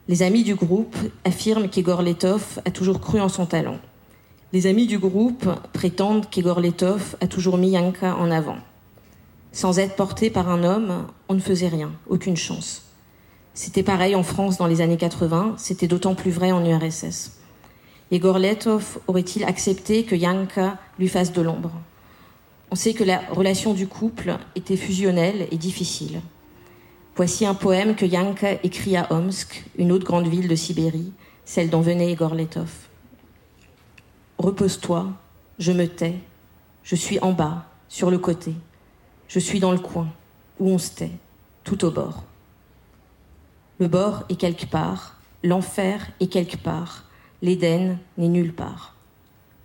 Les 0.07 0.21
amis 0.21 0.43
du 0.43 0.55
groupe 0.55 0.95
affirment 1.23 1.69
qu'Igor 1.69 2.01
Letov 2.01 2.59
a 2.65 2.71
toujours 2.71 2.99
cru 2.99 3.21
en 3.21 3.29
son 3.29 3.45
talent. 3.45 3.79
Les 4.53 4.67
amis 4.67 4.87
du 4.87 4.99
groupe 4.99 5.47
prétendent 5.73 6.29
qu'Igor 6.29 6.59
Letov 6.59 7.15
a 7.21 7.27
toujours 7.27 7.57
mis 7.57 7.69
Yanka 7.69 8.15
en 8.17 8.29
avant. 8.29 8.57
Sans 9.51 9.79
être 9.79 9.95
porté 9.95 10.29
par 10.29 10.49
un 10.49 10.63
homme, 10.63 11.07
on 11.29 11.33
ne 11.33 11.39
faisait 11.39 11.69
rien, 11.69 11.91
aucune 12.09 12.37
chance. 12.37 12.83
C'était 13.53 13.83
pareil 13.83 14.15
en 14.15 14.23
France 14.23 14.57
dans 14.57 14.67
les 14.67 14.81
années 14.81 14.97
80, 14.97 15.55
c'était 15.57 15.87
d'autant 15.87 16.13
plus 16.13 16.31
vrai 16.31 16.51
en 16.51 16.63
URSS. 16.65 17.39
Igor 18.11 18.37
Letov 18.37 18.99
aurait-il 19.07 19.43
accepté 19.43 20.03
que 20.03 20.15
Yanka 20.15 20.77
lui 20.99 21.07
fasse 21.07 21.31
de 21.31 21.41
l'ombre? 21.41 21.71
On 22.69 22.75
sait 22.75 22.93
que 22.93 23.03
la 23.03 23.21
relation 23.31 23.73
du 23.73 23.87
couple 23.87 24.37
était 24.55 24.75
fusionnelle 24.75 25.47
et 25.51 25.57
difficile. 25.57 26.21
Voici 27.15 27.45
un 27.45 27.53
poème 27.53 27.95
que 27.95 28.05
Yanka 28.05 28.59
écrit 28.63 28.97
à 28.97 29.07
Omsk, 29.09 29.63
une 29.77 29.93
autre 29.93 30.03
grande 30.03 30.27
ville 30.27 30.49
de 30.49 30.55
Sibérie, 30.55 31.13
celle 31.45 31.69
dont 31.69 31.79
venait 31.79 32.11
Igor 32.11 32.35
Letov. 32.35 32.89
Repose-toi, 34.37 35.13
je 35.57 35.71
me 35.71 35.87
tais, 35.87 36.15
je 36.83 36.95
suis 36.97 37.17
en 37.21 37.31
bas, 37.31 37.67
sur 37.87 38.11
le 38.11 38.17
côté, 38.17 38.53
je 39.29 39.39
suis 39.39 39.61
dans 39.61 39.71
le 39.71 39.79
coin, 39.79 40.09
où 40.59 40.69
on 40.69 40.77
se 40.77 40.91
tait, 40.91 41.11
tout 41.63 41.85
au 41.85 41.91
bord. 41.91 42.25
Le 43.79 43.87
bord 43.87 44.25
est 44.27 44.35
quelque 44.35 44.65
part, 44.65 45.17
l'enfer 45.41 46.11
est 46.19 46.27
quelque 46.27 46.57
part, 46.57 47.05
l'Éden 47.41 47.97
n'est 48.17 48.27
nulle 48.27 48.53
part. 48.53 48.93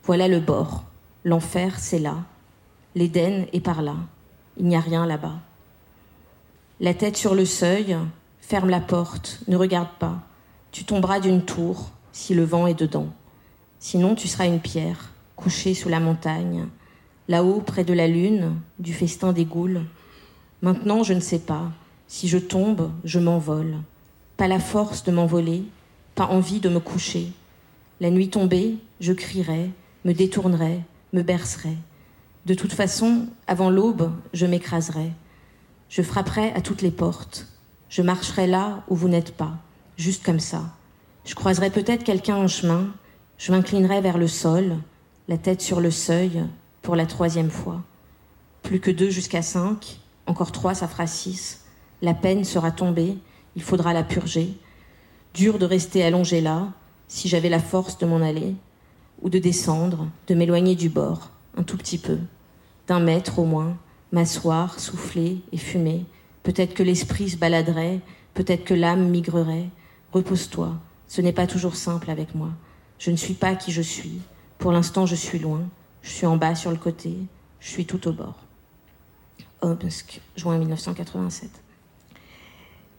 Voilà 0.04 0.28
le 0.28 0.38
bord, 0.38 0.84
l'enfer 1.24 1.80
c'est 1.80 1.98
là, 1.98 2.18
l'Éden 2.94 3.46
est 3.52 3.60
par 3.60 3.82
là, 3.82 3.96
il 4.56 4.66
n'y 4.66 4.76
a 4.76 4.80
rien 4.80 5.04
là-bas. 5.04 5.40
La 6.80 6.94
tête 6.94 7.16
sur 7.16 7.34
le 7.34 7.44
seuil, 7.44 7.96
ferme 8.40 8.70
la 8.70 8.80
porte, 8.80 9.40
ne 9.48 9.56
regarde 9.56 9.90
pas, 9.98 10.22
tu 10.72 10.84
tomberas 10.84 11.20
d'une 11.20 11.44
tour 11.44 11.90
si 12.12 12.34
le 12.34 12.44
vent 12.44 12.66
est 12.66 12.78
dedans. 12.78 13.08
Sinon 13.78 14.14
tu 14.14 14.28
seras 14.28 14.46
une 14.46 14.60
pierre, 14.60 15.12
couchée 15.36 15.74
sous 15.74 15.88
la 15.88 16.00
montagne, 16.00 16.66
là-haut 17.28 17.60
près 17.60 17.84
de 17.84 17.92
la 17.92 18.08
lune, 18.08 18.56
du 18.78 18.92
festin 18.92 19.32
des 19.32 19.44
goules. 19.44 19.82
Maintenant 20.62 21.02
je 21.02 21.12
ne 21.12 21.20
sais 21.20 21.38
pas, 21.38 21.70
si 22.08 22.28
je 22.28 22.38
tombe, 22.38 22.90
je 23.04 23.18
m'envole 23.18 23.76
pas 24.40 24.48
la 24.48 24.58
force 24.58 25.04
de 25.04 25.12
m'envoler, 25.12 25.64
pas 26.14 26.24
envie 26.24 26.60
de 26.60 26.70
me 26.70 26.80
coucher. 26.80 27.30
La 28.00 28.08
nuit 28.08 28.30
tombée, 28.30 28.78
je 28.98 29.12
crierais, 29.12 29.68
me 30.06 30.14
détournerais, 30.14 30.80
me 31.12 31.20
bercerais. 31.20 31.76
De 32.46 32.54
toute 32.54 32.72
façon, 32.72 33.26
avant 33.46 33.68
l'aube, 33.68 34.10
je 34.32 34.46
m'écraserais. 34.46 35.12
Je 35.90 36.02
frapperais 36.02 36.52
à 36.54 36.60
toutes 36.60 36.82
les 36.82 36.92
portes. 36.92 37.48
Je 37.88 38.00
marcherais 38.00 38.46
là 38.46 38.84
où 38.88 38.94
vous 38.94 39.08
n'êtes 39.08 39.36
pas, 39.36 39.54
juste 39.96 40.24
comme 40.24 40.38
ça. 40.38 40.62
Je 41.24 41.34
croiserais 41.34 41.70
peut-être 41.70 42.04
quelqu'un 42.04 42.36
en 42.36 42.46
chemin. 42.46 42.94
Je 43.38 43.50
m'inclinerais 43.50 44.00
vers 44.00 44.16
le 44.16 44.28
sol, 44.28 44.76
la 45.26 45.36
tête 45.36 45.60
sur 45.60 45.80
le 45.80 45.90
seuil, 45.90 46.44
pour 46.82 46.94
la 46.94 47.06
troisième 47.06 47.50
fois. 47.50 47.82
Plus 48.62 48.78
que 48.78 48.92
deux 48.92 49.10
jusqu'à 49.10 49.42
cinq, 49.42 49.98
encore 50.26 50.52
trois, 50.52 50.74
ça 50.74 50.86
fera 50.86 51.08
six. 51.08 51.64
La 52.02 52.14
peine 52.14 52.44
sera 52.44 52.70
tombée, 52.70 53.18
il 53.56 53.62
faudra 53.62 53.92
la 53.92 54.04
purger. 54.04 54.56
Dur 55.34 55.58
de 55.58 55.66
rester 55.66 56.04
allongé 56.04 56.40
là, 56.40 56.68
si 57.08 57.28
j'avais 57.28 57.48
la 57.48 57.58
force 57.58 57.98
de 57.98 58.06
m'en 58.06 58.20
aller, 58.20 58.54
ou 59.22 59.28
de 59.28 59.40
descendre, 59.40 60.08
de 60.28 60.36
m'éloigner 60.36 60.76
du 60.76 60.88
bord, 60.88 61.30
un 61.56 61.64
tout 61.64 61.76
petit 61.76 61.98
peu, 61.98 62.18
d'un 62.86 63.00
mètre 63.00 63.40
au 63.40 63.44
moins, 63.44 63.76
m'asseoir, 64.12 64.80
souffler 64.80 65.40
et 65.52 65.58
fumer. 65.58 66.04
Peut-être 66.42 66.74
que 66.74 66.82
l'esprit 66.82 67.30
se 67.30 67.36
baladerait, 67.36 68.00
peut-être 68.34 68.64
que 68.64 68.74
l'âme 68.74 69.08
migrerait. 69.08 69.68
Repose-toi, 70.12 70.74
ce 71.08 71.20
n'est 71.20 71.32
pas 71.32 71.46
toujours 71.46 71.76
simple 71.76 72.10
avec 72.10 72.34
moi. 72.34 72.50
Je 72.98 73.10
ne 73.10 73.16
suis 73.16 73.34
pas 73.34 73.54
qui 73.54 73.72
je 73.72 73.82
suis. 73.82 74.20
Pour 74.58 74.72
l'instant, 74.72 75.06
je 75.06 75.14
suis 75.14 75.38
loin. 75.38 75.62
Je 76.02 76.10
suis 76.10 76.26
en 76.26 76.36
bas 76.36 76.54
sur 76.54 76.70
le 76.70 76.76
côté. 76.76 77.14
Je 77.60 77.68
suis 77.68 77.86
tout 77.86 78.08
au 78.08 78.12
bord. 78.12 78.36
Omsk, 79.62 80.20
juin 80.36 80.58
1987. 80.58 81.50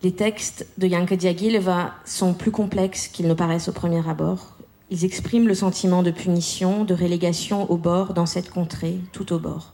Les 0.03 0.13
textes 0.13 0.67
de 0.77 0.87
Yanka 0.87 1.15
Diagileva 1.15 1.93
sont 2.05 2.33
plus 2.33 2.51
complexes 2.51 3.07
qu'ils 3.07 3.27
ne 3.27 3.33
paraissent 3.33 3.67
au 3.67 3.71
premier 3.71 4.07
abord. 4.09 4.57
Ils 4.89 5.05
expriment 5.05 5.47
le 5.47 5.53
sentiment 5.53 6.01
de 6.03 6.11
punition, 6.11 6.83
de 6.83 6.93
relégation 6.93 7.69
au 7.71 7.77
bord 7.77 8.13
dans 8.13 8.25
cette 8.25 8.49
contrée, 8.49 8.99
tout 9.11 9.31
au 9.31 9.39
bord. 9.39 9.73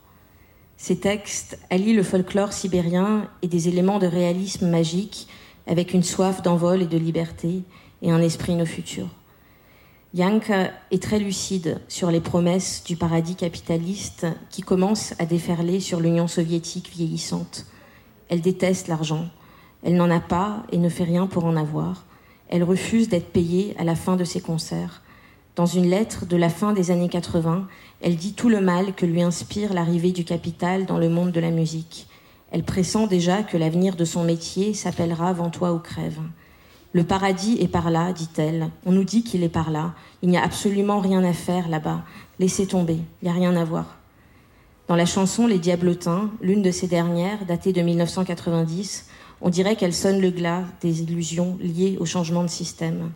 Ces 0.80 0.96
textes 0.96 1.58
allient 1.70 1.92
le 1.92 2.04
folklore 2.04 2.52
sibérien 2.52 3.28
et 3.42 3.48
des 3.48 3.66
éléments 3.66 3.98
de 3.98 4.06
réalisme 4.06 4.70
magique 4.70 5.26
avec 5.66 5.92
une 5.92 6.04
soif 6.04 6.40
d'envol 6.40 6.80
et 6.80 6.86
de 6.86 6.96
liberté 6.96 7.62
et 8.00 8.12
un 8.12 8.22
esprit 8.22 8.54
no 8.54 8.64
futur. 8.64 9.08
Yanka 10.14 10.70
est 10.92 11.02
très 11.02 11.18
lucide 11.18 11.80
sur 11.88 12.12
les 12.12 12.20
promesses 12.20 12.84
du 12.84 12.96
paradis 12.96 13.34
capitaliste 13.34 14.28
qui 14.50 14.62
commence 14.62 15.14
à 15.18 15.26
déferler 15.26 15.80
sur 15.80 15.98
l'Union 15.98 16.28
soviétique 16.28 16.90
vieillissante. 16.90 17.66
Elle 18.28 18.40
déteste 18.40 18.86
l'argent, 18.86 19.26
elle 19.82 19.96
n'en 19.96 20.10
a 20.10 20.20
pas 20.20 20.62
et 20.70 20.78
ne 20.78 20.88
fait 20.88 21.04
rien 21.04 21.26
pour 21.26 21.44
en 21.44 21.56
avoir. 21.56 22.06
Elle 22.48 22.62
refuse 22.62 23.08
d'être 23.08 23.32
payée 23.32 23.74
à 23.78 23.84
la 23.84 23.96
fin 23.96 24.14
de 24.14 24.24
ses 24.24 24.40
concerts. 24.40 25.02
Dans 25.58 25.66
une 25.66 25.90
lettre 25.90 26.24
de 26.24 26.36
la 26.36 26.50
fin 26.50 26.72
des 26.72 26.92
années 26.92 27.08
80, 27.08 27.66
elle 28.00 28.14
dit 28.14 28.34
tout 28.34 28.48
le 28.48 28.60
mal 28.60 28.94
que 28.94 29.04
lui 29.04 29.22
inspire 29.22 29.74
l'arrivée 29.74 30.12
du 30.12 30.22
capital 30.24 30.86
dans 30.86 30.98
le 30.98 31.08
monde 31.08 31.32
de 31.32 31.40
la 31.40 31.50
musique. 31.50 32.06
Elle 32.52 32.62
pressent 32.62 33.08
déjà 33.08 33.42
que 33.42 33.56
l'avenir 33.56 33.96
de 33.96 34.04
son 34.04 34.22
métier 34.22 34.72
s'appellera 34.72 35.32
Vends 35.32 35.50
toi 35.50 35.72
ou 35.72 35.80
crève. 35.80 36.20
Le 36.92 37.02
paradis 37.02 37.58
est 37.60 37.66
par 37.66 37.90
là, 37.90 38.12
dit-elle. 38.12 38.70
On 38.86 38.92
nous 38.92 39.02
dit 39.02 39.24
qu'il 39.24 39.42
est 39.42 39.48
par 39.48 39.72
là. 39.72 39.94
Il 40.22 40.28
n'y 40.28 40.36
a 40.36 40.44
absolument 40.44 41.00
rien 41.00 41.24
à 41.24 41.32
faire 41.32 41.68
là-bas. 41.68 42.04
Laissez 42.38 42.68
tomber, 42.68 43.00
il 43.20 43.24
n'y 43.24 43.28
a 43.28 43.34
rien 43.34 43.56
à 43.56 43.64
voir. 43.64 43.98
Dans 44.86 44.94
la 44.94 45.06
chanson 45.06 45.48
Les 45.48 45.58
Diablotins, 45.58 46.30
l'une 46.40 46.62
de 46.62 46.70
ces 46.70 46.86
dernières, 46.86 47.46
datée 47.46 47.72
de 47.72 47.82
1990, 47.82 49.08
on 49.40 49.48
dirait 49.50 49.74
qu'elle 49.74 49.92
sonne 49.92 50.20
le 50.20 50.30
glas 50.30 50.62
des 50.82 51.02
illusions 51.02 51.58
liées 51.60 51.96
au 51.98 52.06
changement 52.06 52.44
de 52.44 52.48
système. 52.48 53.10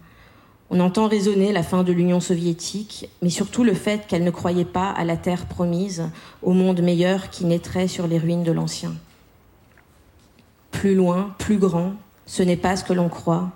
On 0.75 0.81
entend 0.81 1.07
résonner 1.07 1.53
la 1.53 1.62
fin 1.62 1.83
de 1.83 1.93
l'Union 1.93 2.18
soviétique, 2.18 3.11
mais 3.20 3.29
surtout 3.29 3.62
le 3.62 3.75
fait 3.75 4.07
qu'elle 4.07 4.25
ne 4.25 4.31
croyait 4.31 4.64
pas 4.64 4.89
à 4.89 5.05
la 5.05 5.18
terre 5.18 5.45
promise, 5.45 6.09
au 6.43 6.55
monde 6.55 6.81
meilleur 6.81 7.29
qui 7.29 7.45
naîtrait 7.45 7.89
sur 7.89 8.07
les 8.07 8.16
ruines 8.16 8.43
de 8.43 8.53
l'ancien. 8.53 8.95
Plus 10.70 10.95
loin, 10.95 11.35
plus 11.37 11.59
grand, 11.59 11.93
ce 12.25 12.43
n'est 12.43 12.57
pas 12.57 12.77
ce 12.77 12.85
que 12.85 12.95
l'on 12.95 13.11
croit. 13.11 13.51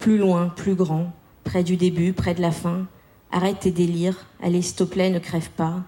Plus 0.00 0.18
loin, 0.18 0.48
plus 0.48 0.74
grand, 0.74 1.12
près 1.44 1.62
du 1.62 1.76
début, 1.76 2.12
près 2.12 2.34
de 2.34 2.42
la 2.42 2.50
fin. 2.50 2.86
Arrête 3.30 3.60
tes 3.60 3.70
délires, 3.70 4.26
allez, 4.42 4.60
s'il 4.60 4.84
ne 5.12 5.20
crève 5.20 5.50
pas. 5.50 5.84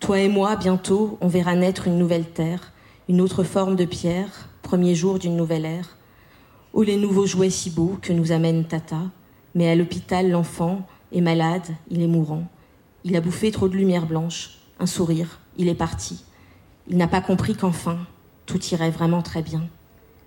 Toi 0.00 0.20
et 0.20 0.28
moi, 0.28 0.56
bientôt, 0.56 1.18
on 1.20 1.28
verra 1.28 1.56
naître 1.56 1.88
une 1.88 1.98
nouvelle 1.98 2.30
terre, 2.30 2.72
une 3.10 3.20
autre 3.20 3.44
forme 3.44 3.76
de 3.76 3.84
pierre, 3.84 4.48
premier 4.62 4.94
jour 4.94 5.18
d'une 5.18 5.36
nouvelle 5.36 5.66
ère. 5.66 5.98
Oh 6.72 6.82
les 6.82 6.96
nouveaux 6.96 7.26
jouets 7.26 7.50
si 7.50 7.68
beaux 7.68 7.98
que 8.00 8.14
nous 8.14 8.32
amène 8.32 8.64
Tata, 8.64 9.02
mais 9.56 9.70
à 9.70 9.74
l'hôpital 9.74 10.30
l'enfant 10.30 10.86
est 11.12 11.22
malade, 11.22 11.74
il 11.90 12.02
est 12.02 12.06
mourant. 12.06 12.44
Il 13.04 13.16
a 13.16 13.22
bouffé 13.22 13.50
trop 13.50 13.68
de 13.68 13.76
lumière 13.76 14.06
blanche, 14.06 14.58
un 14.78 14.84
sourire, 14.86 15.40
il 15.56 15.68
est 15.68 15.74
parti. 15.74 16.22
Il 16.88 16.98
n'a 16.98 17.08
pas 17.08 17.22
compris 17.22 17.56
qu'enfin, 17.56 17.98
tout 18.44 18.62
irait 18.66 18.90
vraiment 18.90 19.22
très 19.22 19.42
bien. 19.42 19.62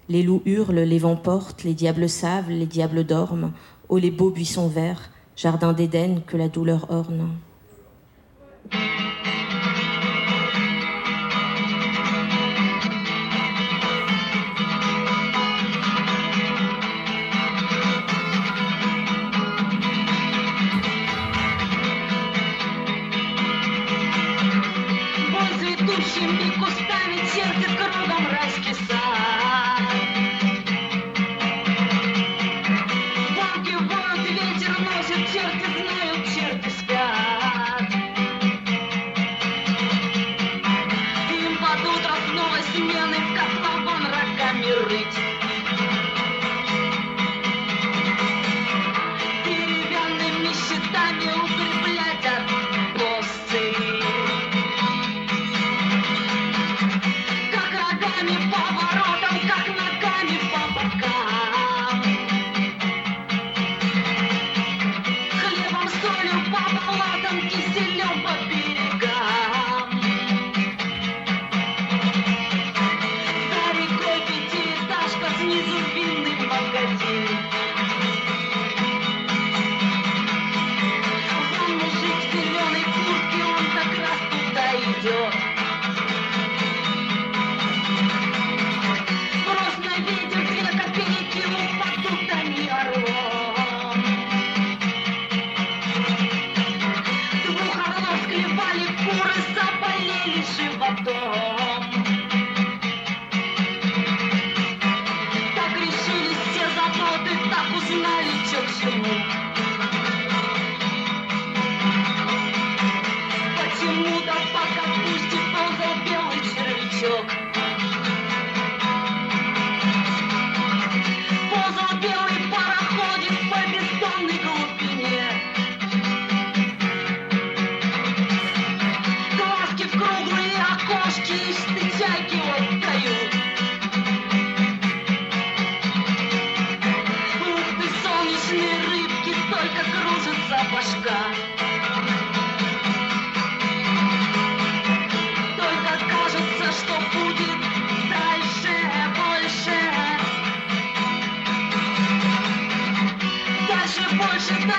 Les 0.10 0.24
loups 0.24 0.42
hurlent, 0.46 0.80
les 0.80 0.98
vents 0.98 1.16
portent, 1.16 1.64
les 1.64 1.76
diables 1.76 2.10
savent, 2.10 2.50
les 2.50 2.66
diables 2.66 3.06
dorment. 3.06 3.52
Oh 3.88 4.00
les 4.00 4.10
beaux 4.10 4.32
buissons 4.32 4.68
verts, 4.68 5.12
jardin 5.36 5.74
d'Éden 5.74 6.22
que 6.26 6.36
la 6.36 6.50
douleur 6.50 6.88
orne. 6.90 7.30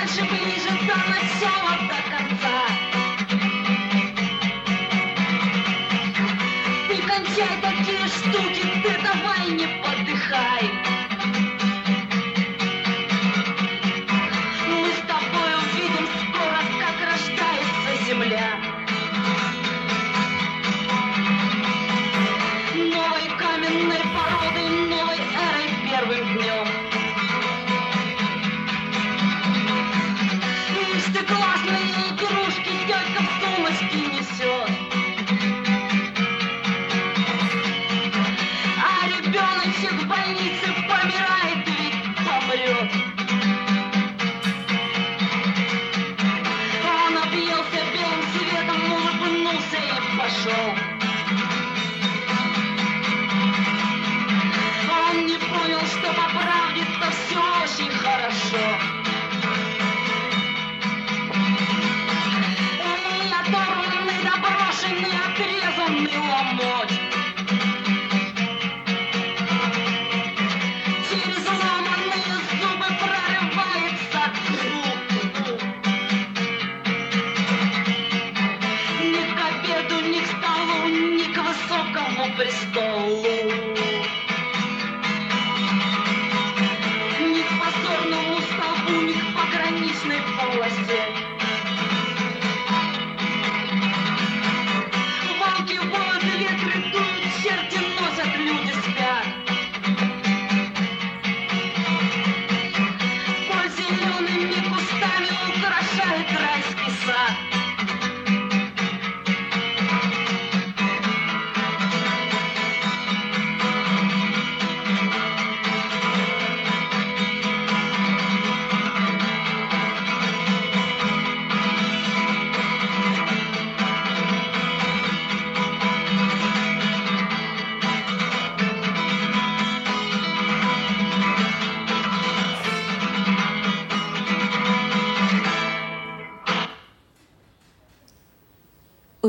should 0.08 0.28
be 0.30 0.56
just 0.56 1.19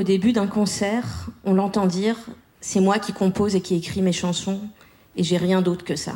Au 0.01 0.03
début 0.03 0.33
d'un 0.33 0.47
concert, 0.47 1.29
on 1.43 1.53
l'entend 1.53 1.85
dire 1.85 2.15
C'est 2.59 2.79
moi 2.79 2.97
qui 2.97 3.13
compose 3.13 3.55
et 3.55 3.61
qui 3.61 3.75
écris 3.75 4.01
mes 4.01 4.11
chansons, 4.11 4.59
et 5.15 5.21
j'ai 5.21 5.37
rien 5.37 5.61
d'autre 5.61 5.85
que 5.85 5.95
ça. 5.95 6.15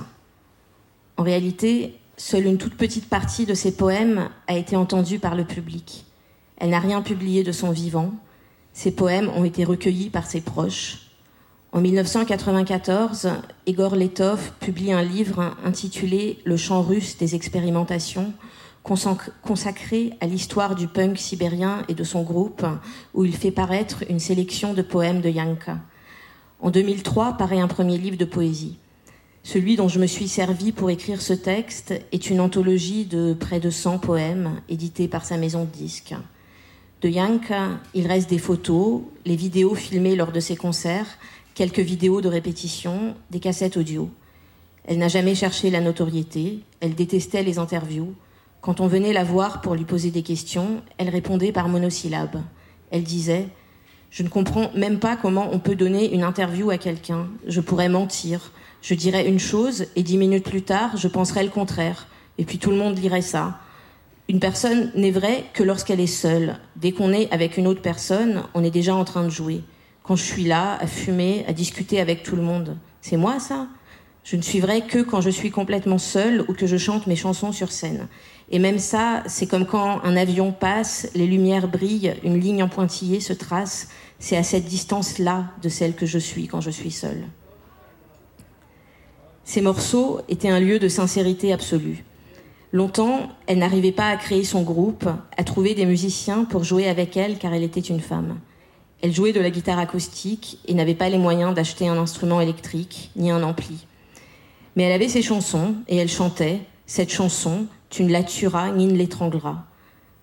En 1.18 1.24
réalité, 1.24 1.94
seule 2.18 2.48
une 2.48 2.58
toute 2.58 2.74
petite 2.74 3.08
partie 3.08 3.46
de 3.46 3.54
ses 3.54 3.76
poèmes 3.76 4.30
a 4.48 4.58
été 4.58 4.76
entendue 4.76 5.20
par 5.20 5.36
le 5.36 5.44
public. 5.44 6.08
Elle 6.58 6.72
n'a 6.72 6.80
rien 6.80 7.04
publié 7.04 7.44
de 7.44 7.52
son 7.52 7.70
vivant. 7.70 8.12
Ses 8.74 8.90
poèmes 8.90 9.30
ont 9.36 9.46
été 9.46 9.64
recueillis 9.64 10.10
par 10.10 10.26
ses 10.26 10.42
proches. 10.42 11.12
En 11.72 11.80
1994, 11.80 13.34
Igor 13.68 13.96
Letov 13.96 14.52
publie 14.62 14.94
un 14.94 15.04
livre 15.04 15.56
intitulé 15.64 16.40
Le 16.44 16.58
chant 16.58 16.82
russe 16.82 17.20
des 17.20 17.36
expérimentations, 17.36 18.34
consacré 18.86 20.14
à 20.22 20.28
l'histoire 20.28 20.76
du 20.76 20.88
punk 20.88 21.18
sibérien 21.18 21.84
et 21.90 21.96
de 21.96 22.04
son 22.04 22.22
groupe, 22.22 22.66
où 23.14 23.26
il 23.26 23.36
fait 23.36 23.52
paraître 23.52 24.04
une 24.10 24.20
sélection 24.20 24.74
de 24.74 24.82
poèmes 24.82 25.22
de 25.22 25.30
Yanka. 25.30 25.80
En 26.62 26.70
2003 26.70 27.34
paraît 27.34 27.60
un 27.60 27.68
premier 27.68 27.98
livre 27.98 28.18
de 28.18 28.26
poésie. 28.26 28.78
Celui 29.44 29.76
dont 29.76 29.88
je 29.88 30.00
me 30.00 30.08
suis 30.08 30.28
servi 30.28 30.72
pour 30.72 30.90
écrire 30.90 31.22
ce 31.22 31.34
texte 31.34 31.94
est 32.12 32.30
une 32.30 32.40
anthologie 32.40 33.06
de 33.06 33.34
près 33.34 33.60
de 33.60 33.70
100 33.70 34.00
poèmes 34.00 34.62
édité 34.70 35.08
par 35.08 35.26
sa 35.26 35.38
maison 35.38 35.66
de 35.66 35.70
disques. 35.70 36.16
De 37.02 37.10
Yanka, 37.10 37.70
il 37.94 38.08
reste 38.08 38.30
des 38.30 38.40
photos, 38.40 39.02
les 39.26 39.36
vidéos 39.36 39.76
filmées 39.76 40.16
lors 40.16 40.32
de 40.32 40.40
ses 40.40 40.56
concerts, 40.56 41.20
quelques 41.54 41.80
vidéos 41.80 42.22
de 42.22 42.28
répétition, 42.28 43.16
des 43.30 43.40
cassettes 43.40 43.78
audio. 43.78 44.10
Elle 44.86 44.98
n'a 44.98 45.08
jamais 45.08 45.36
cherché 45.36 45.70
la 45.70 45.82
notoriété, 45.82 46.62
elle 46.80 46.96
détestait 46.96 47.44
les 47.44 47.60
interviews. 47.60 48.14
Quand 48.66 48.80
on 48.80 48.88
venait 48.88 49.14
la 49.14 49.24
voir 49.24 49.62
pour 49.62 49.76
lui 49.76 49.84
poser 49.84 50.10
des 50.10 50.24
questions, 50.24 50.82
elle 50.98 51.10
répondait 51.10 51.52
par 51.52 51.70
monosyllabes. 51.70 52.42
Elle 52.90 53.04
disait 53.04 53.48
Je 54.10 54.24
ne 54.24 54.28
comprends 54.28 54.72
même 54.76 54.98
pas 54.98 55.16
comment 55.16 55.50
on 55.52 55.60
peut 55.60 55.76
donner 55.76 56.12
une 56.12 56.24
interview 56.24 56.72
à 56.72 56.80
quelqu'un. 56.80 57.28
Je 57.46 57.62
pourrais 57.62 57.90
mentir. 57.90 58.52
Je 58.82 58.96
dirais 58.96 59.28
une 59.28 59.38
chose 59.38 59.86
et 59.96 60.02
dix 60.02 60.18
minutes 60.18 60.50
plus 60.50 60.64
tard, 60.64 60.98
je 60.98 61.08
penserais 61.08 61.44
le 61.44 61.52
contraire. 61.52 62.08
Et 62.40 62.44
puis 62.44 62.58
tout 62.58 62.72
le 62.72 62.78
monde 62.78 62.98
lirait 62.98 63.22
ça. 63.22 63.60
Une 64.30 64.40
personne 64.40 64.92
n'est 64.96 65.12
vraie 65.12 65.44
que 65.54 65.62
lorsqu'elle 65.62 66.00
est 66.00 66.08
seule. 66.08 66.58
Dès 66.76 66.92
qu'on 66.92 67.14
est 67.14 67.32
avec 67.32 67.58
une 67.58 67.68
autre 67.68 67.84
personne, 67.84 68.46
on 68.56 68.64
est 68.64 68.72
déjà 68.72 68.96
en 68.96 69.06
train 69.06 69.26
de 69.26 69.30
jouer. 69.30 69.62
Quand 70.02 70.16
je 70.16 70.24
suis 70.24 70.46
là, 70.46 70.80
à 70.82 70.88
fumer, 70.88 71.46
à 71.48 71.54
discuter 71.54 72.02
avec 72.02 72.24
tout 72.24 72.36
le 72.36 72.42
monde, 72.42 72.78
c'est 73.00 73.18
moi 73.18 73.40
ça? 73.40 73.68
Je 74.26 74.36
ne 74.36 74.42
suis 74.42 74.60
vraie 74.60 74.82
que 74.82 75.04
quand 75.04 75.22
je 75.22 75.30
suis 75.30 75.52
complètement 75.52 76.00
seule 76.00 76.44
ou 76.48 76.54
que 76.54 76.66
je 76.66 76.78
chante 76.78 77.06
mes 77.06 77.16
chansons 77.16 77.52
sur 77.52 77.72
scène. 77.72 78.08
Et 78.50 78.58
même 78.58 78.80
ça, 78.80 79.22
c'est 79.28 79.46
comme 79.46 79.68
quand 79.68 80.04
un 80.04 80.18
avion 80.18 80.52
passe, 80.52 81.08
les 81.14 81.28
lumières 81.28 81.68
brillent, 81.68 82.16
une 82.24 82.40
ligne 82.40 82.64
en 82.64 82.68
pointillé 82.68 83.20
se 83.20 83.34
trace. 83.34 83.90
C'est 84.18 84.36
à 84.36 84.42
cette 84.42 84.66
distance-là 84.66 85.52
de 85.62 85.70
celle 85.70 85.94
que 85.94 86.08
je 86.08 86.18
suis 86.18 86.48
quand 86.48 86.60
je 86.60 86.72
suis 86.72 86.90
seule. 86.90 87.24
Ces 89.44 89.62
morceaux 89.62 90.22
étaient 90.28 90.50
un 90.50 90.60
lieu 90.60 90.80
de 90.80 90.88
sincérité 90.88 91.54
absolue. 91.54 92.04
Longtemps, 92.72 93.30
elle 93.46 93.60
n'arrivait 93.60 93.92
pas 93.92 94.10
à 94.10 94.18
créer 94.18 94.44
son 94.44 94.64
groupe, 94.64 95.08
à 95.38 95.44
trouver 95.44 95.76
des 95.76 95.86
musiciens 95.86 96.46
pour 96.46 96.64
jouer 96.64 96.88
avec 96.88 97.16
elle 97.16 97.38
car 97.38 97.54
elle 97.54 97.64
était 97.64 97.80
une 97.80 98.02
femme. 98.02 98.40
Elle 99.04 99.14
jouait 99.14 99.34
de 99.34 99.40
la 99.40 99.52
guitare 99.52 99.78
acoustique 99.78 100.58
et 100.66 100.74
n'avait 100.74 100.96
pas 100.96 101.10
les 101.10 101.20
moyens 101.20 101.54
d'acheter 101.54 101.88
un 101.88 101.98
instrument 102.00 102.42
électrique 102.42 103.12
ni 103.16 103.30
un 103.30 103.44
ampli. 103.44 103.86
Mais 104.76 104.84
elle 104.84 104.92
avait 104.92 105.10
ses 105.10 105.22
chansons 105.22 105.76
et 105.88 105.98
elle 105.98 106.10
chantait, 106.10 106.62
Cette 106.86 107.12
chanson, 107.12 107.68
tu 107.90 108.04
ne 108.04 108.12
la 108.12 108.24
tueras 108.24 108.72
ni 108.72 108.86
ne 108.88 108.96
l'étrangleras. 108.96 109.64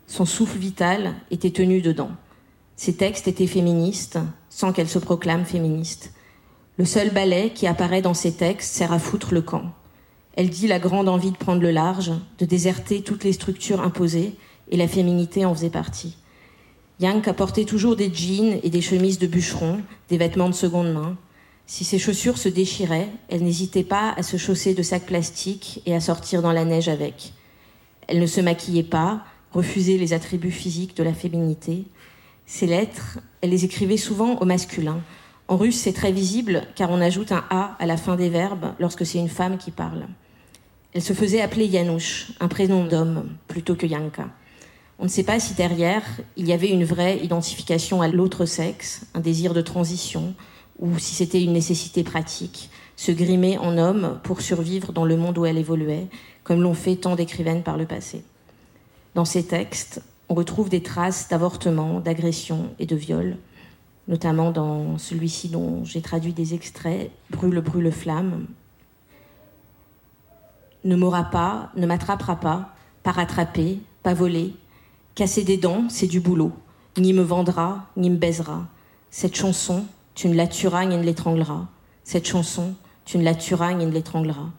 Son 0.06 0.24
souffle 0.24 0.58
vital 0.58 1.14
était 1.30 1.50
tenu 1.50 1.80
dedans. 1.80 2.10
Ses 2.76 2.94
textes 2.94 3.28
étaient 3.28 3.46
féministes, 3.46 4.18
sans 4.50 4.72
qu'elle 4.72 4.88
se 4.88 4.98
proclame 4.98 5.44
féministe. 5.44 6.12
Le 6.76 6.84
seul 6.84 7.10
ballet 7.10 7.50
qui 7.54 7.66
apparaît 7.66 8.02
dans 8.02 8.14
ses 8.14 8.32
textes 8.32 8.74
sert 8.74 8.92
à 8.92 8.98
foutre 8.98 9.34
le 9.34 9.42
camp. 9.42 9.72
Elle 10.34 10.50
dit 10.50 10.66
la 10.66 10.78
grande 10.78 11.08
envie 11.08 11.30
de 11.30 11.36
prendre 11.36 11.62
le 11.62 11.70
large, 11.70 12.12
de 12.38 12.44
déserter 12.44 13.02
toutes 13.02 13.24
les 13.24 13.32
structures 13.32 13.80
imposées, 13.80 14.34
et 14.70 14.76
la 14.76 14.88
féminité 14.88 15.44
en 15.44 15.54
faisait 15.54 15.70
partie. 15.70 16.16
Yank 17.00 17.26
a 17.28 17.34
porté 17.34 17.64
toujours 17.64 17.96
des 17.96 18.12
jeans 18.12 18.58
et 18.62 18.70
des 18.70 18.80
chemises 18.80 19.18
de 19.18 19.26
bûcheron, 19.26 19.80
des 20.08 20.16
vêtements 20.16 20.48
de 20.48 20.54
seconde 20.54 20.92
main. 20.92 21.16
Si 21.72 21.84
ses 21.84 21.98
chaussures 21.98 22.36
se 22.36 22.50
déchiraient, 22.50 23.08
elle 23.30 23.44
n'hésitait 23.44 23.82
pas 23.82 24.12
à 24.18 24.22
se 24.22 24.36
chausser 24.36 24.74
de 24.74 24.82
sacs 24.82 25.06
plastiques 25.06 25.80
et 25.86 25.94
à 25.94 26.00
sortir 26.00 26.42
dans 26.42 26.52
la 26.52 26.66
neige 26.66 26.90
avec. 26.90 27.32
Elle 28.08 28.20
ne 28.20 28.26
se 28.26 28.42
maquillait 28.42 28.82
pas, 28.82 29.24
refusait 29.52 29.96
les 29.96 30.12
attributs 30.12 30.50
physiques 30.50 30.94
de 30.94 31.02
la 31.02 31.14
féminité. 31.14 31.84
Ses 32.44 32.66
lettres, 32.66 33.20
elle 33.40 33.48
les 33.48 33.64
écrivait 33.64 33.96
souvent 33.96 34.36
au 34.36 34.44
masculin. 34.44 35.00
En 35.48 35.56
russe, 35.56 35.78
c'est 35.78 35.94
très 35.94 36.12
visible 36.12 36.64
car 36.76 36.90
on 36.90 37.00
ajoute 37.00 37.32
un 37.32 37.42
A 37.48 37.74
à 37.78 37.86
la 37.86 37.96
fin 37.96 38.16
des 38.16 38.28
verbes 38.28 38.74
lorsque 38.78 39.06
c'est 39.06 39.18
une 39.18 39.30
femme 39.30 39.56
qui 39.56 39.70
parle. 39.70 40.08
Elle 40.92 41.00
se 41.00 41.14
faisait 41.14 41.40
appeler 41.40 41.64
Yanush, 41.64 42.32
un 42.40 42.48
prénom 42.48 42.84
d'homme, 42.84 43.30
plutôt 43.48 43.76
que 43.76 43.86
Yanka. 43.86 44.28
On 44.98 45.04
ne 45.04 45.08
sait 45.08 45.24
pas 45.24 45.40
si 45.40 45.54
derrière, 45.54 46.04
il 46.36 46.46
y 46.46 46.52
avait 46.52 46.68
une 46.68 46.84
vraie 46.84 47.16
identification 47.24 48.02
à 48.02 48.08
l'autre 48.08 48.44
sexe, 48.44 49.06
un 49.14 49.20
désir 49.20 49.54
de 49.54 49.62
transition, 49.62 50.34
ou 50.78 50.98
si 50.98 51.14
c'était 51.14 51.42
une 51.42 51.52
nécessité 51.52 52.02
pratique, 52.02 52.70
se 52.96 53.12
grimer 53.12 53.58
en 53.58 53.78
homme 53.78 54.20
pour 54.22 54.40
survivre 54.40 54.92
dans 54.92 55.04
le 55.04 55.16
monde 55.16 55.38
où 55.38 55.46
elle 55.46 55.58
évoluait, 55.58 56.08
comme 56.44 56.62
l'ont 56.62 56.74
fait 56.74 56.96
tant 56.96 57.16
d'écrivaines 57.16 57.62
par 57.62 57.76
le 57.76 57.86
passé. 57.86 58.24
Dans 59.14 59.24
ces 59.24 59.44
textes, 59.44 60.02
on 60.28 60.34
retrouve 60.34 60.68
des 60.68 60.82
traces 60.82 61.28
d'avortement, 61.28 62.00
d'agression 62.00 62.70
et 62.78 62.86
de 62.86 62.96
viol, 62.96 63.36
notamment 64.08 64.50
dans 64.50 64.98
celui-ci 64.98 65.48
dont 65.48 65.84
j'ai 65.84 66.00
traduit 66.00 66.32
des 66.32 66.54
extraits, 66.54 67.10
Brûle, 67.30 67.60
brûle, 67.60 67.92
flamme, 67.92 68.46
ne 70.84 70.96
m'aura 70.96 71.24
pas, 71.24 71.70
ne 71.76 71.86
m'attrapera 71.86 72.36
pas, 72.36 72.74
pas 73.02 73.12
rattraper, 73.12 73.78
pas 74.02 74.14
voler. 74.14 74.54
Casser 75.14 75.44
des 75.44 75.56
dents, 75.56 75.88
c'est 75.88 76.06
du 76.06 76.20
boulot. 76.20 76.52
Ni 76.98 77.12
me 77.12 77.22
vendra, 77.22 77.86
ni 77.96 78.10
me 78.10 78.16
baisera. 78.16 78.66
Cette 79.10 79.36
chanson, 79.36 79.84
tu 80.14 80.28
ne 80.28 80.34
la 80.34 80.46
tueras 80.46 80.84
ni 80.84 80.96
ne 80.96 81.02
l'étrangleras. 81.02 81.66
Cette 82.04 82.26
chanson, 82.26 82.74
tu 83.04 83.18
ne 83.18 83.24
la 83.24 83.34
tueras 83.34 83.74
ni 83.74 83.86
ne 83.86 83.90
l'étrangleras. 83.90 84.50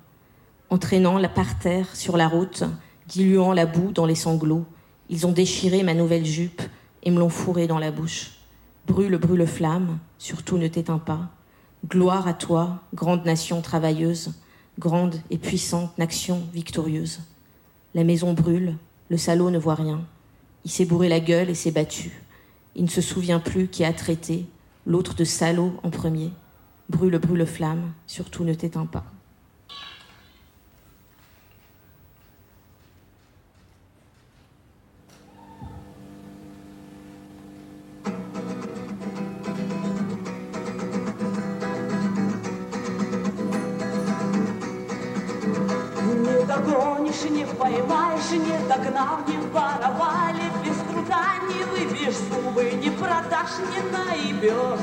Entraînant 0.70 1.18
la 1.18 1.30
par 1.30 1.60
terre 1.60 1.96
sur 1.96 2.18
la 2.18 2.28
route, 2.28 2.64
diluant 3.08 3.54
la 3.54 3.66
boue 3.66 3.92
dans 3.92 4.06
les 4.06 4.16
sanglots, 4.16 4.66
ils 5.10 5.28
ont 5.28 5.32
déchiré 5.32 5.84
ma 5.84 5.94
nouvelle 5.94 6.26
jupe 6.26 6.62
et 7.04 7.12
me 7.12 7.20
l'ont 7.20 7.30
fourrée 7.30 7.68
dans 7.68 7.80
la 7.80 7.92
bouche. 7.92 8.32
Brûle, 8.88 9.18
brûle 9.18 9.46
flamme, 9.46 10.00
surtout 10.18 10.58
ne 10.58 10.68
t'éteins 10.68 11.00
pas. 11.00 11.30
Gloire 11.88 12.28
à 12.28 12.34
toi, 12.34 12.82
grande 12.94 13.26
nation 13.26 13.62
travailleuse, 13.62 14.34
grande 14.80 15.16
et 15.30 15.38
puissante 15.38 15.98
nation 15.98 16.44
victorieuse. 16.54 17.20
La 17.94 18.04
maison 18.04 18.34
brûle, 18.34 18.78
le 19.10 19.18
salaud 19.18 19.52
ne 19.52 19.60
voit 19.60 19.76
rien. 19.76 20.02
Il 20.66 20.72
s'est 20.72 20.86
bourré 20.86 21.10
la 21.10 21.20
gueule 21.20 21.50
et 21.50 21.56
s'est 21.56 21.72
battu. 21.72 22.24
Il 22.76 22.86
ne 22.86 22.90
se 22.90 23.02
souvient 23.02 23.40
plus 23.40 23.68
qui 23.68 23.84
a 23.84 23.94
traité, 23.94 24.46
l'autre 24.86 25.16
de 25.16 25.24
salaud 25.24 25.74
en 25.84 25.90
premier. 25.90 26.32
Brûle, 26.90 27.18
brûle 27.18 27.46
flamme, 27.46 27.94
surtout 28.08 28.44
ne 28.44 28.54
t'éteins 28.54 28.86
pas. 28.86 29.06
Догонишь, 47.14 47.30
не 47.30 47.46
поймаешь, 47.46 48.32
не 48.32 48.68
догнав, 48.68 49.28
не 49.28 49.38
воровали, 49.52 50.44
без 50.64 50.76
труда 50.88 51.36
не 51.48 51.64
выбьешь 51.66 52.16
зубы, 52.16 52.72
не 52.72 52.90
продашь, 52.90 53.60
не 53.72 53.82
наебешь. 53.92 54.80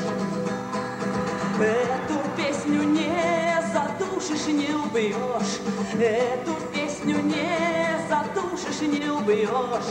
Эту 1.61 2.19
песню 2.37 2.83
не 2.83 3.63
задушишь, 3.73 4.47
не 4.47 4.75
убьешь. 4.75 5.61
Эту 5.99 6.55
песню 6.73 7.21
не 7.21 7.99
задушишь, 8.09 8.81
не 8.81 9.11
убьешь. 9.11 9.91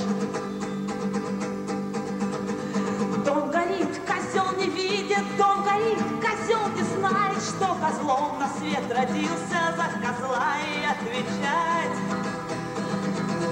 Дом 3.25 3.51
горит, 3.51 4.01
козел 4.07 4.45
не 4.57 4.69
видит, 4.69 5.23
дом 5.37 5.48
горит, 5.79 5.97
козел 6.21 6.67
не 6.75 6.83
знает, 6.83 7.41
что 7.41 7.75
козлом 7.75 8.39
на 8.39 8.47
свет 8.57 8.83
родился 8.89 9.75
за 9.75 10.07
козла 10.07 10.55
и 10.59 10.85
отвечать. 10.85 11.97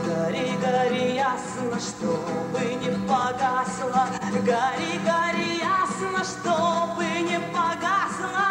Гори, 0.05 0.57
гори, 0.61 1.15
ясно, 1.15 1.79
чтобы 1.79 2.73
не 2.75 2.91
погасла, 3.07 4.07
гори, 4.45 4.99
гори, 5.05 5.59
ясно, 5.59 6.23
чтобы 6.23 7.05
не 7.21 7.39
погасла. 7.53 8.47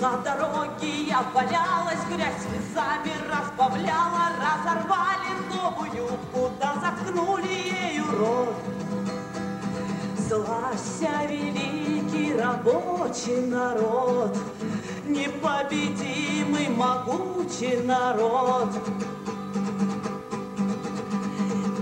На 0.00 0.16
дороге 0.18 1.02
я 1.04 1.22
валялась, 1.32 2.04
грязь 2.10 2.42
слезами 2.42 3.12
разбавляла, 3.30 4.30
разорвали 4.40 5.32
новую 5.52 5.92
юбку, 5.94 6.50
да 6.58 6.74
заткнули 6.80 7.46
ею 7.46 8.04
рот. 8.18 8.71
Славься, 10.32 11.10
великий 11.28 12.34
рабочий 12.34 13.48
народ, 13.48 14.34
непобедимый 15.06 16.70
могучий 16.70 17.76
народ. 17.82 18.70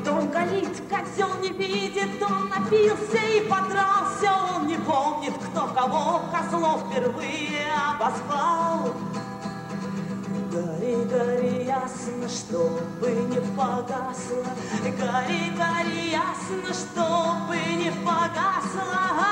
Дом 0.05 0.31
горит, 0.31 0.83
козел 0.91 1.29
не 1.41 1.51
видит, 1.51 2.21
он 2.21 2.49
напился 2.49 3.25
и 3.37 3.49
подрался, 3.49 4.33
он 4.57 4.67
не 4.67 4.79
помнит, 4.79 5.35
кто 5.53 5.69
кого 5.69 6.23
козлов 6.33 6.83
впервые 6.91 7.69
обозвал. 7.93 8.93
Гори, 10.51 10.97
гори, 11.05 11.65
ясно, 11.65 12.29
чтобы 12.29 13.11
не 13.31 13.41
погасла, 13.57 14.43
гори, 14.83 15.53
гори, 15.57 16.11
ясно, 16.11 16.75
чтобы 16.75 17.57
не 17.77 17.93
погасла. 18.05 19.31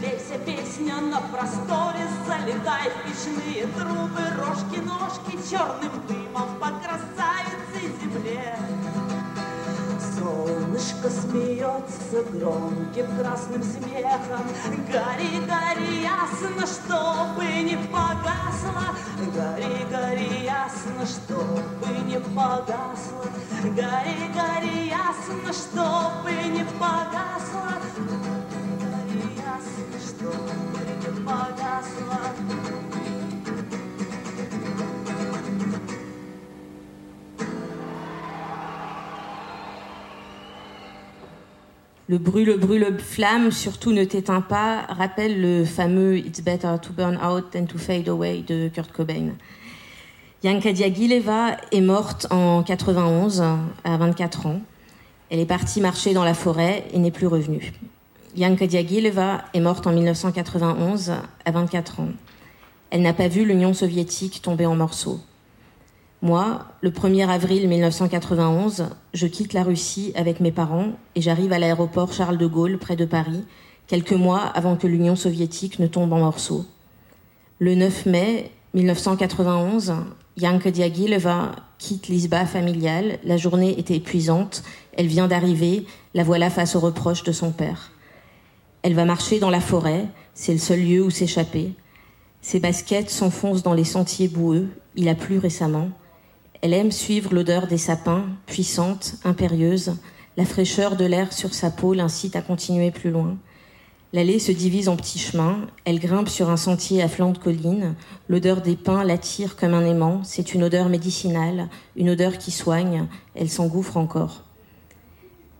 Лейся 0.00 0.38
песня 0.46 0.94
на 1.02 1.20
просторе, 1.20 2.08
залетай 2.26 2.88
в 2.88 3.02
печные 3.04 3.66
трубы, 3.66 4.22
рожки, 4.38 4.80
ножки 4.80 5.50
черным 5.50 5.92
дымом 6.08 6.58
по 6.58 6.68
красавице 6.80 7.92
земле. 8.00 8.81
Солнышко 10.72 11.10
смеется 11.10 12.22
громким 12.32 13.06
красным 13.18 13.62
смехом. 13.62 14.46
Гори, 14.90 15.40
гори, 15.46 16.02
ясно, 16.02 16.66
чтобы 16.66 17.44
не 17.62 17.76
погасла. 17.76 18.94
Гори, 19.34 19.84
гори, 19.90 20.44
ясно, 20.44 21.04
чтобы 21.04 21.98
не 22.08 22.18
погасла. 22.20 23.26
Гори, 23.64 24.30
гори, 24.32 24.88
ясно, 24.88 25.52
чтобы 25.52 26.32
не 26.48 26.64
погасла. 26.64 27.76
Гори, 28.80 29.24
ясно, 29.36 29.98
чтобы 30.00 30.80
не 31.00 31.26
погасла. 31.26 32.61
Le 42.08 42.18
brûle, 42.18 42.58
brûle, 42.58 42.98
flamme, 42.98 43.52
surtout 43.52 43.92
ne 43.92 44.02
t'éteins 44.02 44.40
pas, 44.40 44.86
rappelle 44.88 45.40
le 45.40 45.64
fameux 45.64 46.18
It's 46.18 46.40
better 46.40 46.74
to 46.82 46.92
burn 46.92 47.16
out 47.16 47.52
than 47.52 47.66
to 47.66 47.78
fade 47.78 48.08
away 48.08 48.42
de 48.42 48.68
Kurt 48.68 48.90
Cobain. 48.90 49.34
Yanka 50.42 50.72
Diagileva 50.72 51.56
est 51.70 51.80
morte 51.80 52.26
en 52.30 52.64
91, 52.64 53.42
à 53.84 53.96
24 53.96 54.46
ans. 54.46 54.60
Elle 55.30 55.38
est 55.38 55.46
partie 55.46 55.80
marcher 55.80 56.12
dans 56.12 56.24
la 56.24 56.34
forêt 56.34 56.84
et 56.92 56.98
n'est 56.98 57.12
plus 57.12 57.28
revenue. 57.28 57.72
Yanka 58.34 58.66
Diagileva 58.66 59.44
est 59.54 59.60
morte 59.60 59.86
en 59.86 59.92
1991, 59.92 61.12
à 61.44 61.50
24 61.52 62.00
ans. 62.00 62.08
Elle 62.90 63.02
n'a 63.02 63.12
pas 63.12 63.28
vu 63.28 63.44
l'Union 63.44 63.74
soviétique 63.74 64.42
tomber 64.42 64.66
en 64.66 64.74
morceaux. 64.74 65.20
Moi, 66.24 66.60
le 66.82 66.90
1er 66.90 67.28
avril 67.28 67.68
1991, 67.68 68.90
je 69.12 69.26
quitte 69.26 69.54
la 69.54 69.64
Russie 69.64 70.12
avec 70.14 70.38
mes 70.38 70.52
parents 70.52 70.92
et 71.16 71.20
j'arrive 71.20 71.52
à 71.52 71.58
l'aéroport 71.58 72.12
Charles 72.12 72.38
de 72.38 72.46
Gaulle, 72.46 72.78
près 72.78 72.94
de 72.94 73.04
Paris, 73.04 73.42
quelques 73.88 74.12
mois 74.12 74.38
avant 74.38 74.76
que 74.76 74.86
l'Union 74.86 75.16
soviétique 75.16 75.80
ne 75.80 75.88
tombe 75.88 76.12
en 76.12 76.20
morceaux. 76.20 76.64
Le 77.58 77.74
9 77.74 78.06
mai 78.06 78.52
1991, 78.74 79.94
Yanka 80.36 80.70
Diagileva 80.70 81.56
quitte 81.78 82.06
l'isba 82.06 82.46
familiale. 82.46 83.18
La 83.24 83.36
journée 83.36 83.76
était 83.80 83.96
épuisante. 83.96 84.62
Elle 84.96 85.08
vient 85.08 85.26
d'arriver. 85.26 85.86
La 86.14 86.22
voilà 86.22 86.50
face 86.50 86.76
aux 86.76 86.80
reproches 86.80 87.24
de 87.24 87.32
son 87.32 87.50
père. 87.50 87.90
Elle 88.82 88.94
va 88.94 89.04
marcher 89.04 89.40
dans 89.40 89.50
la 89.50 89.60
forêt. 89.60 90.06
C'est 90.34 90.52
le 90.52 90.58
seul 90.58 90.84
lieu 90.84 91.02
où 91.02 91.10
s'échapper. 91.10 91.72
Ses 92.42 92.60
baskets 92.60 93.10
s'enfoncent 93.10 93.64
dans 93.64 93.74
les 93.74 93.82
sentiers 93.82 94.28
boueux. 94.28 94.68
Il 94.94 95.08
a 95.08 95.16
plu 95.16 95.38
récemment. 95.38 95.90
Elle 96.62 96.74
aime 96.74 96.92
suivre 96.92 97.34
l'odeur 97.34 97.66
des 97.66 97.76
sapins, 97.76 98.24
puissante, 98.46 99.16
impérieuse. 99.24 99.96
La 100.36 100.44
fraîcheur 100.44 100.94
de 100.94 101.04
l'air 101.04 101.32
sur 101.32 101.54
sa 101.54 101.70
peau 101.72 101.92
l'incite 101.92 102.36
à 102.36 102.40
continuer 102.40 102.92
plus 102.92 103.10
loin. 103.10 103.36
L'allée 104.12 104.38
se 104.38 104.52
divise 104.52 104.88
en 104.88 104.94
petits 104.94 105.18
chemins. 105.18 105.66
Elle 105.84 105.98
grimpe 105.98 106.28
sur 106.28 106.50
un 106.50 106.56
sentier 106.56 107.02
à 107.02 107.08
flanc 107.08 107.32
de 107.32 107.38
colline. 107.38 107.96
L'odeur 108.28 108.60
des 108.60 108.76
pins 108.76 109.02
l'attire 109.02 109.56
comme 109.56 109.74
un 109.74 109.84
aimant. 109.84 110.22
C'est 110.22 110.54
une 110.54 110.62
odeur 110.62 110.88
médicinale, 110.88 111.68
une 111.96 112.10
odeur 112.10 112.38
qui 112.38 112.52
soigne. 112.52 113.08
Elle 113.34 113.50
s'engouffre 113.50 113.96
encore. 113.96 114.44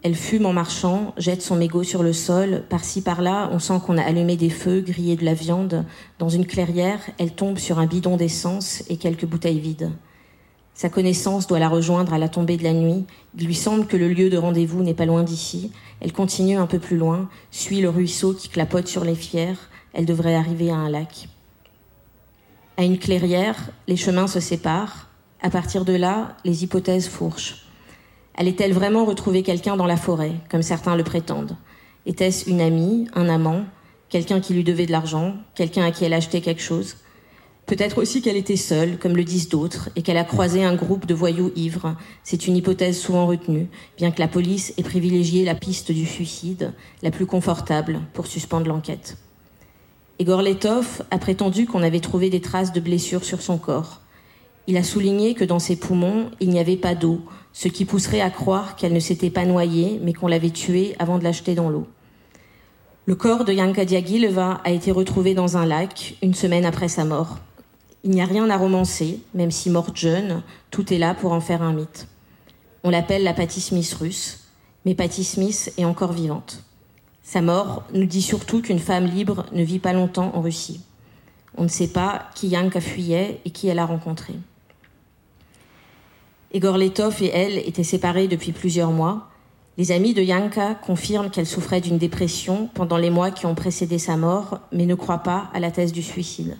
Elle 0.04 0.14
fume 0.14 0.46
en 0.46 0.52
marchant, 0.52 1.14
jette 1.16 1.42
son 1.42 1.56
mégot 1.56 1.82
sur 1.82 2.04
le 2.04 2.12
sol. 2.12 2.62
Par-ci, 2.68 3.02
par-là, 3.02 3.50
on 3.52 3.58
sent 3.58 3.80
qu'on 3.84 3.98
a 3.98 4.04
allumé 4.04 4.36
des 4.36 4.50
feux, 4.50 4.80
grillé 4.80 5.16
de 5.16 5.24
la 5.24 5.34
viande. 5.34 5.84
Dans 6.20 6.28
une 6.28 6.46
clairière, 6.46 7.00
elle 7.18 7.32
tombe 7.32 7.58
sur 7.58 7.80
un 7.80 7.86
bidon 7.86 8.16
d'essence 8.16 8.84
et 8.88 8.98
quelques 8.98 9.26
bouteilles 9.26 9.58
vides. 9.58 9.90
Sa 10.82 10.88
connaissance 10.88 11.46
doit 11.46 11.60
la 11.60 11.68
rejoindre 11.68 12.12
à 12.12 12.18
la 12.18 12.28
tombée 12.28 12.56
de 12.56 12.64
la 12.64 12.72
nuit. 12.72 13.04
Il 13.38 13.46
lui 13.46 13.54
semble 13.54 13.86
que 13.86 13.96
le 13.96 14.08
lieu 14.08 14.30
de 14.30 14.36
rendez-vous 14.36 14.82
n'est 14.82 14.94
pas 14.94 15.06
loin 15.06 15.22
d'ici. 15.22 15.70
Elle 16.00 16.12
continue 16.12 16.56
un 16.56 16.66
peu 16.66 16.80
plus 16.80 16.96
loin, 16.96 17.28
suit 17.52 17.80
le 17.80 17.88
ruisseau 17.88 18.34
qui 18.34 18.48
clapote 18.48 18.88
sur 18.88 19.04
les 19.04 19.14
fiers. 19.14 19.54
Elle 19.92 20.06
devrait 20.06 20.34
arriver 20.34 20.72
à 20.72 20.74
un 20.74 20.90
lac. 20.90 21.28
À 22.76 22.82
une 22.82 22.98
clairière, 22.98 23.70
les 23.86 23.94
chemins 23.94 24.26
se 24.26 24.40
séparent. 24.40 25.08
À 25.40 25.50
partir 25.50 25.84
de 25.84 25.92
là, 25.92 26.36
les 26.44 26.64
hypothèses 26.64 27.06
fourchent. 27.06 27.64
Allait-elle 28.34 28.72
vraiment 28.72 29.04
retrouver 29.04 29.44
quelqu'un 29.44 29.76
dans 29.76 29.86
la 29.86 29.96
forêt, 29.96 30.32
comme 30.50 30.62
certains 30.62 30.96
le 30.96 31.04
prétendent? 31.04 31.56
Était-ce 32.06 32.50
une 32.50 32.60
amie, 32.60 33.06
un 33.14 33.28
amant, 33.28 33.66
quelqu'un 34.08 34.40
qui 34.40 34.52
lui 34.52 34.64
devait 34.64 34.86
de 34.86 34.90
l'argent, 34.90 35.36
quelqu'un 35.54 35.84
à 35.84 35.92
qui 35.92 36.04
elle 36.04 36.12
achetait 36.12 36.40
quelque 36.40 36.60
chose? 36.60 36.96
Peut-être 37.66 37.98
aussi 37.98 38.20
qu'elle 38.20 38.36
était 38.36 38.56
seule, 38.56 38.98
comme 38.98 39.16
le 39.16 39.24
disent 39.24 39.48
d'autres, 39.48 39.88
et 39.96 40.02
qu'elle 40.02 40.16
a 40.16 40.24
croisé 40.24 40.64
un 40.64 40.74
groupe 40.74 41.06
de 41.06 41.14
voyous 41.14 41.52
ivres. 41.54 41.96
C'est 42.24 42.46
une 42.46 42.56
hypothèse 42.56 42.98
souvent 42.98 43.26
retenue, 43.26 43.68
bien 43.96 44.10
que 44.10 44.20
la 44.20 44.28
police 44.28 44.74
ait 44.76 44.82
privilégié 44.82 45.44
la 45.44 45.54
piste 45.54 45.92
du 45.92 46.04
suicide, 46.04 46.72
la 47.02 47.10
plus 47.10 47.26
confortable, 47.26 48.00
pour 48.14 48.26
suspendre 48.26 48.66
l'enquête. 48.66 49.16
Igor 50.18 50.42
Letov 50.42 51.02
a 51.10 51.18
prétendu 51.18 51.66
qu'on 51.66 51.82
avait 51.82 52.00
trouvé 52.00 52.30
des 52.30 52.40
traces 52.40 52.72
de 52.72 52.80
blessures 52.80 53.24
sur 53.24 53.40
son 53.40 53.58
corps. 53.58 54.00
Il 54.66 54.76
a 54.76 54.84
souligné 54.84 55.34
que 55.34 55.44
dans 55.44 55.58
ses 55.58 55.76
poumons, 55.76 56.30
il 56.40 56.50
n'y 56.50 56.60
avait 56.60 56.76
pas 56.76 56.94
d'eau, 56.94 57.22
ce 57.52 57.68
qui 57.68 57.84
pousserait 57.84 58.20
à 58.20 58.30
croire 58.30 58.76
qu'elle 58.76 58.92
ne 58.92 59.00
s'était 59.00 59.30
pas 59.30 59.46
noyée, 59.46 59.98
mais 60.02 60.12
qu'on 60.12 60.28
l'avait 60.28 60.50
tuée 60.50 60.94
avant 60.98 61.18
de 61.18 61.24
l'acheter 61.24 61.54
dans 61.54 61.70
l'eau. 61.70 61.86
Le 63.06 63.16
corps 63.16 63.44
de 63.44 63.52
Yanka 63.52 63.84
Diagileva 63.84 64.60
a 64.62 64.70
été 64.70 64.92
retrouvé 64.92 65.34
dans 65.34 65.56
un 65.56 65.66
lac 65.66 66.14
une 66.22 66.34
semaine 66.34 66.64
après 66.64 66.88
sa 66.88 67.04
mort. 67.04 67.38
Il 68.04 68.10
n'y 68.10 68.20
a 68.20 68.26
rien 68.26 68.50
à 68.50 68.56
romancer, 68.56 69.20
même 69.32 69.52
si 69.52 69.70
morte 69.70 69.96
jeune, 69.96 70.42
tout 70.70 70.92
est 70.92 70.98
là 70.98 71.14
pour 71.14 71.32
en 71.32 71.40
faire 71.40 71.62
un 71.62 71.72
mythe. 71.72 72.08
On 72.82 72.90
l'appelle 72.90 73.22
la 73.22 73.32
Patty 73.32 73.60
Smith 73.60 73.94
russe, 74.00 74.40
mais 74.84 74.96
Patty 74.96 75.22
Smith 75.22 75.72
est 75.78 75.84
encore 75.84 76.12
vivante. 76.12 76.64
Sa 77.22 77.40
mort 77.40 77.84
nous 77.94 78.06
dit 78.06 78.22
surtout 78.22 78.60
qu'une 78.60 78.80
femme 78.80 79.06
libre 79.06 79.46
ne 79.52 79.62
vit 79.62 79.78
pas 79.78 79.92
longtemps 79.92 80.32
en 80.34 80.40
Russie. 80.40 80.80
On 81.56 81.62
ne 81.62 81.68
sait 81.68 81.88
pas 81.88 82.24
qui 82.34 82.48
Yanka 82.48 82.80
fuyait 82.80 83.40
et 83.44 83.50
qui 83.50 83.68
elle 83.68 83.78
a 83.78 83.86
rencontré. 83.86 84.34
Igor 86.52 86.78
Letov 86.78 87.22
et 87.22 87.28
elle 87.28 87.58
étaient 87.58 87.84
séparés 87.84 88.26
depuis 88.26 88.50
plusieurs 88.50 88.90
mois. 88.90 89.28
Les 89.78 89.92
amis 89.92 90.12
de 90.12 90.22
Yanka 90.22 90.74
confirment 90.74 91.30
qu'elle 91.30 91.46
souffrait 91.46 91.80
d'une 91.80 91.98
dépression 91.98 92.68
pendant 92.74 92.98
les 92.98 93.10
mois 93.10 93.30
qui 93.30 93.46
ont 93.46 93.54
précédé 93.54 93.98
sa 93.98 94.16
mort, 94.16 94.58
mais 94.72 94.86
ne 94.86 94.96
croient 94.96 95.22
pas 95.22 95.50
à 95.54 95.60
la 95.60 95.70
thèse 95.70 95.92
du 95.92 96.02
suicide. 96.02 96.56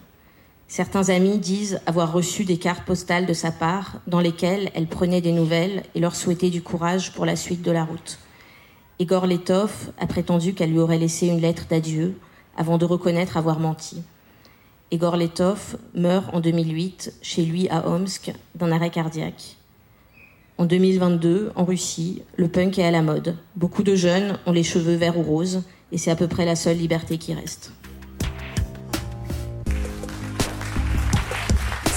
Certains 0.75 1.11
amis 1.11 1.37
disent 1.37 1.81
avoir 1.85 2.15
reçu 2.15 2.47
des 2.47 2.57
cartes 2.57 2.87
postales 2.87 3.27
de 3.27 3.35
sa 3.35 3.51
part 3.51 4.01
dans 4.07 4.21
lesquelles 4.21 4.71
elle 4.75 4.87
prenait 4.87 5.21
des 5.21 5.33
nouvelles 5.33 5.83
et 5.95 6.01
leur 6.01 6.17
souhaitait 6.17 6.49
du 6.49 6.63
courage 6.63 7.13
pour 7.13 7.27
la 7.27 7.37
suite 7.37 7.61
de 7.61 7.71
la 7.71 7.85
route. 7.85 8.19
Igor 8.99 9.27
Letov 9.27 9.93
a 9.99 10.07
prétendu 10.07 10.55
qu'elle 10.55 10.71
lui 10.71 10.79
aurait 10.79 10.97
laissé 10.97 11.27
une 11.27 11.43
lettre 11.43 11.67
d'adieu 11.69 12.15
avant 12.57 12.79
de 12.79 12.87
reconnaître 12.87 13.37
avoir 13.37 13.61
menti. 13.61 14.03
Igor 14.91 15.19
Letov 15.19 15.77
meurt 15.95 16.35
en 16.35 16.41
2008 16.41 17.19
chez 17.21 17.45
lui 17.45 17.69
à 17.69 17.87
Omsk 17.87 18.33
d'un 18.55 18.73
arrêt 18.73 18.89
cardiaque. 18.89 19.59
En 20.57 20.65
2022, 20.65 21.53
en 21.55 21.67
Russie, 21.67 22.23
le 22.37 22.49
punk 22.49 22.79
est 22.79 22.87
à 22.87 22.91
la 22.91 23.03
mode. 23.03 23.37
Beaucoup 23.57 23.83
de 23.83 23.95
jeunes 23.95 24.39
ont 24.47 24.53
les 24.53 24.63
cheveux 24.63 24.95
verts 24.95 25.19
ou 25.19 25.23
roses, 25.23 25.65
et 25.93 25.99
c'est 25.99 26.11
à 26.11 26.17
peu 26.17 26.29
près 26.29 26.47
la 26.47 26.57
seule 26.57 26.79
liberté 26.79 27.19
qui 27.19 27.35
reste. 27.35 27.73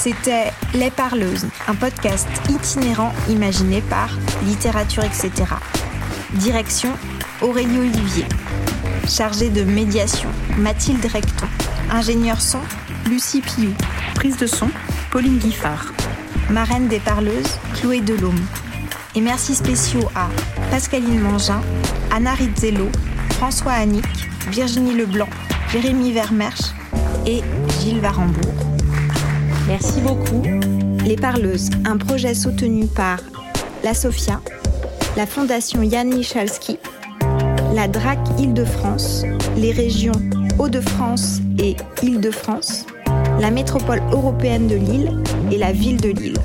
C'était 0.06 0.52
Les 0.76 0.92
Parleuses, 0.92 1.48
un 1.68 1.74
podcast 1.74 2.28
itinérant 2.48 3.12
imaginé 3.28 3.82
par 3.82 4.12
Littérature, 4.44 5.04
etc. 5.04 5.32
Direction 6.34 6.92
Aurélie 7.42 7.80
Olivier. 7.80 8.26
Chargée 9.10 9.50
de 9.50 9.64
médiation, 9.64 10.30
Mathilde 10.60 11.04
Recton. 11.08 11.48
Ingénieur 11.90 12.40
son, 12.40 12.60
Lucie 13.10 13.42
Piou. 13.42 13.74
Prise 14.14 14.38
de 14.38 14.46
son, 14.46 14.70
Pauline 15.10 15.40
Guiffard 15.40 15.92
marraine 16.52 16.88
des 16.88 17.00
parleuses, 17.00 17.58
Chloé 17.74 18.00
Delhomme. 18.02 18.46
Et 19.16 19.22
merci 19.22 19.56
spéciaux 19.56 20.08
à 20.14 20.30
Pascaline 20.70 21.20
Mangin, 21.20 21.62
Anna 22.12 22.36
Rizzello, 22.36 22.90
François 23.32 23.72
Annick, 23.72 24.06
Virginie 24.52 24.94
Leblanc, 24.94 25.30
Jérémy 25.72 26.12
Vermersch 26.12 26.76
et 27.26 27.42
Gilles 27.80 28.02
Varembourg. 28.02 28.75
Merci 29.68 30.00
beaucoup. 30.02 30.44
Les 31.06 31.16
Parleuses, 31.16 31.70
un 31.86 31.98
projet 31.98 32.36
soutenu 32.36 32.86
par 32.86 33.20
la 33.84 33.94
SOFIA, 33.96 34.40
la 35.18 35.26
Fondation 35.26 35.82
Yann 35.82 36.14
Michalski, 36.14 36.78
la 37.74 37.88
DRAC 37.88 38.20
Île-de-France, 38.38 39.24
les 39.58 39.72
régions 39.72 40.14
Hauts-de-France 40.60 41.40
et 41.58 41.76
Île-de-France, 42.04 42.86
la 43.40 43.50
métropole 43.50 44.02
européenne 44.12 44.68
de 44.68 44.76
Lille 44.76 45.18
et 45.52 45.58
la 45.58 45.72
ville 45.72 46.00
de 46.00 46.10
Lille. 46.10 46.38